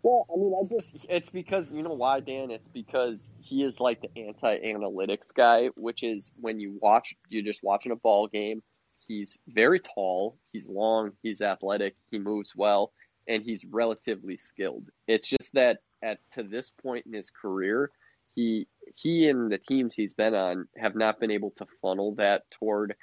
Well, 0.03 0.26
I 0.30 0.37
mean, 0.37 0.55
I 0.55 0.68
just, 0.68 1.07
it's 1.09 1.30
because, 1.30 1.72
you 1.72 1.82
know 1.82 1.95
why, 1.95 2.20
Dan? 2.20 2.51
It's 2.51 2.68
because 2.68 3.30
he 3.41 3.64
is 3.64 3.80
like 3.80 4.03
the 4.03 4.11
anti 4.18 4.59
analytics 4.61 5.32
guy, 5.35 5.70
which 5.76 6.03
is 6.03 6.30
when 6.41 6.61
you 6.61 6.78
watch, 6.80 7.16
you're 7.30 7.43
just 7.43 7.62
watching 7.62 7.91
a 7.91 7.97
ball 7.97 8.28
game. 8.28 8.62
He's 9.07 9.39
very 9.49 9.81
tall, 9.81 10.37
he's 10.53 10.69
long, 10.69 11.13
he's 11.23 11.43
athletic, 11.43 11.97
he 12.11 12.19
moves 12.19 12.55
well, 12.57 12.93
and 13.29 13.43
he's 13.43 13.65
relatively 13.65 14.37
skilled. 14.37 14.89
It's 15.07 15.29
just 15.29 15.53
that 15.55 15.79
at 16.03 16.19
to 16.33 16.43
this 16.43 16.71
point 16.71 17.07
in 17.07 17.13
his 17.13 17.31
career, 17.31 17.91
he 18.35 18.67
he 18.97 19.29
and 19.29 19.51
the 19.51 19.59
teams 19.59 19.95
he's 19.95 20.15
been 20.15 20.35
on 20.35 20.69
have 20.77 20.95
not 20.95 21.21
been 21.21 21.31
able 21.31 21.51
to 21.53 21.67
funnel 21.81 22.15
that 22.17 22.51
toward 22.51 22.95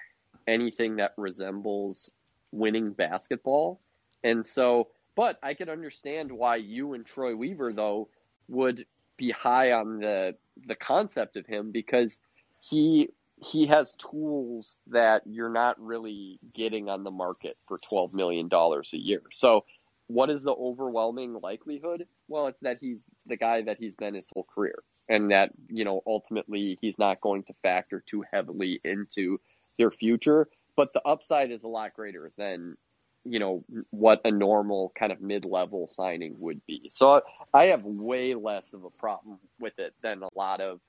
anything 0.47 0.97
that 0.97 1.13
resembles 1.17 2.11
winning 2.51 2.91
basketball. 2.91 3.79
And 4.23 4.45
so 4.45 4.89
but 5.15 5.37
I 5.43 5.53
could 5.53 5.69
understand 5.69 6.31
why 6.31 6.57
you 6.57 6.93
and 6.93 7.05
Troy 7.05 7.35
Weaver 7.35 7.73
though 7.73 8.09
would 8.47 8.85
be 9.17 9.31
high 9.31 9.71
on 9.71 9.99
the 9.99 10.35
the 10.67 10.75
concept 10.75 11.37
of 11.37 11.45
him 11.45 11.71
because 11.71 12.19
he 12.59 13.09
he 13.43 13.65
has 13.67 13.93
tools 13.93 14.77
that 14.87 15.23
you're 15.25 15.49
not 15.49 15.81
really 15.81 16.39
getting 16.53 16.89
on 16.89 17.03
the 17.03 17.11
market 17.11 17.57
for 17.67 17.77
twelve 17.79 18.13
million 18.13 18.47
dollars 18.47 18.93
a 18.93 18.97
year. 18.97 19.21
So 19.31 19.65
what 20.07 20.29
is 20.29 20.43
the 20.43 20.53
overwhelming 20.53 21.39
likelihood? 21.41 22.05
Well, 22.27 22.47
it's 22.47 22.61
that 22.61 22.77
he's 22.79 23.05
the 23.25 23.37
guy 23.37 23.61
that 23.63 23.77
he's 23.79 23.95
been 23.95 24.13
his 24.13 24.29
whole 24.33 24.43
career, 24.43 24.83
and 25.09 25.31
that 25.31 25.51
you 25.67 25.85
know 25.85 26.01
ultimately 26.05 26.77
he's 26.81 26.99
not 26.99 27.21
going 27.21 27.43
to 27.43 27.53
factor 27.63 28.03
too 28.05 28.23
heavily 28.31 28.79
into 28.83 29.39
their 29.77 29.91
future. 29.91 30.47
But 30.75 30.93
the 30.93 31.01
upside 31.05 31.51
is 31.51 31.63
a 31.63 31.67
lot 31.67 31.93
greater 31.93 32.31
than 32.37 32.77
you 33.23 33.39
know 33.39 33.63
what 33.89 34.21
a 34.25 34.31
normal 34.31 34.91
kind 34.95 35.11
of 35.11 35.21
mid-level 35.21 35.87
signing 35.87 36.35
would 36.39 36.65
be. 36.65 36.89
So 36.91 37.21
I 37.53 37.65
have 37.65 37.85
way 37.85 38.35
less 38.35 38.73
of 38.73 38.83
a 38.83 38.89
problem 38.89 39.39
with 39.59 39.79
it 39.79 39.93
than 40.01 40.23
a 40.23 40.29
lot 40.35 40.61
of 40.61 40.79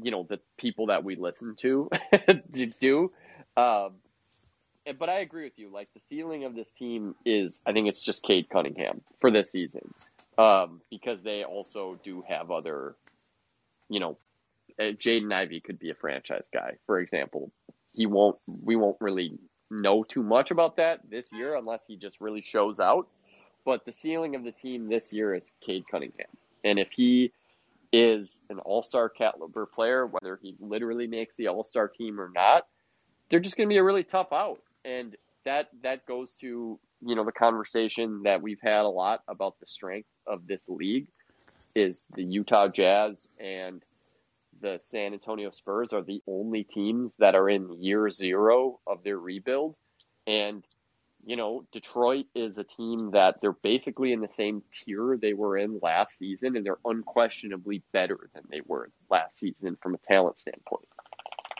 you 0.00 0.10
know 0.10 0.26
the 0.28 0.40
people 0.56 0.86
that 0.86 1.04
we 1.04 1.16
listen 1.16 1.54
to 1.56 1.90
do. 2.80 3.10
Um, 3.56 3.94
but 4.98 5.08
I 5.08 5.20
agree 5.20 5.44
with 5.44 5.58
you. 5.58 5.70
Like 5.70 5.88
the 5.94 6.00
ceiling 6.08 6.44
of 6.44 6.54
this 6.54 6.70
team 6.70 7.14
is, 7.24 7.60
I 7.66 7.72
think 7.72 7.88
it's 7.88 8.02
just 8.02 8.22
Cade 8.22 8.48
Cunningham 8.50 9.00
for 9.20 9.30
this 9.30 9.50
season, 9.50 9.94
um, 10.36 10.80
because 10.90 11.22
they 11.22 11.44
also 11.44 11.98
do 12.04 12.22
have 12.28 12.50
other, 12.50 12.94
you 13.88 14.00
know, 14.00 14.18
uh, 14.78 14.92
Jaden 14.92 15.32
Ivey 15.32 15.60
could 15.60 15.78
be 15.78 15.90
a 15.90 15.94
franchise 15.94 16.50
guy, 16.52 16.72
for 16.86 16.98
example. 16.98 17.50
He 17.92 18.06
won't. 18.06 18.36
We 18.62 18.76
won't 18.76 18.96
really 19.00 19.38
know 19.70 20.02
too 20.02 20.22
much 20.22 20.50
about 20.50 20.76
that 20.76 21.00
this 21.08 21.32
year 21.32 21.56
unless 21.56 21.86
he 21.86 21.96
just 21.96 22.20
really 22.20 22.40
shows 22.40 22.80
out. 22.80 23.06
But 23.64 23.86
the 23.86 23.92
ceiling 23.92 24.34
of 24.34 24.44
the 24.44 24.52
team 24.52 24.88
this 24.88 25.12
year 25.12 25.34
is 25.34 25.50
Cade 25.60 25.84
Cunningham. 25.90 26.26
And 26.64 26.78
if 26.78 26.90
he 26.90 27.32
is 27.94 28.42
an 28.50 28.58
all 28.58 28.82
star 28.82 29.08
caliber 29.08 29.66
player, 29.66 30.04
whether 30.04 30.36
he 30.42 30.56
literally 30.58 31.06
makes 31.06 31.36
the 31.36 31.46
all 31.46 31.62
star 31.62 31.86
team 31.86 32.20
or 32.20 32.28
not, 32.34 32.66
they're 33.28 33.38
just 33.38 33.56
going 33.56 33.68
to 33.68 33.72
be 33.72 33.78
a 33.78 33.84
really 33.84 34.02
tough 34.02 34.32
out. 34.32 34.58
And 34.84 35.16
that, 35.44 35.68
that 35.84 36.04
goes 36.04 36.32
to, 36.40 36.80
you 37.06 37.14
know, 37.14 37.24
the 37.24 37.30
conversation 37.30 38.22
that 38.24 38.42
we've 38.42 38.60
had 38.60 38.80
a 38.80 38.88
lot 38.88 39.22
about 39.28 39.60
the 39.60 39.66
strength 39.66 40.08
of 40.26 40.44
this 40.48 40.60
league. 40.66 41.06
is 41.76 42.02
the 42.16 42.24
Utah 42.24 42.66
Jazz 42.68 43.28
and 43.38 43.80
the 44.60 44.78
San 44.80 45.12
Antonio 45.12 45.50
Spurs 45.52 45.92
are 45.92 46.02
the 46.02 46.20
only 46.26 46.64
teams 46.64 47.14
that 47.16 47.36
are 47.36 47.48
in 47.48 47.80
year 47.80 48.10
zero 48.10 48.80
of 48.88 49.04
their 49.04 49.18
rebuild. 49.18 49.78
And, 50.26 50.64
you 51.26 51.36
know, 51.36 51.64
Detroit 51.72 52.26
is 52.34 52.58
a 52.58 52.64
team 52.64 53.12
that 53.12 53.40
they're 53.40 53.52
basically 53.52 54.12
in 54.12 54.20
the 54.20 54.28
same 54.28 54.62
tier 54.70 55.18
they 55.20 55.32
were 55.32 55.56
in 55.56 55.78
last 55.82 56.18
season, 56.18 56.56
and 56.56 56.64
they're 56.64 56.78
unquestionably 56.84 57.82
better 57.92 58.30
than 58.34 58.44
they 58.50 58.60
were 58.66 58.90
last 59.10 59.38
season 59.38 59.76
from 59.82 59.94
a 59.94 59.98
talent 59.98 60.38
standpoint. 60.40 60.86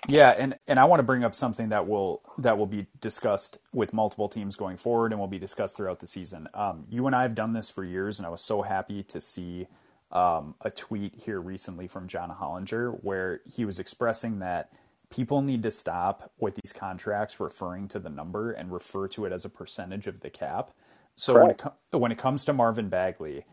Yeah, 0.07 0.31
and, 0.31 0.59
and 0.69 0.79
I 0.79 0.85
want 0.85 1.01
to 1.01 1.05
bring 1.05 1.25
up 1.25 1.35
something 1.35 1.71
that 1.71 1.89
will 1.89 2.21
that 2.39 2.59
will 2.59 2.67
be 2.67 2.87
discussed 3.01 3.59
with 3.73 3.95
multiple 3.95 4.29
teams 4.29 4.55
going 4.55 4.77
forward, 4.77 5.13
and 5.13 5.21
will 5.21 5.29
be 5.29 5.39
discussed 5.39 5.77
throughout 5.77 6.01
the 6.01 6.07
season. 6.07 6.49
Um, 6.53 6.85
you 6.91 7.07
and 7.07 7.17
I 7.17 7.23
have 7.23 7.35
done 7.35 7.55
this 7.55 7.71
for 7.71 7.85
years, 7.85 8.19
and 8.19 8.27
I 8.27 8.31
was 8.31 8.43
so 8.43 8.61
happy 8.61 9.03
to 9.05 9.21
see 9.21 9.67
um, 10.13 10.55
a 10.61 10.71
tweet 10.71 11.15
here 11.25 11.41
recently 11.41 11.89
from 11.89 12.07
John 12.07 12.31
Hollinger 12.31 13.03
where 13.03 13.41
he 13.47 13.65
was 13.65 13.81
expressing 13.81 14.41
that 14.41 14.71
people 15.15 15.43
need 15.43 15.63
to 15.63 15.71
stop 15.71 16.33
with 16.41 16.57
these 16.57 16.73
contracts 16.73 17.39
referring 17.39 17.87
to 17.87 18.01
the 18.01 18.09
number 18.09 18.51
and 18.51 18.73
refer 18.73 19.07
to 19.07 19.25
it 19.25 19.33
as 19.33 19.45
a 19.45 19.49
percentage 19.49 20.09
of 20.09 20.19
the 20.21 20.31
cap. 20.31 20.73
So 21.15 21.35
when 21.41 21.51
it, 21.51 21.59
com- 21.59 21.73
when 21.93 22.11
it 22.11 22.19
comes 22.19 22.45
to 22.47 22.53
Marvin 22.53 22.89
Bagley, 22.89 23.45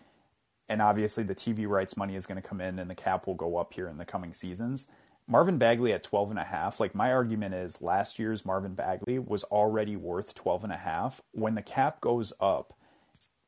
and 0.69 0.81
obviously 0.81 1.23
the 1.23 1.35
TV 1.35 1.67
rights 1.67 1.95
money 1.95 2.15
is 2.15 2.25
going 2.25 2.41
to 2.41 2.47
come 2.47 2.61
in 2.61 2.79
and 2.79 2.89
the 2.89 2.95
cap 2.95 3.27
will 3.27 3.35
go 3.35 3.57
up 3.57 3.75
here 3.75 3.87
in 3.89 3.97
the 3.97 4.05
coming 4.05 4.33
seasons. 4.33 4.87
Marvin 5.27 5.59
Bagley 5.59 5.93
at 5.93 6.01
12 6.01 6.31
and 6.31 6.39
a 6.39 6.43
half, 6.43 6.79
like 6.79 6.95
my 6.95 7.11
argument 7.11 7.53
is 7.53 7.79
last 7.79 8.17
year's 8.17 8.43
Marvin 8.43 8.73
Bagley 8.73 9.19
was 9.19 9.43
already 9.43 9.95
worth 9.95 10.33
12 10.33 10.63
and 10.63 10.73
a 10.73 10.77
half. 10.77 11.21
When 11.31 11.53
the 11.53 11.61
cap 11.61 12.01
goes 12.01 12.33
up, 12.41 12.73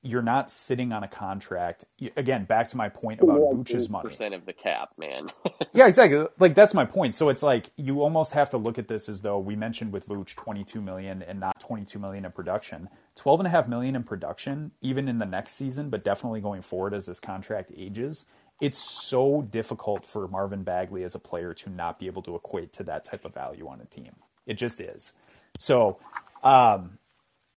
you're 0.03 0.21
not 0.21 0.51
sitting 0.51 0.91
on 0.91 1.03
a 1.03 1.07
contract. 1.07 1.85
Again, 2.17 2.43
back 2.43 2.67
to 2.69 2.77
my 2.77 2.89
point 2.89 3.21
about 3.21 3.39
Vooch's 3.39 3.89
money. 3.89 4.09
Percent 4.09 4.33
of 4.33 4.45
the 4.45 4.51
cap, 4.51 4.89
man. 4.97 5.31
yeah, 5.73 5.87
exactly. 5.87 6.27
Like 6.39 6.55
that's 6.55 6.73
my 6.73 6.83
point. 6.83 7.15
So 7.15 7.29
it's 7.29 7.41
like 7.41 7.71
you 7.77 8.01
almost 8.01 8.33
have 8.33 8.49
to 8.49 8.57
look 8.57 8.77
at 8.77 8.89
this 8.89 9.07
as 9.07 9.21
though 9.21 9.39
we 9.39 9.55
mentioned 9.55 9.93
with 9.93 10.07
Vooch 10.07 10.35
22 10.35 10.81
million 10.81 11.23
and 11.23 11.39
not 11.39 11.57
22 11.61 11.97
million 11.99 12.25
in 12.25 12.31
production. 12.33 12.89
12 13.15 13.39
and 13.39 13.47
a 13.47 13.49
half 13.49 13.67
million 13.69 13.95
in 13.95 14.03
production, 14.03 14.71
even 14.81 15.07
in 15.07 15.19
the 15.19 15.25
next 15.25 15.53
season, 15.53 15.89
but 15.89 16.03
definitely 16.03 16.41
going 16.41 16.61
forward 16.61 16.93
as 16.93 17.05
this 17.05 17.21
contract 17.21 17.71
ages. 17.75 18.25
It's 18.59 18.77
so 18.77 19.41
difficult 19.41 20.05
for 20.05 20.27
Marvin 20.27 20.63
Bagley 20.63 21.03
as 21.03 21.15
a 21.15 21.19
player 21.19 21.53
to 21.53 21.69
not 21.69 21.97
be 21.97 22.07
able 22.07 22.21
to 22.23 22.35
equate 22.35 22.73
to 22.73 22.83
that 22.83 23.05
type 23.05 23.23
of 23.23 23.33
value 23.33 23.67
on 23.67 23.79
a 23.79 23.85
team. 23.85 24.15
It 24.45 24.55
just 24.55 24.81
is. 24.81 25.13
So, 25.57 25.99
um, 26.43 26.97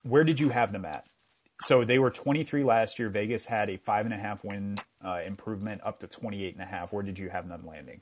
where 0.03 0.23
did 0.23 0.39
you 0.39 0.49
have 0.49 0.71
them 0.71 0.85
at? 0.85 1.05
So 1.61 1.85
they 1.85 1.99
were 1.99 2.11
23 2.11 2.63
last 2.63 2.99
year. 2.99 3.09
Vegas 3.09 3.45
had 3.45 3.69
a 3.69 3.77
five 3.77 4.05
and 4.05 4.13
a 4.13 4.17
half 4.17 4.43
win 4.43 4.77
uh, 5.03 5.21
improvement 5.25 5.81
up 5.83 5.99
to 5.99 6.07
28 6.07 6.53
and 6.53 6.63
a 6.63 6.65
half. 6.65 6.91
Where 6.91 7.03
did 7.03 7.17
you 7.17 7.29
have 7.29 7.47
them 7.47 7.65
landing? 7.65 8.01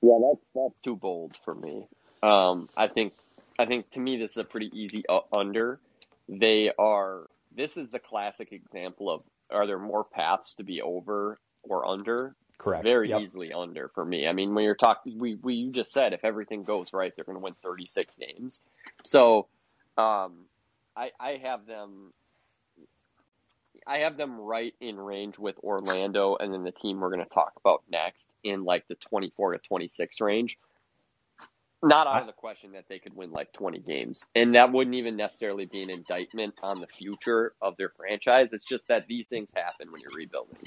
Yeah, 0.00 0.18
that's 0.22 0.44
that's 0.54 0.80
too 0.82 0.96
bold 0.96 1.36
for 1.44 1.54
me. 1.54 1.86
Um, 2.22 2.68
I 2.76 2.88
think 2.88 3.14
I 3.58 3.66
think 3.66 3.90
to 3.92 4.00
me 4.00 4.16
this 4.16 4.32
is 4.32 4.36
a 4.38 4.44
pretty 4.44 4.70
easy 4.72 5.04
uh, 5.08 5.20
under. 5.32 5.80
They 6.28 6.70
are. 6.78 7.28
This 7.54 7.76
is 7.76 7.90
the 7.90 7.98
classic 7.98 8.52
example 8.52 9.10
of 9.10 9.22
are 9.50 9.66
there 9.66 9.78
more 9.78 10.04
paths 10.04 10.54
to 10.54 10.62
be 10.62 10.82
over 10.82 11.38
or 11.62 11.86
under? 11.86 12.34
Correct. 12.58 12.84
Very 12.84 13.10
yep. 13.10 13.22
easily 13.22 13.52
under 13.52 13.88
for 13.88 14.04
me. 14.04 14.26
I 14.26 14.32
mean, 14.32 14.54
when 14.54 14.64
you're 14.64 14.74
talking, 14.74 15.18
we 15.18 15.36
we 15.36 15.54
you 15.54 15.70
just 15.70 15.92
said 15.92 16.12
if 16.12 16.24
everything 16.24 16.64
goes 16.64 16.92
right, 16.92 17.12
they're 17.14 17.24
going 17.24 17.36
to 17.36 17.42
win 17.42 17.54
36 17.62 18.14
games. 18.16 18.60
So, 19.04 19.46
um, 19.96 20.46
I 20.96 21.10
I 21.20 21.40
have 21.42 21.66
them 21.66 22.12
I 23.88 23.98
have 24.00 24.18
them 24.18 24.38
right 24.38 24.74
in 24.80 24.98
range 24.98 25.38
with 25.38 25.58
Orlando 25.64 26.36
and 26.36 26.52
then 26.52 26.62
the 26.62 26.72
team 26.72 27.00
we're 27.00 27.08
going 27.10 27.24
to 27.24 27.34
talk 27.34 27.54
about 27.56 27.82
next 27.90 28.26
in 28.44 28.64
like 28.64 28.86
the 28.86 28.94
24 28.96 29.52
to 29.52 29.58
26 29.58 30.20
range. 30.20 30.58
Not 31.82 32.06
out 32.06 32.20
of 32.20 32.26
the 32.26 32.32
question 32.32 32.72
that 32.72 32.84
they 32.88 32.98
could 32.98 33.14
win 33.14 33.30
like 33.30 33.52
20 33.52 33.78
games. 33.78 34.24
And 34.34 34.54
that 34.56 34.72
wouldn't 34.72 34.96
even 34.96 35.16
necessarily 35.16 35.64
be 35.64 35.82
an 35.82 35.90
indictment 35.90 36.58
on 36.62 36.80
the 36.80 36.88
future 36.88 37.54
of 37.62 37.76
their 37.76 37.88
franchise. 37.88 38.48
It's 38.52 38.64
just 38.64 38.88
that 38.88 39.06
these 39.08 39.28
things 39.28 39.50
happen 39.54 39.90
when 39.90 40.02
you're 40.02 40.14
rebuilding. 40.14 40.58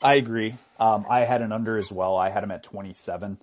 I 0.00 0.14
agree. 0.14 0.54
Um, 0.80 1.06
I 1.08 1.20
had 1.20 1.42
an 1.42 1.52
under 1.52 1.76
as 1.76 1.92
well. 1.92 2.16
I 2.16 2.30
had 2.30 2.42
them 2.42 2.50
at 2.50 2.62
27. 2.62 3.38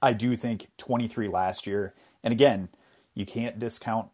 I 0.00 0.12
do 0.12 0.36
think 0.36 0.68
23 0.76 1.28
last 1.28 1.66
year. 1.66 1.94
And 2.22 2.30
again, 2.30 2.68
you 3.14 3.26
can't 3.26 3.58
discount 3.58 4.08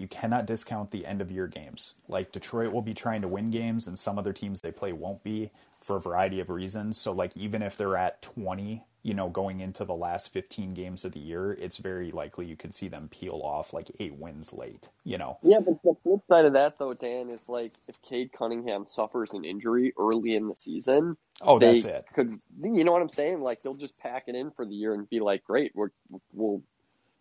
you 0.00 0.08
cannot 0.08 0.46
discount 0.46 0.90
the 0.90 1.04
end 1.04 1.20
of 1.20 1.30
year 1.30 1.46
games. 1.46 1.94
Like 2.08 2.32
Detroit 2.32 2.72
will 2.72 2.82
be 2.82 2.94
trying 2.94 3.20
to 3.22 3.28
win 3.28 3.50
games, 3.50 3.86
and 3.86 3.98
some 3.98 4.18
other 4.18 4.32
teams 4.32 4.60
they 4.60 4.72
play 4.72 4.92
won't 4.92 5.22
be 5.22 5.50
for 5.82 5.96
a 5.96 6.00
variety 6.00 6.40
of 6.40 6.50
reasons. 6.50 6.98
So, 6.98 7.12
like, 7.12 7.36
even 7.36 7.62
if 7.62 7.76
they're 7.76 7.96
at 7.96 8.22
20, 8.22 8.84
you 9.02 9.14
know, 9.14 9.28
going 9.28 9.60
into 9.60 9.84
the 9.84 9.94
last 9.94 10.32
15 10.32 10.74
games 10.74 11.04
of 11.04 11.12
the 11.12 11.20
year, 11.20 11.52
it's 11.52 11.78
very 11.78 12.10
likely 12.12 12.46
you 12.46 12.56
could 12.56 12.74
see 12.74 12.88
them 12.88 13.08
peel 13.08 13.40
off 13.42 13.72
like 13.72 13.90
eight 13.98 14.14
wins 14.14 14.52
late, 14.52 14.88
you 15.04 15.16
know? 15.16 15.38
Yeah, 15.42 15.60
but 15.60 15.82
the 15.82 15.94
flip 16.02 16.20
side 16.28 16.44
of 16.44 16.52
that, 16.52 16.78
though, 16.78 16.92
Dan, 16.92 17.30
is 17.30 17.48
like 17.48 17.72
if 17.88 18.00
Cade 18.02 18.32
Cunningham 18.32 18.84
suffers 18.86 19.32
an 19.32 19.44
injury 19.44 19.92
early 19.98 20.34
in 20.34 20.48
the 20.48 20.54
season, 20.58 21.16
oh, 21.40 21.58
that's 21.58 21.84
it. 21.84 22.04
Could 22.14 22.38
you 22.62 22.84
know 22.84 22.92
what 22.92 23.02
I'm 23.02 23.08
saying? 23.08 23.40
Like 23.40 23.62
they'll 23.62 23.74
just 23.74 23.98
pack 23.98 24.24
it 24.26 24.34
in 24.34 24.50
for 24.50 24.66
the 24.66 24.74
year 24.74 24.92
and 24.92 25.08
be 25.08 25.20
like, 25.20 25.44
great, 25.44 25.72
we're, 25.74 25.90
we'll 26.32 26.62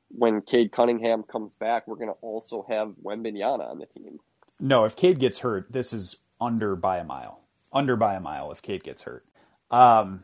when 0.10 0.42
Cade 0.42 0.72
Cunningham 0.72 1.24
comes 1.24 1.54
back, 1.56 1.88
we're 1.88 1.96
going 1.96 2.10
to 2.10 2.18
also 2.22 2.66
have 2.70 2.94
Wembanyama 3.04 3.70
on 3.70 3.80
the 3.80 3.86
team. 3.86 4.20
No, 4.60 4.86
if 4.86 4.96
Cade 4.96 5.20
gets 5.20 5.40
hurt, 5.40 5.72
this 5.72 5.94
is 5.94 6.18
under 6.42 6.76
by 6.76 6.98
a 6.98 7.04
mile. 7.04 7.42
Under 7.72 7.96
by 7.96 8.16
a 8.16 8.20
mile 8.20 8.52
if 8.52 8.62
Cade 8.62 8.84
gets 8.84 9.04
hurt. 9.04 9.26
Um, 9.72 10.24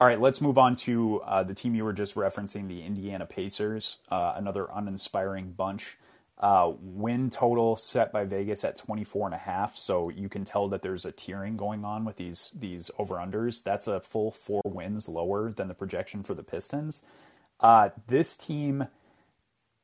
all 0.00 0.06
right, 0.06 0.20
let's 0.20 0.40
move 0.40 0.58
on 0.58 0.74
to 0.76 1.20
uh, 1.20 1.42
the 1.42 1.54
team 1.54 1.74
you 1.74 1.84
were 1.84 1.92
just 1.92 2.14
referencing, 2.14 2.68
the 2.68 2.82
Indiana 2.82 3.26
Pacers. 3.26 3.98
Uh, 4.10 4.34
another 4.36 4.66
uninspiring 4.74 5.52
bunch. 5.52 5.96
Uh, 6.38 6.72
win 6.80 7.30
total 7.30 7.76
set 7.76 8.12
by 8.12 8.22
Vegas 8.24 8.62
at 8.62 8.76
24 8.76 9.28
and 9.28 9.34
a 9.34 9.38
half. 9.38 9.76
So 9.76 10.10
you 10.10 10.28
can 10.28 10.44
tell 10.44 10.68
that 10.68 10.82
there's 10.82 11.06
a 11.06 11.12
tiering 11.12 11.56
going 11.56 11.82
on 11.84 12.04
with 12.04 12.16
these 12.16 12.52
these 12.54 12.90
over 12.98 13.14
unders. 13.14 13.62
That's 13.62 13.86
a 13.86 14.00
full 14.00 14.30
four 14.30 14.60
wins 14.66 15.08
lower 15.08 15.50
than 15.50 15.68
the 15.68 15.74
projection 15.74 16.22
for 16.22 16.34
the 16.34 16.42
Pistons. 16.42 17.02
Uh, 17.58 17.88
this 18.06 18.36
team 18.36 18.86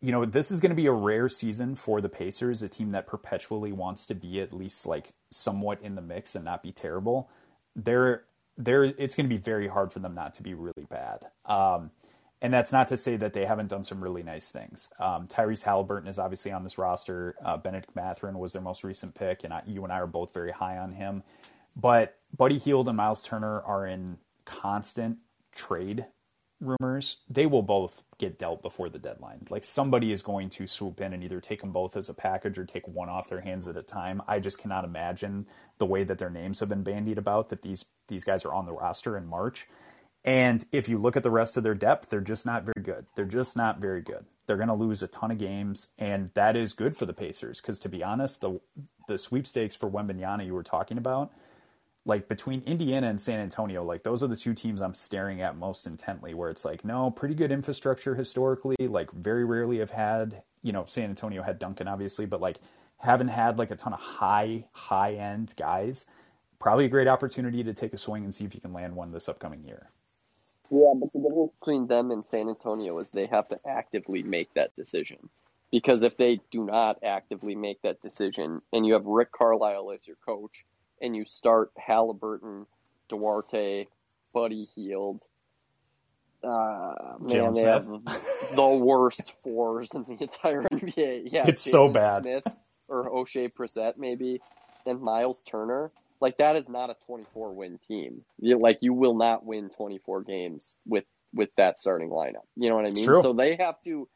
you 0.03 0.11
know, 0.11 0.25
this 0.25 0.51
is 0.51 0.61
going 0.61 0.71
to 0.71 0.77
be 0.77 0.87
a 0.87 0.93
rare 0.93 1.29
season 1.29 1.77
for 1.77 2.01
the 2.01 2.09
Pacers, 2.09 2.63
a 2.63 2.69
team 2.69 2.91
that 2.91 3.07
perpetually 3.07 3.73
wants 3.73 4.07
to 4.07 4.15
be 4.15 4.41
at 4.41 4.53
least 4.53 4.85
like 4.85 5.13
somewhat 5.31 5.81
in 5.81 5.95
the 5.95 6.03
mix 6.03 6.35
and 6.35 6.45
not 6.45 6.63
be 6.63 6.73
terrible. 6.73 7.31
They're 7.77 8.25
they're 8.59 8.85
it's 8.85 9.15
going 9.15 9.29
to 9.29 9.35
be 9.35 9.41
very 9.41 9.69
hard 9.69 9.93
for 9.93 10.01
them 10.01 10.15
not 10.15 10.35
to 10.35 10.43
be 10.43 10.55
really 10.55 10.87
bad. 10.91 11.27
Um, 11.47 11.93
and 12.43 12.53
that's 12.53 12.73
not 12.73 12.89
to 12.89 12.97
say 12.97 13.17
that 13.17 13.33
they 13.33 13.45
haven't 13.45 13.69
done 13.69 13.85
some 13.85 14.03
really 14.03 14.25
nice 14.25 14.51
things. 14.51 14.89
Um, 14.99 15.29
Tyrese 15.29 15.63
Halliburton 15.63 16.09
is 16.09 16.19
obviously 16.19 16.51
on 16.51 16.65
this 16.65 16.77
roster. 16.77 17.37
Uh, 17.43 17.57
Bennedict 17.57 17.95
Mathurin 17.95 18.37
was 18.37 18.53
their 18.53 18.63
most 18.63 18.83
recent 18.83 19.15
pick, 19.15 19.45
and 19.45 19.55
I, 19.55 19.63
you 19.65 19.85
and 19.85 19.93
I 19.93 20.01
are 20.01 20.09
both 20.09 20.35
very 20.35 20.51
high 20.51 20.79
on 20.79 20.93
him. 20.93 21.23
But 21.77 22.19
Buddy 22.37 22.59
Hield 22.59 22.89
and 22.89 22.97
Miles 22.97 23.23
Turner 23.23 23.61
are 23.63 23.87
in 23.87 24.19
constant 24.45 25.19
trade 25.53 26.07
rumors, 26.63 27.19
they 27.29 27.47
will 27.47 27.63
both 27.63 28.03
get 28.19 28.39
dealt 28.39 28.63
before 28.63 28.89
the 28.89 28.99
deadline. 28.99 29.47
Like 29.51 29.65
somebody 29.65 30.13
is 30.13 30.23
going 30.23 30.49
to 30.51 30.67
swoop 30.67 31.01
in 31.01 31.13
and 31.13 31.23
either 31.23 31.41
take 31.41 31.61
them 31.61 31.73
both 31.73 31.97
as 31.97 32.09
a 32.09 32.15
package 32.15 32.59
or 32.59 32.65
take 32.65 32.87
one 32.87 33.09
off 33.09 33.29
their 33.29 33.41
hands 33.41 33.69
at 33.69 33.77
a 33.77 33.83
time. 33.83 34.23
I 34.29 34.39
just 34.39 34.59
cannot 34.59 34.85
imagine 34.85 35.47
the 35.79 35.87
way 35.87 36.05
that 36.05 36.19
their 36.19 36.31
names 36.31 36.61
have 36.61 36.69
been 36.69 36.83
bandied 36.83 37.19
about 37.19 37.49
that 37.49 37.63
these 37.63 37.85
these 38.09 38.25
guys 38.25 38.45
are 38.45 38.55
on 38.55 38.67
the 38.67 38.73
roster 38.73 39.17
in 39.17 39.27
March. 39.27 39.67
And 40.25 40.65
if 40.71 40.89
you 40.89 40.99
look 40.99 41.17
at 41.17 41.25
the 41.25 41.31
rest 41.31 41.57
of 41.57 41.65
their 41.65 41.75
depth, 41.75 42.09
they're 42.09 42.21
just 42.21 42.47
not 42.47 42.65
very 42.65 42.83
good. 42.83 43.07
They're 43.17 43.25
just 43.25 43.57
not 43.57 43.81
very 43.81 44.03
good. 44.03 44.25
They're 44.47 44.57
going 44.57 44.69
to 44.69 44.75
lose 44.75 45.03
a 45.03 45.09
ton 45.09 45.31
of 45.31 45.39
games, 45.39 45.89
and 45.99 46.31
that 46.35 46.57
is 46.57 46.75
good 46.75 46.97
for 46.97 47.07
the 47.07 47.13
Pacers 47.13 47.61
because, 47.61 47.81
to 47.81 47.89
be 47.89 48.03
honest, 48.03 48.41
the 48.41 48.61
the 49.09 49.19
sweepstakes 49.19 49.75
for 49.75 49.91
Wembanyama 49.91 50.47
you 50.47 50.55
were 50.55 50.63
talking 50.63 50.99
about 50.99 51.33
like 52.05 52.29
between 52.29 52.63
Indiana 52.63 53.09
and 53.09 53.21
San 53.21 53.41
Antonio, 53.41 53.85
like 53.85 54.03
those 54.03 54.23
are 54.23 54.27
the 54.27 54.37
two 54.37 54.55
teams 54.55 54.83
I'm 54.83 54.95
staring 54.95 55.41
at 55.41 55.57
most 55.57 55.87
intently. 55.87 56.35
Where 56.35 56.51
it's 56.51 56.65
like, 56.65 56.85
no, 56.85 57.11
pretty 57.11 57.35
good 57.35 57.53
infrastructure 57.53 58.15
historically. 58.15 58.77
Like 58.79 59.11
very 59.13 59.45
rarely 59.45 59.79
have 59.79 59.91
had, 59.91 60.43
you 60.63 60.73
know, 60.73 60.85
San 60.87 61.11
Antonio 61.11 61.43
had 61.43 61.59
Duncan 61.59 61.89
obviously, 61.89 62.27
but 62.27 62.41
like 62.41 62.59
haven't 62.99 63.29
had 63.29 63.59
like 63.59 63.71
a 63.71 63.77
ton 63.77 63.93
of 63.93 64.01
high 64.01 64.65
high 64.73 65.15
end 65.15 65.55
guys. 65.57 66.07
Probably 66.59 66.85
a 66.85 66.89
great 66.89 67.09
opportunity 67.09 67.65
to 67.65 67.75
take 67.75 67.93
a 67.93 67.99
swing 67.99 68.25
and 68.25 68.35
see 68.35 68.45
if 68.45 68.55
you 68.55 68.61
can 68.61 68.73
land 68.73 68.95
one 68.95 69.11
this 69.11 69.29
upcoming 69.29 69.65
year. 69.65 69.89
Yeah, 70.71 70.95
but 70.97 71.13
the 71.13 71.19
difference 71.19 71.53
between 71.61 71.87
them 71.87 72.11
and 72.11 72.27
San 72.27 72.49
Antonio 72.49 72.99
is 72.99 73.11
they 73.11 73.27
have 73.27 73.49
to 73.49 73.59
actively 73.67 74.23
make 74.23 74.55
that 74.55 74.75
decision. 74.75 75.29
Because 75.71 76.03
if 76.03 76.17
they 76.17 76.41
do 76.51 76.65
not 76.65 76.99
actively 77.03 77.57
make 77.57 77.83
that 77.83 78.01
decision, 78.01 78.63
and 78.73 78.87
you 78.87 78.93
have 78.93 79.05
Rick 79.05 79.33
Carlisle 79.33 79.93
as 79.93 80.07
your 80.07 80.17
coach, 80.25 80.65
and 81.03 81.15
you 81.15 81.25
start 81.27 81.73
Halliburton, 81.77 82.67
Duarte, 83.09 83.89
Buddy 84.33 84.65
Hield. 84.75 85.25
Uh, 86.43 87.15
man, 87.21 87.53
they 87.53 87.63
have 87.63 87.87
the 88.55 88.81
worst 88.83 89.35
fours 89.43 89.91
in 89.95 90.05
the 90.05 90.23
entire 90.23 90.63
NBA. 90.73 91.29
Yeah, 91.31 91.47
it's 91.47 91.69
so 91.71 91.89
bad. 91.89 92.23
Smith 92.23 92.47
or 92.89 93.11
Oshae 93.11 93.53
Brissett 93.53 93.97
maybe, 93.97 94.41
and 94.87 95.01
Miles 95.01 95.45
Turner. 95.45 95.91
like 96.21 96.39
that 96.39 96.57
is 96.57 96.69
not 96.69 96.91
a 96.91 96.97
24 97.07 97.53
win 97.53 97.79
team. 97.87 98.23
You, 98.39 98.59
like 98.59 98.79
you 98.81 98.93
will 98.93 99.17
not 99.17 99.45
win 99.45 99.71
24 99.71 100.23
games 100.23 100.79
with 100.87 101.05
with 101.35 101.51
that 101.57 101.79
starting 101.79 102.11
lineup. 102.11 102.47
You 102.57 102.69
know 102.71 102.77
what 102.77 102.87
I 102.87 102.91
mean? 102.91 103.05
So 103.05 103.33
they 103.33 103.57
have 103.57 103.81
to 103.85 104.09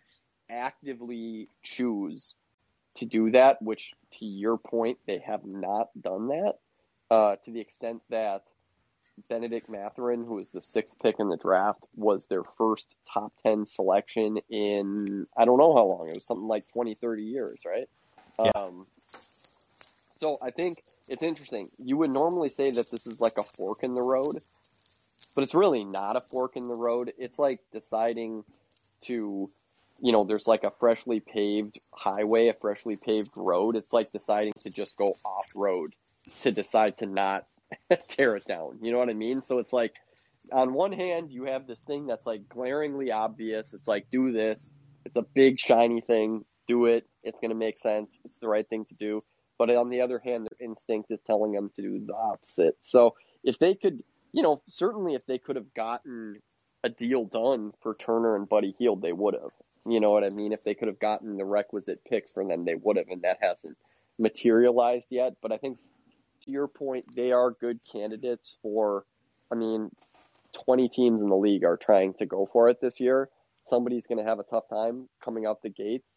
actively 0.50 1.48
choose 1.62 2.36
to 2.96 3.06
do 3.06 3.30
that, 3.32 3.60
which 3.62 3.92
to 4.18 4.24
your 4.24 4.58
point, 4.58 4.98
they 5.06 5.18
have 5.18 5.44
not 5.44 5.88
done 6.00 6.28
that. 6.28 6.54
Uh, 7.10 7.36
to 7.44 7.52
the 7.52 7.60
extent 7.60 8.02
that 8.10 8.42
Bennedict 9.28 9.68
Mathurin, 9.68 10.24
who 10.24 10.34
was 10.34 10.50
the 10.50 10.60
sixth 10.60 10.98
pick 11.00 11.16
in 11.18 11.28
the 11.28 11.36
draft, 11.36 11.86
was 11.94 12.26
their 12.26 12.42
first 12.58 12.96
top 13.12 13.32
10 13.42 13.66
selection 13.66 14.38
in, 14.50 15.26
I 15.36 15.44
don't 15.44 15.58
know 15.58 15.74
how 15.74 15.84
long, 15.84 16.08
it 16.08 16.14
was 16.14 16.26
something 16.26 16.48
like 16.48 16.68
20, 16.72 16.94
30 16.94 17.22
years, 17.22 17.60
right? 17.64 17.88
Yeah. 18.38 18.50
Um, 18.54 18.86
so 20.16 20.38
I 20.42 20.50
think 20.50 20.82
it's 21.08 21.22
interesting. 21.22 21.70
You 21.78 21.96
would 21.98 22.10
normally 22.10 22.48
say 22.48 22.70
that 22.70 22.90
this 22.90 23.06
is 23.06 23.20
like 23.20 23.38
a 23.38 23.42
fork 23.42 23.82
in 23.82 23.94
the 23.94 24.02
road, 24.02 24.42
but 25.34 25.44
it's 25.44 25.54
really 25.54 25.84
not 25.84 26.16
a 26.16 26.20
fork 26.20 26.56
in 26.56 26.68
the 26.68 26.74
road. 26.74 27.12
It's 27.18 27.38
like 27.38 27.60
deciding 27.72 28.44
to, 29.02 29.50
you 30.00 30.12
know, 30.12 30.24
there's 30.24 30.46
like 30.46 30.64
a 30.64 30.70
freshly 30.70 31.20
paved 31.20 31.80
highway, 31.92 32.48
a 32.48 32.54
freshly 32.54 32.96
paved 32.96 33.30
road. 33.36 33.76
It's 33.76 33.92
like 33.92 34.12
deciding 34.12 34.54
to 34.62 34.70
just 34.70 34.96
go 34.96 35.14
off 35.24 35.46
road 35.54 35.94
to 36.42 36.52
decide 36.52 36.98
to 36.98 37.06
not 37.06 37.46
tear 38.08 38.36
it 38.36 38.44
down. 38.46 38.78
You 38.82 38.92
know 38.92 38.98
what 38.98 39.10
I 39.10 39.14
mean? 39.14 39.42
So 39.42 39.58
it's 39.58 39.72
like, 39.72 39.94
on 40.52 40.74
one 40.74 40.92
hand, 40.92 41.30
you 41.30 41.44
have 41.44 41.66
this 41.66 41.80
thing 41.80 42.06
that's 42.06 42.26
like 42.26 42.48
glaringly 42.48 43.10
obvious. 43.10 43.74
It's 43.74 43.88
like, 43.88 44.10
do 44.10 44.32
this. 44.32 44.70
It's 45.04 45.16
a 45.16 45.22
big, 45.22 45.58
shiny 45.58 46.00
thing. 46.00 46.44
Do 46.66 46.86
it. 46.86 47.06
It's 47.22 47.38
going 47.40 47.50
to 47.50 47.56
make 47.56 47.78
sense. 47.78 48.18
It's 48.24 48.38
the 48.38 48.48
right 48.48 48.68
thing 48.68 48.84
to 48.86 48.94
do. 48.94 49.24
But 49.58 49.70
on 49.70 49.88
the 49.88 50.02
other 50.02 50.18
hand, 50.18 50.46
their 50.46 50.68
instinct 50.68 51.10
is 51.10 51.20
telling 51.22 51.52
them 51.52 51.70
to 51.74 51.82
do 51.82 52.04
the 52.04 52.14
opposite. 52.14 52.76
So 52.82 53.14
if 53.42 53.58
they 53.58 53.74
could, 53.74 54.02
you 54.32 54.42
know, 54.42 54.60
certainly 54.68 55.14
if 55.14 55.24
they 55.26 55.38
could 55.38 55.56
have 55.56 55.72
gotten 55.74 56.40
a 56.84 56.88
deal 56.88 57.24
done 57.24 57.72
for 57.82 57.94
Turner 57.94 58.36
and 58.36 58.48
Buddy 58.48 58.74
Hield, 58.78 59.02
they 59.02 59.12
would 59.12 59.34
have. 59.34 59.52
You 59.88 60.00
know 60.00 60.08
what 60.08 60.24
I 60.24 60.30
mean? 60.30 60.52
If 60.52 60.64
they 60.64 60.74
could 60.74 60.88
have 60.88 60.98
gotten 60.98 61.36
the 61.36 61.44
requisite 61.44 62.04
picks 62.04 62.32
for 62.32 62.44
them, 62.44 62.64
they 62.64 62.74
would 62.74 62.96
have, 62.96 63.08
and 63.08 63.22
that 63.22 63.38
hasn't 63.40 63.76
materialized 64.18 65.06
yet. 65.10 65.36
But 65.40 65.52
I 65.52 65.58
think 65.58 65.78
to 66.46 66.50
your 66.50 66.68
point, 66.68 67.04
they 67.14 67.32
are 67.32 67.50
good 67.50 67.80
candidates 67.90 68.56
for. 68.62 69.04
I 69.50 69.54
mean, 69.54 69.90
20 70.64 70.88
teams 70.88 71.20
in 71.20 71.28
the 71.28 71.36
league 71.36 71.64
are 71.64 71.76
trying 71.76 72.14
to 72.14 72.26
go 72.26 72.48
for 72.50 72.68
it 72.68 72.80
this 72.80 72.98
year. 72.98 73.28
Somebody's 73.66 74.06
going 74.06 74.18
to 74.18 74.24
have 74.24 74.38
a 74.38 74.44
tough 74.44 74.68
time 74.68 75.08
coming 75.22 75.46
out 75.46 75.62
the 75.62 75.68
gates. 75.68 76.16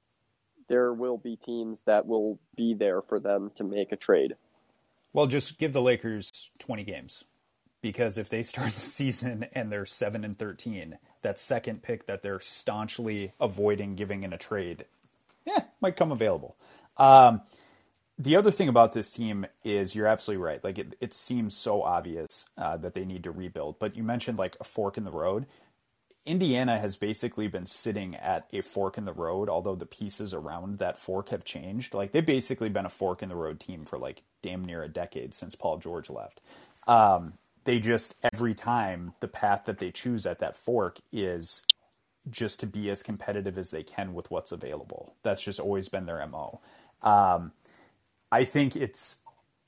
There 0.67 0.93
will 0.93 1.17
be 1.17 1.35
teams 1.35 1.83
that 1.83 2.05
will 2.05 2.39
be 2.55 2.73
there 2.73 3.01
for 3.01 3.19
them 3.19 3.51
to 3.55 3.63
make 3.63 3.91
a 3.91 3.95
trade. 3.95 4.35
Well, 5.13 5.27
just 5.27 5.57
give 5.57 5.73
the 5.73 5.81
Lakers 5.81 6.51
20 6.59 6.83
games 6.83 7.23
because 7.81 8.17
if 8.17 8.29
they 8.29 8.43
start 8.43 8.73
the 8.75 8.81
season 8.81 9.47
and 9.53 9.71
they're 9.71 9.85
7 9.85 10.23
and 10.23 10.37
13, 10.37 10.97
that 11.21 11.39
second 11.39 11.81
pick 11.81 12.05
that 12.05 12.21
they're 12.21 12.39
staunchly 12.39 13.33
avoiding 13.39 13.95
giving 13.95 14.23
in 14.23 14.33
a 14.33 14.37
trade, 14.37 14.85
yeah, 15.45 15.63
might 15.81 15.97
come 15.97 16.11
available. 16.11 16.55
Um, 16.97 17.41
the 18.19 18.35
other 18.35 18.51
thing 18.51 18.67
about 18.67 18.91
this 18.91 19.11
team 19.11 19.45
is 19.63 19.95
you're 19.95 20.05
absolutely 20.05 20.43
right. 20.43 20.61
Like 20.61 20.77
it, 20.77 20.97
it 20.99 21.13
seems 21.13 21.55
so 21.55 21.81
obvious 21.81 22.45
uh, 22.57 22.75
that 22.77 22.93
they 22.93 23.05
need 23.05 23.23
to 23.23 23.31
rebuild, 23.31 23.79
but 23.79 23.95
you 23.95 24.03
mentioned 24.03 24.37
like 24.37 24.57
a 24.59 24.65
fork 24.65 24.97
in 24.97 25.05
the 25.05 25.11
road. 25.11 25.45
Indiana 26.25 26.77
has 26.77 26.97
basically 26.97 27.47
been 27.47 27.65
sitting 27.65 28.15
at 28.17 28.45
a 28.51 28.61
fork 28.61 28.97
in 28.97 29.05
the 29.05 29.13
road, 29.13 29.47
although 29.47 29.75
the 29.75 29.85
pieces 29.85 30.33
around 30.33 30.79
that 30.79 30.97
fork 30.97 31.29
have 31.29 31.45
changed. 31.45 31.93
Like 31.93 32.11
they've 32.11 32.25
basically 32.25 32.67
been 32.67 32.85
a 32.85 32.89
fork 32.89 33.23
in 33.23 33.29
the 33.29 33.35
road 33.35 33.57
team 33.57 33.85
for 33.85 33.97
like 33.97 34.21
damn 34.41 34.65
near 34.65 34.83
a 34.83 34.89
decade 34.89 35.33
since 35.33 35.55
Paul 35.55 35.77
George 35.77 36.09
left. 36.09 36.41
Um, 36.87 37.33
they 37.63 37.79
just 37.79 38.15
every 38.33 38.53
time 38.53 39.13
the 39.21 39.29
path 39.29 39.63
that 39.65 39.79
they 39.79 39.91
choose 39.91 40.25
at 40.25 40.39
that 40.39 40.57
fork 40.57 40.99
is 41.13 41.63
just 42.29 42.59
to 42.59 42.67
be 42.67 42.89
as 42.89 43.01
competitive 43.01 43.57
as 43.57 43.71
they 43.71 43.83
can 43.83 44.13
with 44.13 44.29
what's 44.29 44.51
available. 44.51 45.15
That's 45.23 45.41
just 45.41 45.59
always 45.59 45.87
been 45.87 46.05
their 46.05 46.25
mo. 46.27 46.59
Um, 47.01 47.53
I 48.31 48.43
think 48.43 48.75
it's 48.75 49.17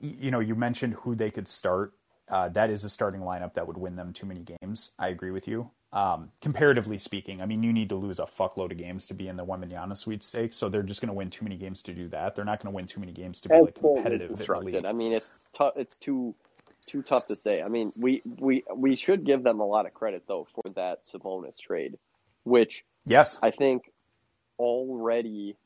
you 0.00 0.30
know 0.30 0.40
you 0.40 0.54
mentioned 0.54 0.94
who 0.94 1.14
they 1.14 1.30
could 1.30 1.48
start. 1.48 1.94
Uh, 2.28 2.48
that 2.50 2.70
is 2.70 2.84
a 2.84 2.88
starting 2.88 3.20
lineup 3.20 3.54
that 3.54 3.66
would 3.66 3.76
win 3.76 3.96
them 3.96 4.12
too 4.12 4.26
many 4.26 4.44
games. 4.60 4.92
I 4.98 5.08
agree 5.08 5.30
with 5.30 5.46
you. 5.46 5.70
Um, 5.92 6.30
comparatively 6.40 6.96
speaking, 6.96 7.42
I 7.42 7.46
mean, 7.46 7.62
you 7.62 7.72
need 7.72 7.90
to 7.90 7.96
lose 7.96 8.18
a 8.18 8.24
fuckload 8.24 8.70
of 8.70 8.78
games 8.78 9.06
to 9.08 9.14
be 9.14 9.28
in 9.28 9.36
the 9.36 9.44
Wembanyama 9.44 9.94
sweepstakes. 9.94 10.56
So 10.56 10.70
they're 10.70 10.82
just 10.82 11.02
going 11.02 11.08
to 11.08 11.14
win 11.14 11.28
too 11.28 11.44
many 11.44 11.56
games 11.56 11.82
to 11.82 11.92
do 11.92 12.08
that. 12.08 12.34
They're 12.34 12.46
not 12.46 12.62
going 12.62 12.72
to 12.72 12.74
win 12.74 12.86
too 12.86 13.00
many 13.00 13.12
games 13.12 13.42
to 13.42 13.50
be 13.50 13.60
like 13.60 13.74
competitive. 13.74 14.30
I 14.86 14.92
mean, 14.92 15.12
it's 15.12 15.34
tough. 15.52 15.74
It's 15.76 15.96
too 15.96 16.34
too 16.86 17.02
tough 17.02 17.26
to 17.26 17.36
say. 17.36 17.62
I 17.62 17.68
mean, 17.68 17.92
we 17.96 18.22
we 18.38 18.64
we 18.74 18.96
should 18.96 19.24
give 19.24 19.42
them 19.42 19.60
a 19.60 19.66
lot 19.66 19.84
of 19.84 19.92
credit 19.92 20.24
though 20.26 20.46
for 20.54 20.70
that 20.70 21.04
Sabonis 21.04 21.60
trade, 21.60 21.98
which 22.44 22.84
Yes, 23.04 23.36
I 23.42 23.50
think 23.50 23.92
already 24.58 25.56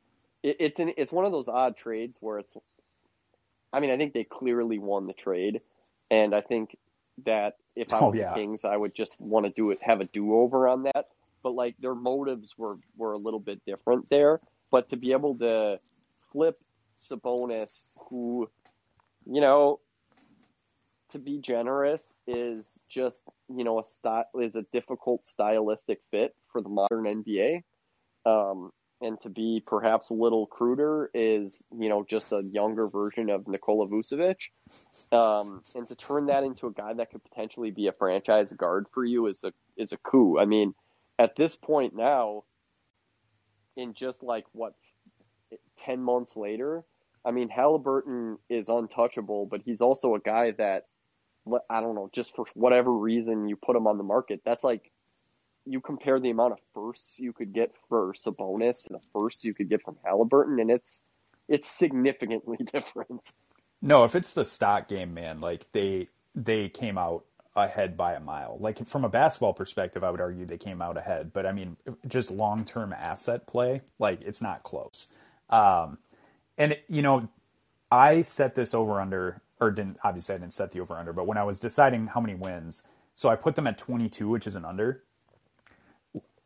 it, 0.43 0.57
it's 0.59 0.81
an 0.81 0.93
it's 0.97 1.13
one 1.13 1.25
of 1.25 1.33
those 1.33 1.49
odd 1.49 1.77
trades 1.77 2.17
where 2.21 2.39
it's. 2.39 2.57
I 3.73 3.81
mean, 3.81 3.91
I 3.91 3.97
think 3.97 4.15
they 4.15 4.25
clearly 4.25 4.79
won 4.79 5.07
the 5.07 5.13
trade, 5.13 5.61
and 6.11 6.35
I 6.35 6.41
think 6.41 6.77
that 7.25 7.57
if 7.75 7.93
I 7.93 8.01
Oh, 8.01 8.09
was 8.09 8.17
yeah. 8.17 8.31
the 8.31 8.35
Kings, 8.35 8.65
I 8.65 8.77
would 8.77 8.95
just 8.95 9.19
want 9.21 9.47
to 9.47 9.53
do 9.53 9.71
it, 9.71 9.79
have 9.83 10.01
a 10.01 10.05
do 10.07 10.35
over 10.35 10.69
on 10.69 10.85
that. 10.85 11.09
But 11.43 11.55
like 11.55 11.77
their 11.79 11.95
motives 11.95 12.55
were 12.59 12.79
were 12.97 13.13
a 13.13 13.19
little 13.19 13.41
bit 13.41 13.65
different 13.67 14.09
there. 14.11 14.41
But 14.71 14.89
to 14.91 14.97
be 14.97 15.13
able 15.13 15.37
to 15.39 15.79
flip 16.33 16.59
Sabonis, 16.97 17.85
who, 17.97 18.51
you 19.27 19.41
know, 19.41 19.81
to 21.11 21.19
be 21.19 21.39
generous 21.39 22.19
is 22.27 22.83
just 22.89 23.23
you 23.49 23.65
know 23.65 23.79
a 23.79 23.85
style 23.85 24.25
is 24.41 24.57
a 24.57 24.63
difficult 24.73 25.27
stylistic 25.27 26.01
fit 26.11 26.35
for 26.51 26.61
the 26.61 26.69
modern 26.69 27.05
NBA. 27.05 27.63
Um, 28.25 28.73
and 29.01 29.21
to 29.21 29.29
be 29.29 29.63
perhaps 29.67 30.11
a 30.11 30.15
little 30.15 30.47
cruder 30.47 31.11
is 31.13 31.65
you 31.77 31.89
know 31.89 32.05
just 32.09 32.33
a 32.33 32.43
younger 32.43 32.89
version 32.89 33.31
of 33.31 33.47
Nikola 33.47 33.87
Vucevic. 33.87 34.51
Um, 35.13 35.63
and 35.75 35.87
to 35.89 35.95
turn 35.95 36.27
that 36.27 36.43
into 36.43 36.67
a 36.67 36.73
guy 36.73 36.93
that 36.95 37.11
could 37.11 37.23
potentially 37.23 37.71
be 37.71 37.87
a 37.87 37.93
franchise 37.93 38.53
guard 38.53 38.87
for 38.93 39.05
you 39.05 39.27
is 39.27 39.45
a 39.45 39.53
is 39.77 39.93
a 39.93 39.99
coup. 39.99 40.39
I 40.39 40.47
mean, 40.47 40.75
at 41.19 41.37
this 41.37 41.57
point 41.57 41.95
now, 41.95 42.45
in 43.77 43.95
just 43.95 44.23
like 44.23 44.47
what 44.53 44.75
ten 45.85 46.03
months 46.03 46.37
later, 46.37 46.83
I 47.25 47.31
mean 47.31 47.49
Halliburton 47.49 48.39
is 48.49 48.69
untouchable, 48.69 49.47
but 49.47 49.63
he's 49.65 49.81
also 49.81 50.15
a 50.15 50.21
guy 50.21 50.53
that 50.53 50.87
I 51.71 51.81
don't 51.81 51.95
know, 51.95 52.11
just 52.13 52.35
for 52.35 52.47
whatever 52.55 52.93
reason 52.93 53.49
you 53.49 53.57
put 53.57 53.77
him 53.77 53.87
on 53.87 53.99
the 53.99 54.05
market. 54.05 54.41
That's 54.45 54.65
like 54.65 54.91
you 55.67 55.81
compare 55.81 56.21
the 56.21 56.31
amount 56.31 56.53
of 56.53 56.59
firsts 56.75 57.19
you 57.19 57.33
could 57.33 57.53
get 57.53 57.73
for 57.89 58.13
Sabonis 58.15 58.85
to 58.85 58.95
the 58.95 59.01
firsts 59.13 59.45
you 59.45 59.55
could 59.55 59.69
get 59.69 59.83
from 59.83 59.97
Halliburton, 60.05 60.61
and 60.61 60.71
it's 60.71 61.03
it's 61.49 61.69
significantly 61.69 62.59
different. 62.73 63.33
No, 63.83 64.05
if 64.05 64.15
it's 64.15 64.33
the 64.33 64.45
stock 64.45 64.89
game, 64.89 65.15
man, 65.15 65.41
like 65.41 65.71
they 65.73 66.09
they 66.35 66.69
came 66.69 66.99
out 66.99 67.25
ahead 67.55 67.97
by 67.97 68.13
a 68.15 68.21
mile. 68.21 68.59
Like 68.61 68.87
from 68.87 69.05
a 69.05 69.09
basketball 69.09 69.55
perspective, 69.55 70.05
I 70.05 70.11
would 70.11 70.21
argue 70.21 70.45
they 70.45 70.59
came 70.59 70.83
out 70.83 70.97
ahead, 70.97 71.33
but 71.33 71.47
I 71.47 71.53
mean, 71.53 71.77
just 72.07 72.31
long 72.31 72.65
term 72.65 72.93
asset 72.93 73.47
play, 73.47 73.83
like 73.99 74.21
it's 74.23 74.43
not 74.43 74.63
close. 74.63 75.07
Um, 75.51 75.99
and 76.59 76.77
you 76.89 77.03
know, 77.03 77.29
I 77.91 78.23
set 78.23 78.55
this 78.55 78.75
over 78.75 79.01
under, 79.01 79.41
or 79.61 79.71
didn't 79.71 79.99
obviously 80.05 80.35
I 80.35 80.39
didn't 80.39 80.55
set 80.55 80.73
the 80.73 80.81
over 80.81 80.95
under, 80.95 81.13
but 81.13 81.27
when 81.27 81.39
I 81.39 81.45
was 81.45 81.59
deciding 81.59 82.09
how 82.09 82.21
many 82.21 82.35
wins, 82.35 82.83
so 83.15 83.31
I 83.31 83.37
put 83.37 83.57
them 83.57 83.67
at 83.67 83.79
22, 83.79 84.29
which 84.29 84.47
is 84.47 84.57
an 84.57 84.65
under. 84.65 85.03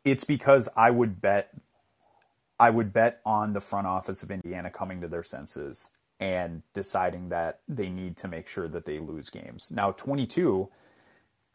It's 0.03 0.23
because 0.23 0.67
I 0.75 0.91
would 0.91 1.21
bet 1.21 1.53
I 2.61 2.69
would 2.69 2.93
bet 2.93 3.21
on 3.25 3.53
the 3.53 3.59
front 3.59 3.87
office 3.87 4.21
of 4.21 4.29
Indiana 4.29 4.69
coming 4.69 5.01
to 5.01 5.07
their 5.07 5.23
senses 5.23 5.89
and 6.19 6.61
deciding 6.73 7.29
that 7.29 7.61
they 7.67 7.89
need 7.89 8.17
to 8.17 8.27
make 8.27 8.47
sure 8.47 8.67
that 8.67 8.85
they 8.85 8.99
lose 8.99 9.31
games. 9.31 9.71
Now, 9.71 9.93
22, 9.93 10.69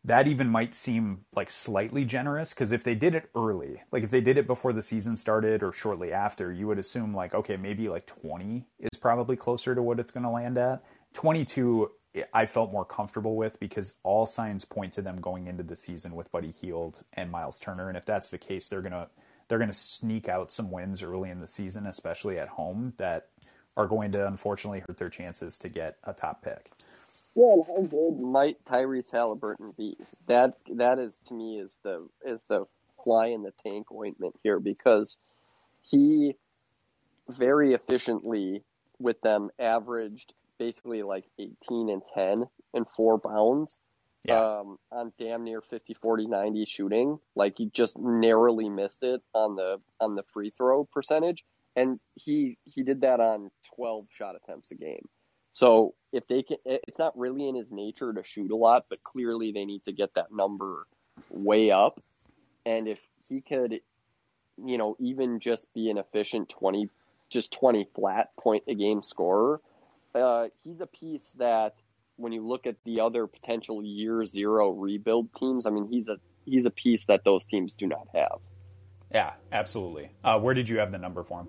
that 0.02 0.26
even 0.26 0.48
might 0.48 0.74
seem 0.74 1.24
like 1.36 1.48
slightly 1.48 2.04
generous 2.04 2.50
because 2.50 2.72
if 2.72 2.82
they 2.82 2.96
did 2.96 3.14
it 3.14 3.30
early, 3.36 3.82
like 3.92 4.02
if 4.02 4.10
they 4.10 4.20
did 4.20 4.36
it 4.36 4.48
before 4.48 4.72
the 4.72 4.82
season 4.82 5.14
started 5.14 5.62
or 5.62 5.70
shortly 5.70 6.12
after, 6.12 6.52
you 6.52 6.66
would 6.66 6.78
assume 6.80 7.14
like, 7.14 7.34
okay, 7.34 7.56
maybe 7.56 7.88
like 7.88 8.06
20 8.06 8.66
is 8.80 8.98
probably 9.00 9.36
closer 9.36 9.76
to 9.76 9.82
what 9.82 10.00
it's 10.00 10.10
going 10.10 10.24
to 10.24 10.30
land 10.30 10.58
at. 10.58 10.82
22, 11.12 11.90
I 12.32 12.46
felt 12.46 12.72
more 12.72 12.84
comfortable 12.84 13.36
with 13.36 13.58
because 13.60 13.94
all 14.02 14.26
signs 14.26 14.64
point 14.64 14.92
to 14.94 15.02
them 15.02 15.20
going 15.20 15.46
into 15.46 15.62
the 15.62 15.76
season 15.76 16.14
with 16.14 16.30
Buddy 16.32 16.50
Hield 16.50 17.02
and 17.14 17.30
Miles 17.30 17.58
Turner. 17.58 17.88
And 17.88 17.96
if 17.96 18.04
that's 18.04 18.30
the 18.30 18.38
case, 18.38 18.68
they're 18.68 18.82
going 18.82 18.92
to 18.92 19.08
they're 19.48 19.58
going 19.58 19.70
to 19.70 19.76
sneak 19.76 20.28
out 20.28 20.50
some 20.50 20.70
wins 20.70 21.02
early 21.02 21.30
in 21.30 21.40
the 21.40 21.46
season, 21.46 21.86
especially 21.86 22.38
at 22.38 22.48
home, 22.48 22.92
that 22.96 23.28
are 23.76 23.86
going 23.86 24.10
to 24.12 24.26
unfortunately 24.26 24.80
hurt 24.80 24.96
their 24.96 25.08
chances 25.08 25.58
to 25.58 25.68
get 25.68 25.98
a 26.04 26.12
top 26.12 26.42
pick. 26.42 26.72
Yeah, 27.34 27.52
and 27.52 27.64
how 27.66 27.82
good 27.82 28.18
might 28.18 28.64
Tyrese 28.64 29.12
Halliburton 29.12 29.74
be? 29.76 29.96
That 30.26 30.54
that 30.74 30.98
is 30.98 31.18
to 31.26 31.34
me 31.34 31.58
is 31.58 31.76
the 31.82 32.08
is 32.24 32.44
the 32.48 32.64
fly 33.04 33.26
in 33.26 33.42
the 33.42 33.52
tank 33.64 33.92
ointment 33.92 34.34
here 34.42 34.58
because 34.58 35.18
he 35.82 36.34
very 37.28 37.74
efficiently 37.74 38.62
with 38.98 39.20
them 39.20 39.50
averaged 39.58 40.32
basically 40.58 41.02
like 41.02 41.24
18 41.38 41.88
and 41.90 42.02
10 42.14 42.44
and 42.74 42.86
four 42.96 43.18
bounds 43.18 43.80
Yeah. 44.24 44.58
um, 44.60 44.78
on 44.90 45.12
damn 45.18 45.44
near 45.44 45.60
50, 45.60 45.94
40, 45.94 46.26
90 46.26 46.64
shooting. 46.66 47.18
Like 47.34 47.54
he 47.58 47.66
just 47.66 47.98
narrowly 47.98 48.68
missed 48.68 49.02
it 49.02 49.22
on 49.34 49.56
the 49.56 49.80
on 50.00 50.14
the 50.14 50.24
free 50.32 50.50
throw 50.56 50.84
percentage, 50.84 51.44
and 51.76 52.00
he 52.14 52.58
he 52.64 52.82
did 52.82 53.00
that 53.02 53.20
on 53.20 53.50
12 53.74 54.06
shot 54.10 54.34
attempts 54.36 54.70
a 54.70 54.74
game. 54.74 55.06
So 55.52 55.94
if 56.12 56.26
they 56.28 56.42
can, 56.42 56.58
it's 56.66 56.98
not 56.98 57.16
really 57.18 57.48
in 57.48 57.54
his 57.54 57.70
nature 57.70 58.12
to 58.12 58.22
shoot 58.24 58.50
a 58.50 58.56
lot, 58.56 58.86
but 58.90 59.02
clearly 59.04 59.52
they 59.52 59.64
need 59.64 59.84
to 59.86 59.92
get 59.92 60.14
that 60.14 60.32
number 60.32 60.86
way 61.30 61.70
up. 61.70 62.02
And 62.66 62.86
if 62.88 62.98
he 63.28 63.40
could, 63.40 63.80
you 64.62 64.76
know, 64.76 64.96
even 64.98 65.40
just 65.40 65.72
be 65.72 65.88
an 65.88 65.96
efficient 65.98 66.48
20, 66.50 66.90
just 67.30 67.52
20 67.52 67.88
flat 67.94 68.36
point 68.36 68.64
a 68.66 68.74
game 68.74 69.02
scorer, 69.02 69.60
uh, 70.16 70.48
he's 70.64 70.80
a 70.80 70.86
piece 70.86 71.32
that 71.38 71.74
when 72.16 72.32
you 72.32 72.46
look 72.46 72.66
at 72.66 72.76
the 72.84 73.00
other 73.00 73.26
potential 73.26 73.82
year 73.82 74.24
zero 74.24 74.70
rebuild 74.70 75.34
teams, 75.34 75.66
I 75.66 75.70
mean, 75.70 75.86
he's 75.86 76.08
a 76.08 76.16
he's 76.44 76.64
a 76.64 76.70
piece 76.70 77.04
that 77.06 77.24
those 77.24 77.44
teams 77.44 77.74
do 77.74 77.86
not 77.86 78.08
have. 78.14 78.38
Yeah, 79.12 79.34
absolutely. 79.52 80.10
Uh, 80.24 80.40
where 80.40 80.54
did 80.54 80.68
you 80.68 80.78
have 80.78 80.90
the 80.92 80.98
number 80.98 81.22
for 81.22 81.40
him? 81.40 81.48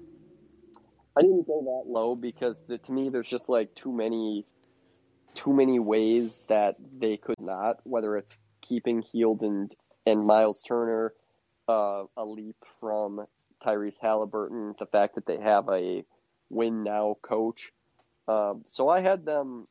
I 1.18 1.22
didn't 1.22 1.48
go 1.48 1.62
that 1.64 1.92
low 1.92 2.16
because 2.16 2.64
the, 2.68 2.78
to 2.78 2.92
me, 2.92 3.10
there's 3.10 3.28
just 3.28 3.50
like 3.50 3.74
too 3.74 3.92
many, 3.92 4.46
too 5.34 5.54
many 5.54 5.80
ways 5.80 6.40
that 6.48 6.76
they 7.00 7.18
could 7.18 7.40
not. 7.40 7.80
Whether 7.84 8.18
it's 8.18 8.38
keeping 8.62 9.02
Hield 9.02 9.42
and 9.42 9.74
and 10.06 10.26
Miles 10.26 10.62
Turner, 10.62 11.14
uh, 11.68 12.04
a 12.16 12.24
leap 12.26 12.58
from 12.80 13.26
Tyrese 13.66 13.98
Halliburton, 14.02 14.76
the 14.80 14.86
fact 14.86 15.16
that 15.16 15.26
they 15.26 15.38
have 15.38 15.68
a 15.70 16.04
win 16.50 16.84
now 16.84 17.18
coach. 17.22 17.72
Um, 18.28 18.64
so 18.66 18.90
I 18.90 19.02
had 19.02 19.26
them 19.26 19.66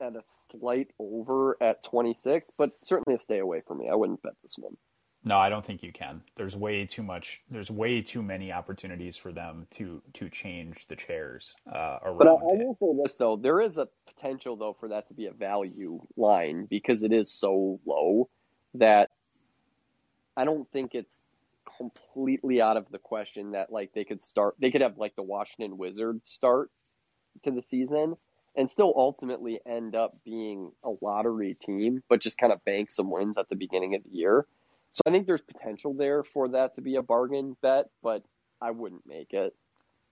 at 0.00 0.16
a 0.16 0.22
slight 0.50 0.90
over 0.98 1.56
at 1.60 1.82
26, 1.84 2.50
but 2.56 2.72
certainly 2.82 3.14
a 3.14 3.18
stay 3.18 3.38
away 3.38 3.62
from 3.66 3.78
me. 3.78 3.88
I 3.90 3.94
wouldn't 3.94 4.22
bet 4.22 4.32
this 4.42 4.56
one. 4.58 4.76
No, 5.22 5.36
I 5.36 5.50
don't 5.50 5.64
think 5.64 5.82
you 5.82 5.92
can. 5.92 6.22
There's 6.34 6.56
way 6.56 6.86
too 6.86 7.02
much. 7.02 7.42
There's 7.50 7.70
way 7.70 8.00
too 8.00 8.22
many 8.22 8.52
opportunities 8.52 9.18
for 9.18 9.32
them 9.32 9.66
to 9.72 10.02
to 10.14 10.30
change 10.30 10.86
the 10.86 10.96
chairs 10.96 11.54
uh, 11.70 11.98
around. 12.02 12.18
But 12.18 12.28
I, 12.28 12.30
I 12.30 12.36
will 12.40 12.76
say 12.80 13.02
this 13.02 13.14
though, 13.16 13.36
there 13.36 13.60
is 13.60 13.76
a 13.76 13.86
potential 14.06 14.56
though 14.56 14.74
for 14.80 14.88
that 14.88 15.08
to 15.08 15.14
be 15.14 15.26
a 15.26 15.32
value 15.32 16.00
line 16.16 16.66
because 16.70 17.02
it 17.02 17.12
is 17.12 17.30
so 17.30 17.80
low 17.84 18.30
that 18.74 19.10
I 20.38 20.44
don't 20.46 20.70
think 20.72 20.94
it's 20.94 21.26
completely 21.76 22.62
out 22.62 22.78
of 22.78 22.90
the 22.90 22.98
question 22.98 23.52
that 23.52 23.70
like 23.70 23.92
they 23.92 24.04
could 24.04 24.22
start 24.22 24.54
they 24.58 24.70
could 24.70 24.80
have 24.80 24.96
like 24.96 25.16
the 25.16 25.22
Washington 25.22 25.76
Wizards 25.76 26.30
start 26.30 26.70
to 27.44 27.50
the 27.50 27.62
season 27.68 28.16
and 28.56 28.70
still 28.70 28.92
ultimately 28.96 29.60
end 29.64 29.94
up 29.94 30.16
being 30.24 30.72
a 30.82 30.90
lottery 31.00 31.54
team, 31.54 32.02
but 32.08 32.20
just 32.20 32.38
kind 32.38 32.52
of 32.52 32.64
bank 32.64 32.90
some 32.90 33.10
wins 33.10 33.36
at 33.38 33.48
the 33.48 33.56
beginning 33.56 33.94
of 33.94 34.02
the 34.04 34.10
year. 34.10 34.46
So 34.92 35.02
I 35.06 35.10
think 35.10 35.26
there's 35.26 35.40
potential 35.40 35.94
there 35.94 36.24
for 36.24 36.48
that 36.48 36.74
to 36.74 36.80
be 36.80 36.96
a 36.96 37.02
bargain 37.02 37.56
bet, 37.62 37.86
but 38.02 38.24
I 38.60 38.72
wouldn't 38.72 39.06
make 39.06 39.32
it. 39.32 39.54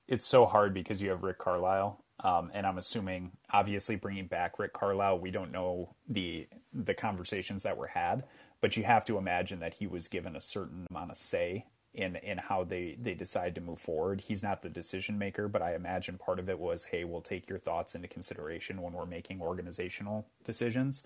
it's 0.07 0.25
so 0.25 0.47
hard 0.47 0.73
because 0.73 1.03
you 1.03 1.11
have 1.11 1.23
Rick 1.23 1.39
Carlisle, 1.39 2.03
um, 2.25 2.51
and 2.55 2.67
I'm 2.67 2.79
assuming, 2.79 3.33
obviously, 3.51 3.97
bringing 3.97 4.27
back 4.27 4.59
Rick 4.59 4.73
Carlisle, 4.73 5.19
we 5.19 5.31
don't 5.31 5.53
know 5.53 5.95
the 6.09 6.49
the 6.73 6.95
conversations 6.95 7.65
that 7.65 7.77
were 7.77 7.89
had, 7.89 8.25
but 8.61 8.77
you 8.77 8.85
have 8.85 9.05
to 9.07 9.19
imagine 9.19 9.59
that 9.59 9.75
he 9.75 9.87
was 9.87 10.09
given 10.09 10.37
a 10.37 10.41
certain 10.41 10.87
amount 10.91 11.11
of 11.11 11.17
say 11.17 11.67
in 11.99 12.17
in 12.17 12.39
how 12.39 12.65
they 12.65 12.97
they 13.03 13.15
decide 13.15 13.55
to 13.57 13.61
move 13.61 13.81
forward. 13.81 14.21
He's 14.21 14.43
not 14.43 14.63
the 14.63 14.69
decision 14.69 15.19
maker, 15.19 15.49
but 15.49 15.63
I 15.63 15.75
imagine 15.75 16.17
part 16.17 16.39
of 16.39 16.49
it 16.49 16.59
was, 16.59 16.85
hey, 16.85 17.05
we'll 17.05 17.21
take 17.21 17.49
your 17.49 17.59
thoughts 17.59 17.95
into 17.95 18.09
consideration 18.09 18.81
when 18.81 18.93
we're 18.93 19.05
making 19.05 19.43
organizational 19.43 20.25
decisions. 20.45 21.03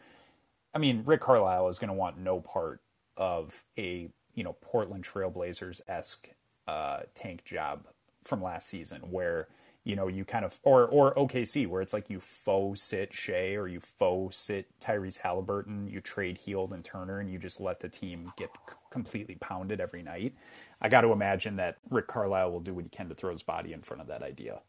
I 0.75 0.79
mean, 0.79 1.03
Rick 1.05 1.23
Carlisle 1.23 1.69
is 1.69 1.79
going 1.79 1.89
to 1.89 1.95
want 1.95 2.19
no 2.19 2.41
part 2.41 2.81
of 3.17 3.65
a 3.79 4.09
you 4.35 4.45
know 4.45 4.57
Portland 4.61 5.05
Trailblazers 5.05 5.81
esque 5.89 6.29
uh, 6.69 7.01
tank 7.15 7.45
job 7.45 7.87
from 8.23 8.43
last 8.43 8.69
season, 8.69 9.01
where 9.11 9.49
you 9.85 9.97
know 9.97 10.09
you 10.09 10.25
kind 10.25 10.45
of 10.45 10.59
or 10.63 10.87
or 10.87 11.15
OKC, 11.15 11.67
where 11.67 11.83
it's 11.83 11.93
like 11.93 12.09
you 12.11 12.21
faux 12.21 12.81
sit 12.81 13.13
Shai 13.13 13.55
or 13.55 13.69
you 13.69 13.81
faux 13.81 14.37
sit 14.37 14.67
Tyrese 14.81 15.19
Halliburton, 15.19 15.89
you 15.89 16.01
trade 16.01 16.39
Hield 16.39 16.73
and 16.73 16.85
Turner, 16.85 17.21
and 17.21 17.31
you 17.31 17.39
just 17.39 17.61
let 17.61 17.81
the 17.81 17.89
team 17.89 18.33
get 18.37 18.51
completely 18.91 19.37
pounded 19.37 19.81
every 19.81 20.03
night. 20.03 20.35
I 20.81 20.89
got 20.89 21.03
to 21.03 21.13
imagine 21.13 21.57
that 21.57 21.79
Rick 21.91 22.09
Carlisle 22.09 22.53
will 22.53 22.61
do 22.61 22.75
what 22.75 22.85
he 22.85 22.91
can 22.91 23.09
to 23.09 23.15
throw 23.15 23.33
his 23.33 23.43
body 23.43 23.73
in 23.73 23.83
front 23.83 24.01
of 24.01 24.09
that 24.09 24.23
idea. 24.23 24.61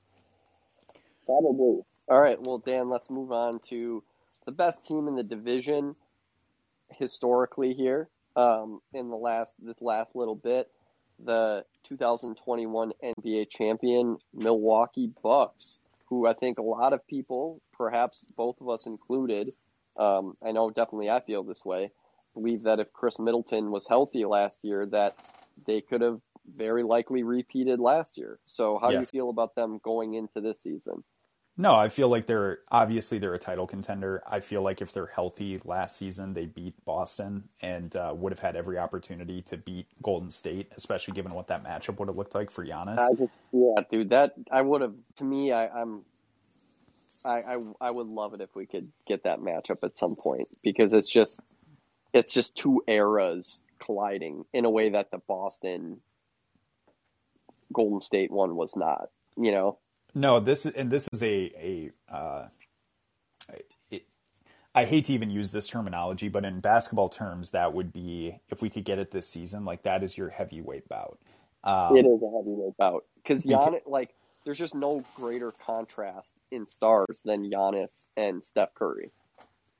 Probably. 1.25 1.81
All 2.09 2.19
right. 2.21 2.41
Well, 2.41 2.59
Dan, 2.59 2.89
let's 2.89 3.09
move 3.09 3.31
on 3.31 3.59
to 3.69 4.03
the 4.45 4.51
best 4.51 4.85
team 4.85 5.07
in 5.07 5.15
the 5.15 5.23
division 5.23 5.95
historically 6.89 7.73
here. 7.73 8.09
Um, 8.35 8.81
in 8.93 9.09
the 9.09 9.15
last 9.15 9.55
this 9.63 9.79
last 9.79 10.15
little 10.15 10.35
bit, 10.35 10.67
the 11.25 11.65
2021 11.83 12.91
NBA 13.03 13.49
champion 13.49 14.17
Milwaukee 14.33 15.11
Bucks, 15.21 15.81
who 16.05 16.27
I 16.27 16.33
think 16.33 16.59
a 16.59 16.63
lot 16.63 16.93
of 16.93 17.05
people, 17.07 17.61
perhaps 17.73 18.25
both 18.35 18.59
of 18.61 18.69
us 18.69 18.85
included, 18.85 19.53
um, 19.97 20.35
I 20.45 20.51
know 20.51 20.69
definitely 20.69 21.09
I 21.09 21.19
feel 21.21 21.43
this 21.43 21.63
way, 21.63 21.91
believe 22.33 22.63
that 22.63 22.79
if 22.79 22.91
Khris 22.93 23.19
Middleton 23.19 23.71
was 23.71 23.87
healthy 23.87 24.25
last 24.25 24.63
year, 24.63 24.85
that 24.87 25.15
they 25.65 25.81
could 25.81 26.01
have 26.01 26.19
very 26.55 26.83
likely 26.83 27.23
repeated 27.23 27.79
last 27.79 28.17
year. 28.17 28.39
So, 28.45 28.79
how 28.81 28.89
do 28.89 28.97
you 28.97 29.03
feel 29.03 29.29
about 29.29 29.55
them 29.55 29.79
going 29.83 30.15
into 30.15 30.41
this 30.41 30.61
season? 30.61 31.03
No, 31.55 31.75
I 31.75 31.87
feel 31.87 32.09
like 32.09 32.25
they're 32.25 32.59
obviously 32.71 33.19
they're 33.19 33.35
a 33.35 33.39
title 33.39 33.67
contender. 33.67 34.23
I 34.27 34.39
feel 34.39 34.63
like 34.63 34.81
if 34.81 34.91
they're 34.91 35.05
healthy 35.05 35.61
last 35.63 35.97
season, 35.97 36.33
they 36.33 36.47
beat 36.47 36.73
Boston 36.83 37.47
and 37.61 37.95
uh, 37.95 38.11
would 38.15 38.31
have 38.31 38.39
had 38.39 38.55
every 38.55 38.79
opportunity 38.79 39.43
to 39.43 39.57
beat 39.57 39.85
Golden 40.01 40.31
State, 40.31 40.71
especially 40.75 41.13
given 41.13 41.31
what 41.33 41.47
that 41.47 41.63
matchup 41.63 41.99
would 41.99 42.09
have 42.09 42.17
looked 42.17 42.33
like 42.33 42.49
for 42.49 42.65
Giannis. 42.65 42.97
I 42.97 43.13
just, 43.13 43.31
yeah, 43.51 43.81
dude, 43.87 44.09
that 44.09 44.33
I 44.51 44.61
would 44.61 44.81
have. 44.81 44.95
To 45.17 45.23
me, 45.23 45.51
I, 45.51 45.67
I'm, 45.67 46.01
I, 47.23 47.41
I, 47.41 47.57
I 47.81 47.91
would 47.91 48.07
love 48.07 48.33
it 48.33 48.41
if 48.41 48.55
we 48.55 48.65
could 48.65 48.91
get 49.05 49.23
that 49.25 49.39
matchup 49.39 49.83
at 49.83 49.95
some 49.95 50.15
point 50.15 50.47
because 50.63 50.91
it's 50.91 51.09
just, 51.09 51.39
it's 52.13 52.33
just 52.33 52.55
two 52.55 52.83
eras 52.87 53.61
colliding 53.79 54.45
in 54.53 54.65
a 54.65 54.71
way 54.71 54.89
that 54.89 55.11
the 55.11 55.19
Boston 55.19 55.99
Golden 57.71 58.01
State 58.01 58.31
one 58.31 58.55
was 58.55 58.75
not. 58.75 59.09
You 59.37 59.51
know, 59.51 59.77
No, 60.15 60.39
this 60.39 60.65
is 60.65 60.73
and 60.73 60.91
this 60.91 61.07
is 61.11 61.23
a 61.23 61.27
a. 61.27 61.91
Uh, 62.13 62.47
it, 63.89 64.05
I 64.75 64.85
hate 64.85 65.05
to 65.05 65.13
even 65.13 65.29
use 65.29 65.51
this 65.51 65.67
terminology, 65.67 66.29
but 66.29 66.45
in 66.45 66.59
basketball 66.59 67.09
terms, 67.09 67.51
that 67.51 67.73
would 67.73 67.91
be 67.91 68.39
if 68.49 68.61
we 68.61 68.69
could 68.69 68.85
get 68.85 68.99
it 68.99 69.11
this 69.11 69.27
season, 69.27 69.65
like 69.65 69.83
that 69.83 70.03
is 70.03 70.17
your 70.17 70.29
heavyweight 70.29 70.87
bout. 70.87 71.19
Um, 71.63 71.95
it 71.95 72.05
is 72.05 72.21
a 72.21 72.37
heavyweight 72.37 72.77
bout 72.77 73.05
because 73.15 73.45
Beca- 73.45 73.73
Giannis, 73.73 73.81
like, 73.87 74.13
there's 74.43 74.57
just 74.57 74.75
no 74.75 75.03
greater 75.15 75.51
contrast 75.51 76.33
in 76.51 76.67
stars 76.67 77.21
than 77.23 77.49
Giannis 77.49 78.07
and 78.17 78.43
Steph 78.43 78.73
Curry. 78.73 79.11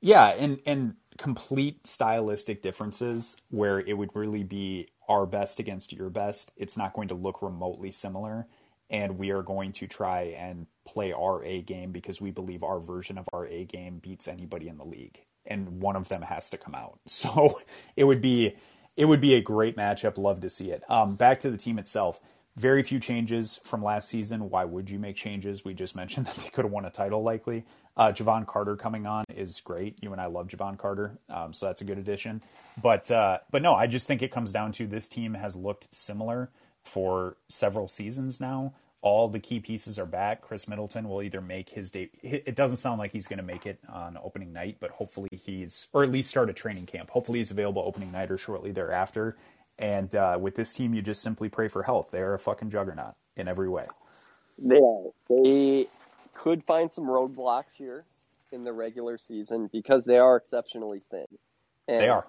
Yeah, 0.00 0.28
and 0.28 0.58
and 0.66 0.94
complete 1.16 1.86
stylistic 1.86 2.62
differences 2.62 3.36
where 3.50 3.80
it 3.80 3.94
would 3.94 4.10
really 4.14 4.42
be 4.42 4.88
our 5.08 5.26
best 5.26 5.60
against 5.60 5.92
your 5.92 6.10
best. 6.10 6.52
It's 6.56 6.76
not 6.76 6.92
going 6.94 7.08
to 7.08 7.14
look 7.14 7.42
remotely 7.42 7.90
similar, 7.90 8.46
and 8.94 9.18
we 9.18 9.30
are 9.32 9.42
going 9.42 9.72
to 9.72 9.88
try 9.88 10.36
and 10.38 10.68
play 10.86 11.12
our 11.12 11.44
A 11.44 11.62
game 11.62 11.90
because 11.90 12.20
we 12.20 12.30
believe 12.30 12.62
our 12.62 12.78
version 12.78 13.18
of 13.18 13.28
our 13.32 13.44
A 13.48 13.64
game 13.64 13.98
beats 13.98 14.28
anybody 14.28 14.68
in 14.68 14.78
the 14.78 14.84
league, 14.84 15.20
and 15.44 15.82
one 15.82 15.96
of 15.96 16.08
them 16.08 16.22
has 16.22 16.48
to 16.50 16.56
come 16.56 16.76
out. 16.76 17.00
So 17.08 17.60
it 17.96 18.04
would 18.04 18.22
be 18.22 18.54
it 18.96 19.06
would 19.06 19.20
be 19.20 19.34
a 19.34 19.40
great 19.40 19.76
matchup. 19.76 20.16
Love 20.16 20.40
to 20.42 20.48
see 20.48 20.70
it. 20.70 20.88
Um, 20.88 21.16
back 21.16 21.40
to 21.40 21.50
the 21.50 21.56
team 21.56 21.80
itself. 21.80 22.20
Very 22.56 22.84
few 22.84 23.00
changes 23.00 23.58
from 23.64 23.82
last 23.82 24.08
season. 24.08 24.48
Why 24.48 24.64
would 24.64 24.88
you 24.88 25.00
make 25.00 25.16
changes? 25.16 25.64
We 25.64 25.74
just 25.74 25.96
mentioned 26.02 26.26
that 26.26 26.36
they 26.36 26.50
could 26.50 26.64
have 26.64 26.70
won 26.72 26.84
a 26.84 26.90
title 26.90 27.24
likely. 27.24 27.64
Uh, 27.96 28.12
Jevon 28.12 28.46
Carter 28.46 28.76
coming 28.76 29.06
on 29.06 29.24
is 29.34 29.60
great. 29.60 29.98
You 30.00 30.12
and 30.12 30.20
I 30.20 30.26
love 30.26 30.46
Jevon 30.46 30.78
Carter, 30.78 31.18
um, 31.28 31.52
so 31.52 31.66
that's 31.66 31.80
a 31.80 31.84
good 31.84 31.98
addition. 31.98 32.42
But 32.80 33.10
uh, 33.10 33.38
but 33.50 33.60
no, 33.60 33.74
I 33.74 33.88
just 33.88 34.06
think 34.06 34.22
it 34.22 34.30
comes 34.30 34.52
down 34.52 34.70
to 34.72 34.86
this 34.86 35.08
team 35.08 35.34
has 35.34 35.56
looked 35.56 35.92
similar 35.92 36.50
for 36.84 37.36
several 37.48 37.88
seasons 37.88 38.40
now. 38.40 38.72
All 39.04 39.28
the 39.28 39.38
key 39.38 39.60
pieces 39.60 39.98
are 39.98 40.06
back. 40.06 40.40
Khris 40.40 40.66
Middleton 40.66 41.06
will 41.10 41.20
either 41.20 41.42
make 41.42 41.68
his 41.68 41.90
date. 41.90 42.12
It 42.22 42.56
doesn't 42.56 42.78
sound 42.78 42.98
like 42.98 43.12
he's 43.12 43.26
going 43.26 43.36
to 43.36 43.44
make 43.44 43.66
it 43.66 43.78
on 43.92 44.16
opening 44.24 44.50
night, 44.50 44.78
but 44.80 44.90
hopefully 44.90 45.28
he's, 45.30 45.88
or 45.92 46.02
at 46.02 46.10
least 46.10 46.30
start 46.30 46.48
a 46.48 46.54
training 46.54 46.86
camp. 46.86 47.10
Hopefully 47.10 47.38
he's 47.38 47.50
available 47.50 47.82
opening 47.84 48.10
night 48.10 48.30
or 48.30 48.38
shortly 48.38 48.72
thereafter. 48.72 49.36
And 49.78 50.14
uh, 50.14 50.38
with 50.40 50.54
this 50.54 50.72
team, 50.72 50.94
you 50.94 51.02
just 51.02 51.20
simply 51.20 51.50
pray 51.50 51.68
for 51.68 51.82
health. 51.82 52.12
They 52.12 52.20
are 52.20 52.32
a 52.32 52.38
fucking 52.38 52.70
juggernaut 52.70 53.12
in 53.36 53.46
every 53.46 53.68
way. 53.68 53.82
They 54.56 54.78
are. 54.78 55.10
They 55.28 55.86
could 56.32 56.64
find 56.64 56.90
some 56.90 57.04
roadblocks 57.04 57.74
here 57.76 58.06
in 58.52 58.64
the 58.64 58.72
regular 58.72 59.18
season 59.18 59.68
because 59.70 60.06
they 60.06 60.16
are 60.16 60.36
exceptionally 60.36 61.02
thin. 61.10 61.26
And 61.88 62.00
They 62.00 62.08
are. 62.08 62.26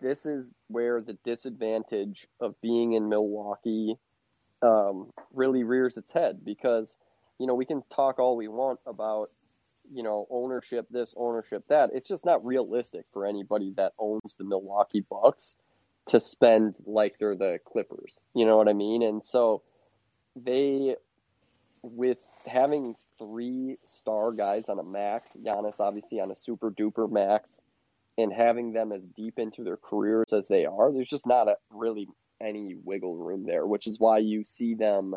This 0.00 0.26
is 0.26 0.50
where 0.66 1.00
the 1.00 1.16
disadvantage 1.24 2.26
of 2.40 2.60
being 2.60 2.94
in 2.94 3.08
Milwaukee 3.08 3.98
um, 4.62 5.10
really 5.32 5.64
rears 5.64 5.96
its 5.96 6.12
head 6.12 6.44
because, 6.44 6.96
you 7.38 7.46
know, 7.46 7.54
we 7.54 7.64
can 7.64 7.82
talk 7.90 8.18
all 8.18 8.36
we 8.36 8.48
want 8.48 8.80
about 8.86 9.30
you 9.92 10.02
know, 10.02 10.26
ownership 10.30 10.86
this, 10.90 11.14
ownership 11.16 11.64
that. 11.68 11.90
It's 11.92 12.08
just 12.08 12.24
not 12.24 12.44
realistic 12.44 13.04
for 13.12 13.26
anybody 13.26 13.72
that 13.76 13.92
owns 13.98 14.34
the 14.36 14.44
Milwaukee 14.44 15.04
Bucks 15.08 15.56
to 16.08 16.20
spend 16.20 16.76
like 16.86 17.18
they're 17.18 17.36
the 17.36 17.58
Clippers. 17.64 18.20
You 18.34 18.46
know 18.46 18.56
what 18.56 18.68
I 18.68 18.72
mean? 18.72 19.02
And 19.02 19.22
so 19.24 19.62
they, 20.34 20.96
with 21.82 22.18
having 22.46 22.96
three 23.18 23.78
star 23.84 24.32
guys 24.32 24.68
on 24.68 24.78
a 24.78 24.84
max, 24.84 25.36
Giannis 25.36 25.80
obviously 25.80 26.20
on 26.20 26.30
a 26.30 26.36
super 26.36 26.70
duper 26.70 27.10
max, 27.10 27.60
and 28.18 28.32
having 28.32 28.72
them 28.72 28.92
as 28.92 29.06
deep 29.06 29.38
into 29.38 29.64
their 29.64 29.76
careers 29.76 30.32
as 30.32 30.48
they 30.48 30.66
are, 30.66 30.92
there's 30.92 31.08
just 31.08 31.26
not 31.26 31.48
a, 31.48 31.56
really 31.70 32.08
any 32.42 32.74
wiggle 32.82 33.16
room 33.16 33.44
there, 33.46 33.66
which 33.66 33.86
is 33.86 33.98
why 33.98 34.18
you 34.18 34.44
see 34.44 34.74
them, 34.74 35.14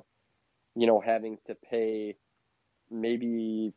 you 0.76 0.88
know, 0.88 1.00
having 1.00 1.38
to 1.48 1.56
pay 1.56 2.16
maybe 2.90 3.74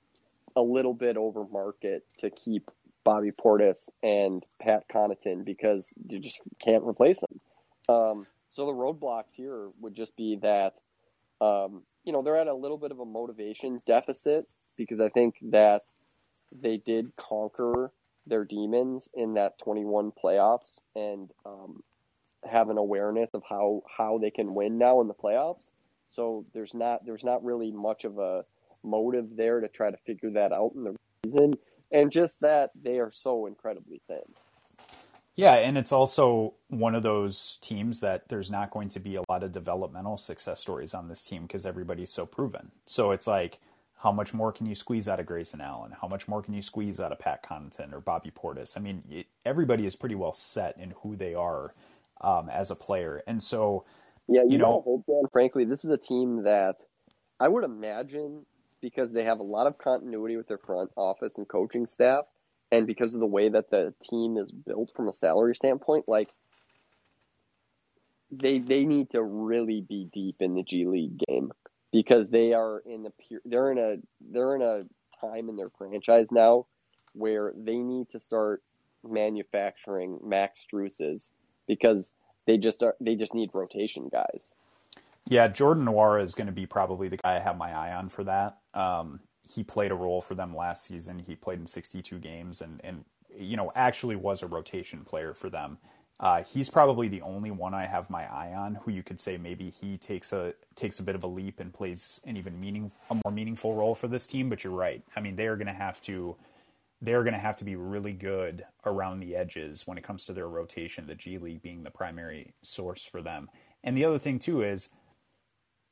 a 0.57 0.63
little 0.63 0.95
bit 0.95 1.17
over 1.17 1.45
market 1.47 2.05
to 2.19 2.31
keep 2.31 2.71
Bobby 3.05 3.31
Portis 3.31 3.89
and 4.03 4.45
Pat 4.61 4.85
Connaughton 4.93 5.45
because 5.45 5.93
you 6.09 6.19
just 6.19 6.41
can't 6.63 6.85
replace 6.85 7.21
them. 7.21 7.41
Um, 7.89 8.27
so 8.51 8.67
the 8.67 8.73
roadblocks 8.73 9.35
here 9.35 9.69
would 9.81 9.95
just 9.95 10.17
be 10.17 10.37
that, 10.43 10.79
um, 11.41 11.83
you 12.05 12.13
know, 12.13 12.23
they're 12.23 12.37
at 12.37 12.49
a 12.49 12.55
little 12.55 12.79
bit 12.79 12.91
of 12.91 13.01
a 13.01 13.05
motivation 13.05 13.81
deficit 13.87 14.47
because 14.77 15.01
I 15.01 15.09
think 15.09 15.37
that 15.51 15.83
they 16.53 16.79
did 16.79 17.13
conquer 17.17 17.93
their 18.27 18.45
demons 18.45 19.09
in 19.15 19.35
that 19.35 19.59
21 19.59 20.13
playoffs 20.13 20.79
and 20.95 21.31
um, 21.47 21.83
have 22.45 22.70
an 22.70 22.78
awareness 22.78 23.30
of 23.34 23.43
how 23.49 23.82
how 23.97 24.18
they 24.18 24.30
can 24.30 24.55
win 24.55 24.78
now 24.78 25.01
in 25.01 25.09
the 25.09 25.14
playoffs. 25.14 25.72
So 26.11 26.45
there's 26.55 26.74
not 26.74 27.05
there's 27.05 27.24
not 27.24 27.45
really 27.45 27.70
much 27.70 28.05
of 28.05 28.18
a 28.18 28.45
motive 28.82 29.36
there 29.36 29.61
to 29.61 29.68
try 29.68 29.91
to 29.91 29.97
figure 30.07 30.30
that 30.30 30.53
out 30.53 30.72
in 30.74 30.84
the 30.84 30.97
season, 31.24 31.55
and 31.93 32.11
just 32.11 32.41
that 32.41 32.70
they 32.80 32.99
are 32.99 33.11
so 33.12 33.47
incredibly 33.47 34.01
thin. 34.07 34.22
Yeah, 35.39 35.55
and 35.55 35.78
it's 35.78 35.93
also 35.93 36.55
one 36.66 36.97
of 36.97 37.05
those 37.05 37.59
teams 37.61 38.01
that 38.01 38.28
there's 38.28 38.51
not 38.51 38.72
going 38.72 38.89
to 38.89 38.99
be 38.99 39.14
a 39.14 39.22
lot 39.28 39.45
of 39.45 39.53
developmental 39.53 40.16
success 40.16 40.59
stories 40.59 40.95
on 40.95 41.07
this 41.07 41.24
team 41.24 41.43
because 41.43 41.64
everybody's 41.64 42.11
so 42.11 42.26
proven. 42.26 42.72
So 42.86 43.12
it's 43.12 43.28
like, 43.28 43.61
how 43.99 44.11
much 44.11 44.34
more 44.34 44.51
can 44.51 44.66
you 44.66 44.74
squeeze 44.74 45.07
out 45.07 45.20
of 45.20 45.26
Grayson 45.26 45.61
Allen? 45.61 45.95
How 46.01 46.09
much 46.09 46.26
more 46.26 46.43
can 46.43 46.55
you 46.55 46.62
squeeze 46.62 46.99
out 46.99 47.12
of 47.12 47.20
Pat 47.20 47.45
Connaughton 47.45 47.93
or 47.93 48.01
Bobby 48.01 48.32
Portis? 48.32 48.76
I 48.76 48.80
mean, 48.80 49.05
it, 49.09 49.26
everybody 49.45 49.86
is 49.86 49.95
pretty 49.95 50.16
well 50.16 50.34
set 50.34 50.76
in 50.76 50.93
who 51.03 51.14
they 51.14 51.34
are 51.34 51.72
um, 52.21 52.49
as 52.49 52.71
a 52.71 52.77
player, 52.77 53.23
and 53.27 53.43
so 53.43 53.85
yeah, 54.29 54.43
you, 54.43 54.53
you 54.53 54.59
know, 54.59 55.05
frankly, 55.33 55.64
this 55.64 55.85
is 55.85 55.91
a 55.91 55.97
team 55.97 56.43
that 56.45 56.77
I 57.41 57.49
would 57.49 57.64
imagine 57.64 58.45
because 58.81 59.12
they 59.12 59.25
have 59.25 59.41
a 59.41 59.45
lot 59.45 59.66
of 59.66 59.79
continuity 59.79 60.37
with 60.37 60.49
their 60.49 60.59
front 60.59 60.91
office 60.97 61.39
and 61.39 61.49
coaching 61.49 61.87
staff, 61.87 62.25
and 62.71 62.87
because 62.87 63.14
of 63.14 63.21
the 63.21 63.27
way 63.27 63.49
that 63.49 63.71
the 63.71 63.95
team 64.03 64.37
is 64.37 64.53
built 64.53 64.93
from 64.95 65.09
a 65.09 65.12
salary 65.12 65.55
standpoint, 65.55 66.05
like 66.09 66.31
they 68.31 68.59
they 68.59 68.85
need 68.85 69.11
to 69.11 69.23
really 69.23 69.81
be 69.81 70.09
deep 70.12 70.37
in 70.41 70.55
the 70.55 70.62
G 70.62 70.87
League 70.87 71.19
game 71.29 71.51
because 71.93 72.29
they 72.29 72.53
are 72.53 72.83
in 72.87 73.03
the 73.03 73.12
they're 73.45 73.73
in 73.73 73.79
a 73.79 73.97
they're 74.21 74.55
in 74.55 74.62
a 74.62 74.83
time 75.21 75.49
in 75.49 75.57
their 75.57 75.71
franchise 75.77 76.29
now 76.31 76.66
where 77.14 77.53
they 77.57 77.77
need 77.77 78.09
to 78.11 78.21
start 78.21 78.62
manufacturing 79.03 80.19
Max 80.23 80.64
Struses 80.64 81.33
because 81.69 82.14
they 82.47 82.59
just 82.59 82.83
are 82.83 82.97
they 83.01 83.14
just 83.14 83.35
need 83.35 83.51
rotation 83.53 84.09
guys. 84.09 84.51
Yeah, 85.29 85.47
Jordan 85.47 85.85
Nwora 85.85 86.25
is 86.25 86.35
going 86.35 86.47
to 86.47 86.53
be 86.53 86.66
probably 86.66 87.09
the 87.09 87.19
guy 87.19 87.37
I 87.37 87.39
have 87.39 87.59
my 87.59 87.71
eye 87.71 87.93
on 87.93 88.09
for 88.09 88.25
that. 88.25 88.59
Um, 88.73 89.21
he 89.47 89.62
played 89.62 89.93
a 89.93 89.95
role 89.95 90.23
for 90.23 90.35
them 90.35 90.57
last 90.57 90.87
season. 90.87 91.19
He 91.19 91.37
played 91.37 91.61
in 91.61 91.66
62 91.66 92.19
games 92.19 92.62
and 92.62 92.81
and 92.83 93.05
you 93.39 93.57
know 93.57 93.71
actually 93.77 94.16
was 94.16 94.43
a 94.43 94.47
rotation 94.47 95.05
player 95.05 95.35
for 95.35 95.51
them. 95.51 95.79
Uh, 96.21 96.43
he's 96.43 96.69
probably 96.69 97.07
the 97.07 97.23
only 97.23 97.53
one 97.53 97.75
I 97.75 97.87
have 97.87 98.11
my 98.11 98.25
eye 98.25 98.53
on 98.53 98.75
who 98.75 98.91
you 98.91 99.05
could 99.05 99.21
say 99.21 99.37
maybe 99.37 99.71
he 99.71 99.97
takes 99.97 100.33
a 100.33 100.53
takes 100.75 100.99
a 100.99 101.03
bit 101.03 101.14
of 101.14 101.23
a 101.23 101.29
leap 101.29 101.61
and 101.61 101.73
plays 101.73 102.21
an 102.25 102.37
even 102.37 102.59
meaning 102.59 102.91
a 103.11 103.14
more 103.14 103.33
meaningful 103.33 103.75
role 103.75 103.95
for 103.95 104.09
this 104.09 104.27
team. 104.27 104.49
But 104.49 104.64
you're 104.64 104.73
right. 104.73 105.03
I 105.14 105.21
mean, 105.21 105.37
they 105.37 105.47
are 105.47 105.57
going 105.57 105.69
to 105.69 105.73
have 105.73 106.01
to 106.03 106.35
they're 107.01 107.23
going 107.23 107.35
to 107.35 107.39
have 107.39 107.57
to 107.57 107.65
be 107.65 107.77
really 107.77 108.13
good 108.13 108.65
around 108.85 109.21
the 109.21 109.37
edges 109.37 109.87
when 109.87 109.99
it 109.99 110.05
comes 110.05 110.25
to 110.25 110.33
their 110.33 110.49
rotation. 110.49 111.07
The 111.07 111.15
G 111.15 111.39
League 111.39 111.63
being 111.63 111.83
the 111.83 111.91
primary 111.91 112.55
source 112.63 113.05
for 113.05 113.23
them. 113.23 113.49
And 113.85 113.97
the 113.97 114.05
other 114.05 114.19
thing 114.19 114.39
too 114.39 114.63
is, 114.63 114.89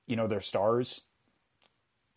you 0.06 0.16
know, 0.16 0.26
their 0.26 0.40
stars. 0.40 1.02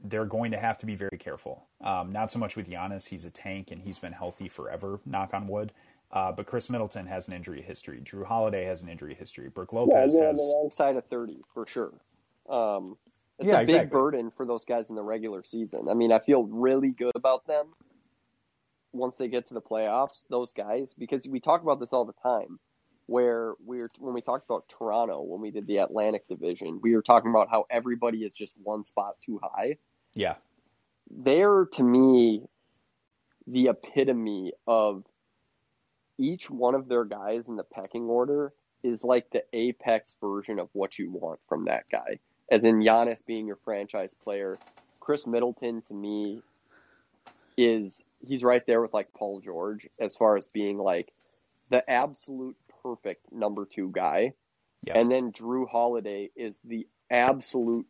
They're 0.02 0.26
going 0.26 0.52
to 0.52 0.58
have 0.60 0.78
to 0.80 0.86
be 0.86 0.96
very 0.96 1.18
careful. 1.20 1.68
Um, 1.82 2.12
not 2.12 2.32
so 2.32 2.40
much 2.40 2.56
with 2.56 2.70
Giannis; 2.70 3.08
he's 3.08 3.26
a 3.26 3.32
tank 3.32 3.72
and 3.72 3.82
he's 3.82 4.00
been 4.00 4.14
healthy 4.14 4.48
forever. 4.48 5.00
Knock 5.06 5.34
on 5.34 5.48
wood. 5.48 5.72
Uh, 6.12 6.32
but 6.32 6.48
Khris 6.48 6.72
Middleton 6.72 7.06
has 7.06 7.28
an 7.28 7.36
injury 7.36 7.62
history. 7.62 8.02
Jrue 8.04 8.26
Holiday 8.26 8.66
has 8.66 8.82
an 8.82 8.90
injury 8.90 9.14
history. 9.14 9.50
Brook 9.50 9.74
Lopez 9.74 10.16
yeah, 10.16 10.28
has 10.28 10.40
on 10.40 10.66
the 10.66 10.72
side 10.72 10.96
of 10.96 11.06
thirty 11.06 11.42
for 11.54 11.68
sure. 11.68 11.94
Um, 12.50 12.98
it's 13.38 13.48
Yeah, 13.48 13.56
a 13.56 13.60
big 13.60 13.70
exactly. 13.70 13.92
burden 13.92 14.32
for 14.32 14.46
those 14.46 14.66
guys 14.66 14.90
in 14.90 14.96
the 14.96 15.04
regular 15.04 15.44
season. 15.44 15.88
I 15.88 15.94
mean, 15.94 16.12
I 16.12 16.18
feel 16.20 16.44
really 16.46 16.90
good 16.90 17.12
about 17.16 17.46
them 17.46 17.68
once 18.92 19.18
they 19.18 19.28
get 19.28 19.48
to 19.48 19.54
the 19.54 19.62
playoffs. 19.62 20.24
Those 20.30 20.52
guys, 20.52 20.94
because 20.98 21.28
we 21.28 21.40
talk 21.40 21.62
about 21.62 21.80
this 21.80 21.94
all 21.94 22.06
the 22.06 22.14
time. 22.24 22.60
Where 23.06 23.54
we're 23.66 23.90
when 23.98 24.14
we 24.14 24.22
talked 24.22 24.46
about 24.48 24.70
Toronto 24.70 25.24
when 25.24 25.42
we 25.42 25.50
did 25.50 25.66
the 25.66 25.78
Atlantic 25.78 26.28
Division, 26.28 26.80
we 26.84 26.96
were 26.96 27.02
talking 27.02 27.32
about 27.32 27.50
how 27.50 27.66
everybody 27.72 28.20
is 28.20 28.36
just 28.36 28.54
one 28.62 28.86
spot 28.86 29.16
too 29.26 29.40
high. 29.42 29.78
yeah, 30.14 30.36
they're 31.10 31.66
to 31.74 31.84
me 31.84 32.44
the 33.48 33.70
epitome 33.70 34.54
of 34.68 35.04
each 36.20 36.52
one 36.52 36.76
of 36.76 36.88
their 36.88 37.04
guys 37.04 37.48
in 37.48 37.56
the 37.56 37.64
pecking 37.64 38.04
order 38.04 38.54
is 38.84 39.04
like 39.04 39.30
the 39.32 39.44
apex 39.54 40.16
version 40.22 40.60
of 40.60 40.70
what 40.74 41.00
you 41.00 41.10
want 41.12 41.40
from 41.48 41.66
that 41.66 41.86
guy. 41.92 42.20
As 42.52 42.64
in 42.64 42.80
Giannis 42.80 43.26
being 43.26 43.48
your 43.48 43.58
franchise 43.64 44.14
player, 44.24 44.58
Khris 45.00 45.26
Middleton 45.26 45.82
to 45.84 45.94
me 45.94 46.42
is 47.58 48.04
he's 48.26 48.44
right 48.44 48.66
there 48.66 48.82
with 48.82 48.94
like 48.94 49.14
Paul 49.14 49.40
George 49.40 49.88
as 50.00 50.16
far 50.16 50.38
as 50.38 50.48
being 50.48 50.78
like 50.78 51.12
the 51.70 51.88
absolute 51.90 52.56
perfect 52.82 53.32
number 53.32 53.66
two 53.66 53.92
guy. 53.92 54.34
yes. 54.84 54.98
And 54.98 55.12
then 55.12 55.32
Jrue 55.32 55.70
Holiday 55.70 56.30
is 56.36 56.60
the 56.64 56.88
absolute, 57.10 57.86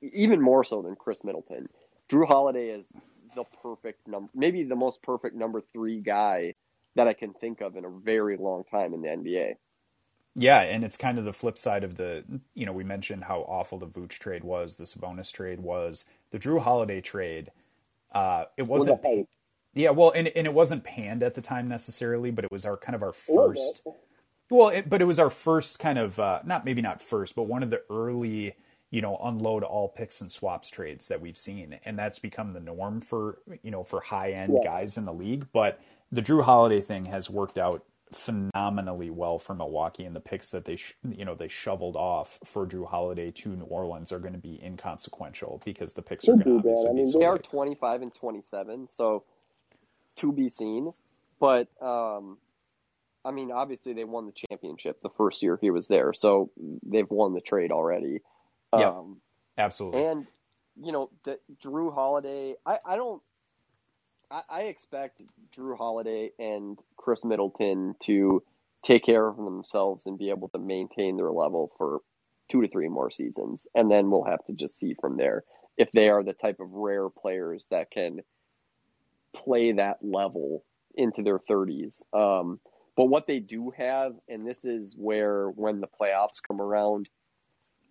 even 0.00 0.40
more 0.40 0.64
so 0.64 0.82
than 0.82 0.96
Khris 0.96 1.24
Middleton. 1.24 1.68
Jrue 2.08 2.26
Holiday 2.26 2.68
is 2.68 2.86
the 3.34 3.44
perfect 3.62 4.06
number, 4.06 4.30
maybe 4.34 4.62
the 4.64 4.76
most 4.76 5.02
perfect 5.02 5.34
number 5.34 5.62
three 5.72 6.00
guy 6.00 6.54
that 6.94 7.08
I 7.08 7.12
can 7.12 7.32
think 7.32 7.60
of 7.60 7.76
in 7.76 7.84
a 7.84 7.90
very 7.90 8.36
long 8.36 8.64
time 8.64 8.94
in 8.94 9.02
the 9.02 9.08
NBA. 9.08 9.54
Yeah, 10.36 10.60
and 10.62 10.84
it's 10.84 10.96
kind 10.96 11.18
of 11.18 11.24
the 11.24 11.32
flip 11.32 11.56
side 11.56 11.84
of 11.84 11.96
the, 11.96 12.24
you 12.54 12.66
know, 12.66 12.72
we 12.72 12.82
mentioned 12.82 13.22
how 13.22 13.40
awful 13.42 13.78
the 13.78 13.86
Vooch 13.86 14.18
trade 14.18 14.42
was, 14.42 14.76
the 14.76 14.84
Sabonis 14.84 15.32
trade 15.32 15.60
was, 15.60 16.04
the 16.30 16.38
Jrue 16.38 16.60
Holiday 16.60 17.00
trade. 17.00 17.52
Uh, 18.12 18.44
it 18.56 18.66
wasn't, 18.66 19.00
the 19.02 19.08
hype. 19.08 19.28
Yeah, 19.74 19.90
well, 19.90 20.12
and 20.14 20.28
and 20.28 20.46
it 20.46 20.54
wasn't 20.54 20.84
panned 20.84 21.22
at 21.22 21.34
the 21.34 21.40
time 21.40 21.68
necessarily, 21.68 22.30
but 22.30 22.44
it 22.44 22.52
was 22.52 22.64
our 22.64 22.76
kind 22.76 22.94
of 22.94 23.02
our 23.02 23.12
first. 23.12 23.82
Well, 24.50 24.68
it, 24.68 24.88
but 24.88 25.00
it 25.02 25.06
was 25.06 25.18
our 25.18 25.30
first 25.30 25.78
kind 25.78 25.98
of 25.98 26.18
uh, 26.20 26.40
not 26.44 26.64
maybe 26.64 26.82
not 26.82 27.00
first, 27.02 27.34
but 27.34 27.44
one 27.44 27.62
of 27.62 27.70
the 27.70 27.80
early, 27.90 28.54
you 28.90 29.00
know, 29.00 29.16
unload 29.22 29.62
all 29.64 29.88
picks 29.88 30.20
and 30.20 30.30
swaps 30.30 30.68
trades 30.70 31.08
that 31.08 31.20
we've 31.20 31.36
seen, 31.38 31.78
and 31.84 31.98
that's 31.98 32.18
become 32.18 32.52
the 32.52 32.60
norm 32.60 33.00
for 33.00 33.38
you 33.62 33.70
know 33.70 33.82
for 33.82 34.00
high 34.00 34.32
end 34.32 34.56
Yeah. 34.62 34.70
guys 34.70 34.96
in 34.96 35.04
the 35.06 35.12
league. 35.14 35.46
But 35.52 35.80
the 36.12 36.22
Jrue 36.22 36.42
Holiday 36.44 36.80
thing 36.80 37.04
has 37.06 37.28
worked 37.28 37.58
out 37.58 37.84
phenomenally 38.12 39.10
well 39.10 39.38
for 39.38 39.54
Milwaukee, 39.54 40.04
and 40.04 40.14
the 40.14 40.20
picks 40.20 40.50
that 40.50 40.64
they 40.64 40.76
sh- 40.76 40.94
you 41.08 41.24
know 41.24 41.34
they 41.34 41.48
shoveled 41.48 41.96
off 41.96 42.38
for 42.44 42.66
Jrue 42.66 42.86
Holiday 42.88 43.30
to 43.32 43.48
New 43.56 43.64
Orleans 43.64 44.12
are 44.12 44.18
going 44.20 44.34
to 44.34 44.38
be 44.38 44.60
inconsequential 44.62 45.62
because 45.64 45.94
the 45.94 46.02
picks 46.02 46.28
are 46.28 46.32
going 46.36 46.40
to 46.40 46.44
be, 46.44 46.50
man. 46.50 46.58
obviously 46.60 46.90
I 46.90 46.92
mean, 46.92 47.06
so 47.06 47.18
they 47.18 47.24
are 47.24 47.38
25 47.38 48.02
and 48.02 48.14
27, 48.14 48.88
so 48.90 49.24
to 50.16 50.32
be 50.32 50.48
seen. 50.48 50.92
But, 51.40 51.68
um, 51.82 52.38
I 53.24 53.30
mean, 53.30 53.50
obviously 53.50 53.92
they 53.92 54.04
won 54.04 54.26
the 54.26 54.46
championship 54.48 55.00
the 55.02 55.10
first 55.16 55.42
year 55.42 55.58
he 55.60 55.70
was 55.70 55.88
there, 55.88 56.12
so 56.12 56.50
they've 56.84 57.10
won 57.10 57.34
the 57.34 57.40
trade 57.40 57.72
already. 57.72 58.20
Yeah. 58.72 58.90
Um, 58.90 59.20
absolutely. 59.56 60.04
And 60.04 60.26
you 60.80 60.92
know, 60.92 61.10
the, 61.24 61.38
Jrue 61.62 61.94
Holiday, 61.94 62.56
I, 62.66 62.78
I 62.84 62.96
don't. 62.96 63.22
I, 64.30 64.42
I 64.48 64.60
expect 64.62 65.22
Jrue 65.56 65.76
Holiday 65.76 66.30
and 66.38 66.78
Khris 66.96 67.24
Middleton 67.24 67.94
to 68.00 68.42
take 68.82 69.04
care 69.04 69.26
of 69.26 69.36
themselves 69.36 70.06
and 70.06 70.18
be 70.18 70.30
able 70.30 70.48
to 70.48 70.58
maintain 70.58 71.16
their 71.16 71.30
level 71.30 71.72
for 71.78 72.00
two 72.50 72.60
to 72.60 72.68
three 72.68 72.88
more 72.88 73.10
seasons, 73.10 73.66
and 73.74 73.90
then 73.90 74.10
we'll 74.10 74.24
have 74.24 74.44
to 74.46 74.52
just 74.52 74.78
see 74.78 74.94
from 75.00 75.16
there 75.16 75.44
if 75.76 75.90
they 75.92 76.08
are 76.08 76.22
the 76.22 76.32
type 76.32 76.60
of 76.60 76.70
rare 76.72 77.08
players 77.08 77.66
that 77.70 77.90
can 77.90 78.20
play 79.34 79.72
that 79.72 79.98
level 80.02 80.64
into 80.94 81.22
their 81.22 81.38
30s. 81.38 82.02
Um, 82.12 82.60
but 82.96 83.06
what 83.06 83.26
they 83.26 83.40
do 83.40 83.72
have, 83.76 84.14
and 84.28 84.46
this 84.46 84.64
is 84.64 84.94
where 84.96 85.48
when 85.48 85.80
the 85.80 85.88
playoffs 85.88 86.42
come 86.46 86.60
around, 86.60 87.08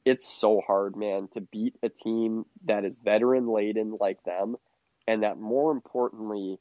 it's 0.05 0.27
so 0.27 0.61
hard, 0.65 0.95
man, 0.95 1.27
to 1.33 1.41
beat 1.41 1.75
a 1.83 1.89
team 1.89 2.45
that 2.65 2.85
is 2.85 2.97
veteran 2.97 3.47
laden 3.47 3.97
like 3.99 4.23
them 4.23 4.55
and 5.07 5.23
that 5.23 5.37
more 5.37 5.71
importantly 5.71 6.59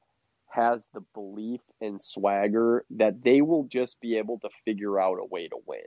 has 0.48 0.84
the 0.92 1.00
belief 1.14 1.60
and 1.80 2.02
swagger 2.02 2.84
that 2.90 3.22
they 3.22 3.40
will 3.40 3.64
just 3.64 4.00
be 4.00 4.18
able 4.18 4.38
to 4.40 4.48
figure 4.64 5.00
out 5.00 5.18
a 5.20 5.24
way 5.24 5.48
to 5.48 5.56
win. 5.66 5.80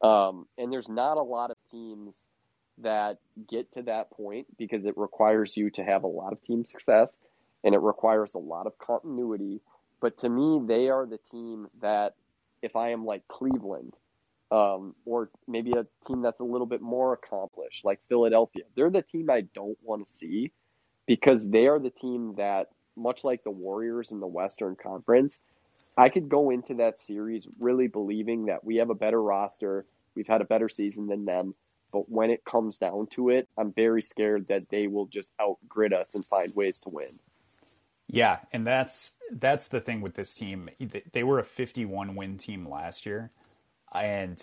Um, 0.00 0.46
and 0.56 0.72
there's 0.72 0.88
not 0.88 1.18
a 1.18 1.22
lot 1.22 1.50
of 1.50 1.56
teams 1.70 2.26
that 2.78 3.18
get 3.48 3.72
to 3.74 3.82
that 3.82 4.10
point 4.10 4.46
because 4.56 4.84
it 4.84 4.96
requires 4.96 5.56
you 5.56 5.70
to 5.70 5.84
have 5.84 6.04
a 6.04 6.08
lot 6.08 6.32
of 6.32 6.40
team 6.40 6.64
success 6.64 7.20
and 7.64 7.74
it 7.74 7.80
requires 7.80 8.34
a 8.34 8.38
lot 8.38 8.66
of 8.66 8.78
continuity. 8.78 9.60
But 10.00 10.18
to 10.18 10.28
me, 10.28 10.60
they 10.66 10.88
are 10.90 11.06
the 11.06 11.18
team 11.30 11.68
that, 11.80 12.14
if 12.62 12.76
I 12.76 12.90
am 12.90 13.04
like 13.04 13.26
Cleveland, 13.28 13.94
um, 14.50 14.94
or 15.04 15.30
maybe 15.46 15.72
a 15.72 15.86
team 16.06 16.22
that's 16.22 16.40
a 16.40 16.44
little 16.44 16.66
bit 16.66 16.80
more 16.80 17.12
accomplished, 17.12 17.84
like 17.84 18.00
Philadelphia, 18.08 18.64
they're 18.74 18.90
the 18.90 19.02
team 19.02 19.28
I 19.30 19.42
don't 19.42 19.78
want 19.82 20.06
to 20.06 20.12
see 20.12 20.52
because 21.06 21.48
they 21.48 21.66
are 21.66 21.78
the 21.78 21.90
team 21.90 22.34
that, 22.36 22.68
much 22.96 23.24
like 23.24 23.44
the 23.44 23.50
Warriors 23.50 24.12
in 24.12 24.20
the 24.20 24.26
Western 24.26 24.76
Conference, 24.76 25.40
I 25.96 26.08
could 26.08 26.28
go 26.28 26.50
into 26.50 26.74
that 26.74 26.98
series 26.98 27.46
really 27.60 27.88
believing 27.88 28.46
that 28.46 28.64
we 28.64 28.76
have 28.76 28.90
a 28.90 28.94
better 28.94 29.22
roster, 29.22 29.84
we've 30.14 30.26
had 30.26 30.40
a 30.40 30.46
better 30.46 30.68
season 30.68 31.06
than 31.08 31.24
them. 31.24 31.54
But 31.92 32.10
when 32.10 32.30
it 32.30 32.44
comes 32.44 32.78
down 32.78 33.06
to 33.12 33.30
it, 33.30 33.48
I'm 33.56 33.72
very 33.72 34.02
scared 34.02 34.48
that 34.48 34.68
they 34.68 34.88
will 34.88 35.06
just 35.06 35.30
outgrid 35.40 35.92
us 35.92 36.14
and 36.14 36.24
find 36.24 36.54
ways 36.54 36.78
to 36.80 36.90
win. 36.90 37.08
Yeah, 38.08 38.38
and 38.52 38.66
that's 38.66 39.12
that's 39.30 39.68
the 39.68 39.80
thing 39.80 40.00
with 40.00 40.14
this 40.14 40.34
team. 40.34 40.70
They 41.12 41.22
were 41.22 41.38
a 41.38 41.44
51 41.44 42.16
win 42.16 42.38
team 42.38 42.68
last 42.68 43.04
year, 43.04 43.30
and 43.92 44.42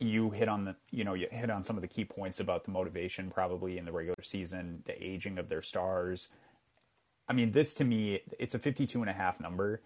you 0.00 0.30
hit 0.30 0.48
on 0.48 0.64
the 0.64 0.76
you 0.90 1.04
know 1.04 1.14
you 1.14 1.28
hit 1.30 1.50
on 1.50 1.62
some 1.62 1.76
of 1.76 1.82
the 1.82 1.88
key 1.88 2.04
points 2.04 2.40
about 2.40 2.64
the 2.64 2.72
motivation 2.72 3.30
probably 3.30 3.78
in 3.78 3.84
the 3.84 3.92
regular 3.92 4.22
season, 4.22 4.82
the 4.86 5.02
aging 5.02 5.38
of 5.38 5.48
their 5.48 5.62
stars. 5.62 6.28
I 7.28 7.32
mean, 7.32 7.52
this 7.52 7.74
to 7.74 7.84
me, 7.84 8.20
it's 8.38 8.54
a 8.54 8.58
52 8.58 9.00
and 9.00 9.08
a 9.08 9.14
half 9.14 9.40
number. 9.40 9.80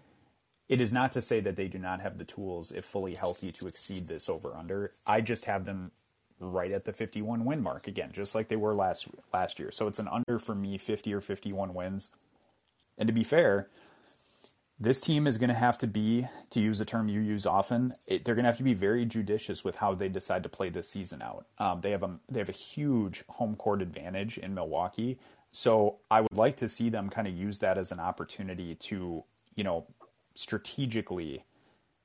It 0.68 0.80
is 0.80 0.92
not 0.92 1.12
to 1.12 1.22
say 1.22 1.40
that 1.40 1.56
they 1.56 1.68
do 1.68 1.78
not 1.78 2.00
have 2.00 2.18
the 2.18 2.24
tools, 2.24 2.72
if 2.72 2.84
fully 2.84 3.14
healthy, 3.14 3.52
to 3.52 3.66
exceed 3.66 4.06
this 4.06 4.28
over 4.28 4.54
under. 4.54 4.92
I 5.06 5.20
just 5.20 5.44
have 5.44 5.64
them 5.64 5.92
right 6.40 6.72
at 6.72 6.84
the 6.84 6.92
51 6.92 7.44
win 7.44 7.62
mark 7.62 7.86
again, 7.86 8.10
just 8.12 8.34
like 8.34 8.48
they 8.48 8.56
were 8.56 8.74
last 8.74 9.08
last 9.32 9.58
year. 9.58 9.70
So 9.70 9.86
it's 9.86 9.98
an 9.98 10.08
under 10.08 10.38
for 10.38 10.54
me, 10.54 10.78
50 10.78 11.12
or 11.12 11.20
51 11.20 11.74
wins. 11.74 12.10
And 12.98 13.06
to 13.06 13.12
be 13.12 13.24
fair, 13.24 13.68
this 14.80 15.00
team 15.00 15.26
is 15.26 15.38
going 15.38 15.48
to 15.48 15.54
have 15.54 15.78
to 15.78 15.86
be, 15.86 16.28
to 16.50 16.60
use 16.60 16.80
a 16.80 16.84
term 16.84 17.08
you 17.08 17.20
use 17.20 17.46
often, 17.46 17.94
it, 18.06 18.24
they're 18.24 18.34
going 18.34 18.44
to 18.44 18.50
have 18.50 18.58
to 18.58 18.62
be 18.62 18.74
very 18.74 19.04
judicious 19.04 19.64
with 19.64 19.76
how 19.76 19.94
they 19.94 20.08
decide 20.08 20.42
to 20.44 20.48
play 20.48 20.68
this 20.68 20.88
season 20.88 21.20
out. 21.22 21.46
Um, 21.58 21.80
they 21.80 21.90
have 21.90 22.02
a 22.02 22.18
they 22.28 22.38
have 22.38 22.48
a 22.48 22.52
huge 22.52 23.24
home 23.28 23.56
court 23.56 23.82
advantage 23.82 24.38
in 24.38 24.54
Milwaukee, 24.54 25.18
so 25.50 25.96
I 26.10 26.20
would 26.20 26.36
like 26.36 26.56
to 26.58 26.68
see 26.68 26.90
them 26.90 27.10
kind 27.10 27.26
of 27.26 27.34
use 27.34 27.58
that 27.58 27.78
as 27.78 27.90
an 27.90 27.98
opportunity 28.00 28.74
to, 28.76 29.24
you 29.56 29.64
know, 29.64 29.86
strategically 30.34 31.44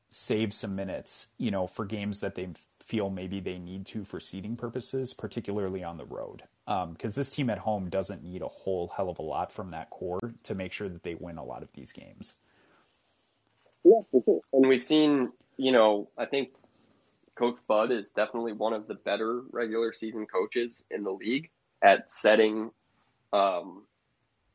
save 0.09 0.53
some 0.53 0.75
minutes, 0.75 1.27
you 1.37 1.51
know, 1.51 1.67
for 1.67 1.85
games 1.85 2.19
that 2.21 2.35
they 2.35 2.49
feel 2.79 3.09
maybe 3.09 3.39
they 3.39 3.59
need 3.59 3.85
to 3.87 4.03
for 4.03 4.19
seeding 4.19 4.55
purposes, 4.55 5.13
particularly 5.13 5.83
on 5.83 5.97
the 5.97 6.05
road. 6.05 6.43
Because 6.65 7.17
um, 7.17 7.21
this 7.21 7.29
team 7.29 7.49
at 7.49 7.57
home 7.57 7.89
doesn't 7.89 8.23
need 8.23 8.41
a 8.41 8.47
whole 8.47 8.91
hell 8.95 9.09
of 9.09 9.19
a 9.19 9.21
lot 9.21 9.51
from 9.51 9.71
that 9.71 9.89
core 9.89 10.19
to 10.43 10.55
make 10.55 10.71
sure 10.71 10.87
that 10.87 11.03
they 11.03 11.15
win 11.15 11.37
a 11.37 11.43
lot 11.43 11.61
of 11.61 11.71
these 11.73 11.91
games. 11.91 12.35
Yeah, 13.83 13.99
and 14.53 14.67
we've 14.67 14.83
seen, 14.83 15.31
you 15.57 15.73
know, 15.73 16.09
I 16.17 16.25
think 16.25 16.51
Coach 17.35 17.57
Bud 17.67 17.91
is 17.91 18.11
definitely 18.11 18.53
one 18.53 18.73
of 18.73 18.87
the 18.87 18.95
better 18.95 19.41
regular 19.51 19.91
season 19.91 20.25
coaches 20.25 20.85
in 20.89 21.03
the 21.03 21.11
league 21.11 21.49
at 21.81 22.13
setting, 22.13 22.71
um, 23.33 23.83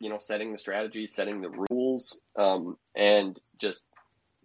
you 0.00 0.08
know, 0.08 0.18
setting 0.18 0.52
the 0.52 0.58
strategy, 0.58 1.06
setting 1.06 1.42
the 1.42 1.50
rules, 1.68 2.20
um, 2.36 2.78
and 2.94 3.38
just 3.60 3.86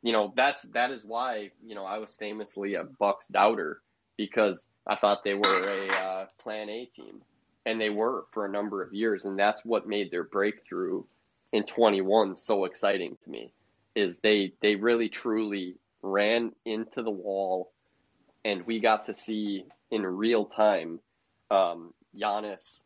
you 0.04 0.12
know, 0.12 0.34
that's 0.36 0.64
that 0.74 0.92
is 0.92 1.04
why 1.04 1.52
you 1.66 1.76
know 1.76 1.86
I 1.86 1.98
was 1.98 2.14
famously 2.14 2.76
a 2.76 2.84
Bucks 2.84 3.30
doubter 3.30 3.82
because 4.18 4.66
I 4.86 4.96
thought 4.98 5.24
they 5.24 5.34
were 5.34 5.42
a 5.42 5.88
uh, 5.88 6.26
Plan 6.40 6.70
A 6.70 6.86
team, 6.86 7.22
and 7.66 7.80
they 7.80 7.90
were 7.90 8.26
for 8.32 8.46
a 8.46 8.52
number 8.52 8.82
of 8.82 8.94
years, 8.94 9.26
and 9.26 9.38
that's 9.38 9.64
what 9.64 9.88
made 9.88 10.12
their 10.12 10.24
breakthrough 10.24 11.04
in 11.52 11.64
21 11.64 12.36
so 12.36 12.66
exciting 12.66 13.18
to 13.24 13.30
me. 13.30 13.54
Is 13.96 14.20
they 14.20 14.54
they 14.62 14.76
really 14.76 15.10
truly 15.10 15.76
ran 16.02 16.54
into 16.66 17.04
the 17.04 17.12
wall, 17.12 17.72
and 18.44 18.66
we 18.66 18.80
got 18.80 19.06
to 19.06 19.16
see 19.16 19.66
in 19.92 20.06
real 20.06 20.46
time 20.46 21.00
um, 21.52 21.94
Giannis 22.18 22.82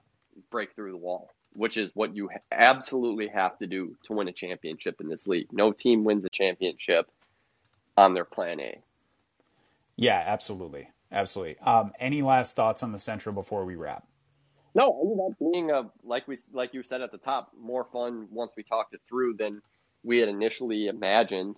break 0.52 0.76
through 0.76 0.92
the 0.92 0.98
wall 0.98 1.32
which 1.58 1.76
is 1.76 1.90
what 1.96 2.16
you 2.16 2.30
absolutely 2.52 3.28
have 3.28 3.58
to 3.58 3.66
do 3.66 3.98
to 4.04 4.14
win 4.14 4.28
a 4.28 4.32
championship 4.32 5.02
in 5.02 5.10
this 5.10 5.28
league. 5.28 5.52
No 5.52 5.72
team 5.72 6.04
wins 6.04 6.24
a 6.24 6.30
championship 6.30 7.10
on 7.98 8.14
their 8.14 8.26
plan 8.26 8.60
A. 8.60 8.80
Yeah, 9.96 10.24
absolutely. 10.26 10.90
Absolutely. 11.12 11.58
Um, 11.60 11.94
any 12.00 12.22
last 12.22 12.56
thoughts 12.56 12.84
on 12.84 12.92
the 12.92 13.00
Central 13.00 13.34
before 13.34 13.66
we 13.66 13.76
wrap? 13.76 14.06
No, 14.78 15.02
ended 15.02 15.20
up 15.20 15.40
being 15.40 15.72
a 15.72 15.90
like 16.04 16.28
we 16.28 16.38
like 16.54 16.76
you 16.76 16.84
said 16.84 17.02
at 17.02 17.12
the 17.12 17.18
top, 17.18 17.52
more 17.60 17.86
fun 17.92 18.28
once 18.32 18.54
we 18.56 18.62
talked 18.62 18.94
it 18.94 19.02
through 19.10 19.34
than 19.34 19.64
we 20.04 20.20
had 20.20 20.30
initially 20.30 20.86
imagined. 20.86 21.56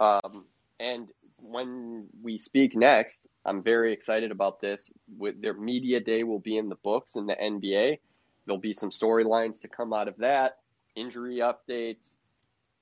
Um, 0.00 0.44
and 0.80 1.06
when 1.40 2.08
we 2.24 2.38
speak 2.38 2.74
next, 2.74 3.24
I'm 3.44 3.62
very 3.62 3.92
excited 3.92 4.32
about 4.32 4.60
this. 4.60 4.92
With 5.16 5.40
their 5.40 5.54
media 5.54 6.00
day 6.00 6.24
will 6.24 6.40
be 6.40 6.58
in 6.58 6.68
the 6.68 6.74
books 6.74 7.14
in 7.14 7.26
the 7.26 7.36
NBA. 7.36 8.00
There'll 8.44 8.60
be 8.60 8.74
some 8.74 8.90
storylines 8.90 9.60
to 9.60 9.68
come 9.68 9.92
out 9.92 10.08
of 10.08 10.16
that, 10.18 10.58
injury 10.96 11.36
updates, 11.36 12.16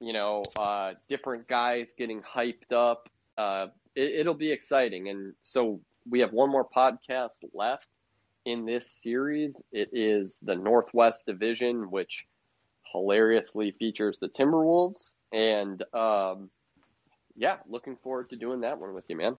you 0.00 0.14
know, 0.14 0.44
uh, 0.58 0.94
different 1.10 1.46
guys 1.46 1.94
getting 1.96 2.22
hyped 2.22 2.72
up. 2.72 3.10
Uh, 3.36 3.66
it, 3.94 4.26
will 4.26 4.32
be 4.32 4.50
exciting. 4.50 5.10
And 5.10 5.34
so 5.42 5.80
we 6.08 6.20
have 6.20 6.32
one 6.32 6.50
more 6.50 6.66
podcast 6.66 7.44
left 7.52 7.86
in 8.44 8.66
this 8.66 8.90
series. 8.90 9.62
It 9.72 9.90
is 9.92 10.38
the 10.42 10.54
Northwest 10.54 11.26
Division, 11.26 11.90
which 11.90 12.26
hilariously 12.92 13.72
features 13.72 14.18
the 14.18 14.28
Timberwolves. 14.28 15.14
And 15.32 15.82
um, 15.94 16.50
yeah, 17.36 17.56
looking 17.66 17.96
forward 17.96 18.30
to 18.30 18.36
doing 18.36 18.60
that 18.60 18.78
one 18.78 18.94
with 18.94 19.06
you, 19.08 19.16
man. 19.16 19.36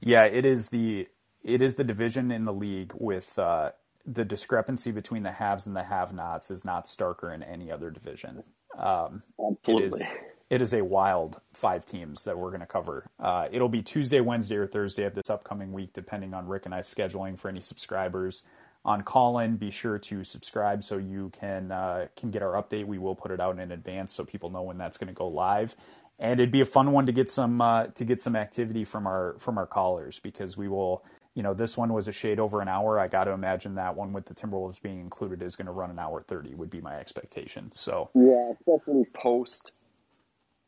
Yeah, 0.00 0.24
it 0.24 0.44
is 0.44 0.68
the 0.68 1.08
it 1.44 1.62
is 1.62 1.74
the 1.74 1.84
division 1.84 2.30
in 2.30 2.44
the 2.44 2.52
league 2.52 2.92
with 2.96 3.38
uh, 3.38 3.70
the 4.06 4.24
discrepancy 4.24 4.90
between 4.90 5.22
the 5.22 5.32
haves 5.32 5.66
and 5.66 5.76
the 5.76 5.82
have-nots 5.82 6.50
is 6.50 6.64
not 6.64 6.84
starker 6.84 7.34
in 7.34 7.42
any 7.42 7.70
other 7.70 7.90
division. 7.90 8.42
Um, 8.78 9.22
Absolutely. 9.38 9.86
It 9.86 9.92
is, 9.92 10.08
it 10.52 10.60
is 10.60 10.74
a 10.74 10.84
wild 10.84 11.40
five 11.54 11.86
teams 11.86 12.24
that 12.24 12.36
we're 12.36 12.50
going 12.50 12.60
to 12.60 12.66
cover. 12.66 13.06
Uh, 13.18 13.48
it'll 13.50 13.70
be 13.70 13.80
Tuesday, 13.80 14.20
Wednesday, 14.20 14.56
or 14.56 14.66
Thursday 14.66 15.04
of 15.04 15.14
this 15.14 15.30
upcoming 15.30 15.72
week, 15.72 15.94
depending 15.94 16.34
on 16.34 16.46
Rick 16.46 16.66
and 16.66 16.74
I 16.74 16.80
scheduling 16.80 17.38
for 17.38 17.48
any 17.48 17.62
subscribers 17.62 18.42
on 18.84 19.02
Callin. 19.02 19.56
Be 19.56 19.70
sure 19.70 19.98
to 19.98 20.24
subscribe 20.24 20.84
so 20.84 20.98
you 20.98 21.30
can 21.40 21.72
uh, 21.72 22.08
can 22.18 22.28
get 22.28 22.42
our 22.42 22.62
update. 22.62 22.84
We 22.84 22.98
will 22.98 23.14
put 23.14 23.30
it 23.30 23.40
out 23.40 23.58
in 23.58 23.72
advance 23.72 24.12
so 24.12 24.26
people 24.26 24.50
know 24.50 24.60
when 24.60 24.76
that's 24.76 24.98
going 24.98 25.08
to 25.08 25.14
go 25.14 25.26
live. 25.26 25.74
And 26.18 26.38
it'd 26.38 26.52
be 26.52 26.60
a 26.60 26.66
fun 26.66 26.92
one 26.92 27.06
to 27.06 27.12
get 27.12 27.30
some 27.30 27.62
uh, 27.62 27.86
to 27.86 28.04
get 28.04 28.20
some 28.20 28.36
activity 28.36 28.84
from 28.84 29.06
our 29.06 29.36
from 29.38 29.56
our 29.56 29.66
callers 29.66 30.18
because 30.18 30.58
we 30.58 30.68
will 30.68 31.02
you 31.34 31.42
know, 31.42 31.54
this 31.54 31.78
one 31.78 31.94
was 31.94 32.08
a 32.08 32.12
shade 32.12 32.38
over 32.38 32.60
an 32.60 32.68
hour. 32.68 32.98
I 33.00 33.08
got 33.08 33.24
to 33.24 33.30
imagine 33.30 33.76
that 33.76 33.96
one 33.96 34.12
with 34.12 34.26
the 34.26 34.34
Timberwolves 34.34 34.82
being 34.82 35.00
included 35.00 35.40
is 35.40 35.56
going 35.56 35.64
to 35.64 35.72
run 35.72 35.90
an 35.90 35.98
hour 35.98 36.20
30 36.20 36.56
would 36.56 36.68
be 36.68 36.82
my 36.82 36.92
expectation. 36.92 37.72
So, 37.72 38.10
yeah, 38.14 38.52
especially 38.52 39.06
post 39.14 39.72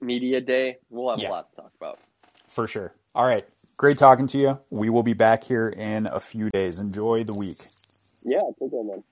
media 0.04 0.40
day, 0.40 0.78
we'll 0.90 1.10
have 1.10 1.18
yeah. 1.18 1.28
a 1.28 1.30
lot 1.30 1.50
to 1.50 1.62
talk 1.62 1.72
about. 1.80 1.98
For 2.48 2.66
sure. 2.66 2.94
All 3.14 3.26
right. 3.26 3.46
Great 3.76 3.98
talking 3.98 4.26
to 4.28 4.38
you. 4.38 4.58
We 4.70 4.88
will 4.88 5.02
be 5.02 5.14
back 5.14 5.42
here 5.42 5.68
in 5.68 6.06
a 6.06 6.20
few 6.20 6.50
days. 6.50 6.78
Enjoy 6.78 7.24
the 7.24 7.34
week. 7.34 7.58
Yeah, 8.22 8.40
take 8.58 8.70
care, 8.70 8.84
man. 8.84 9.02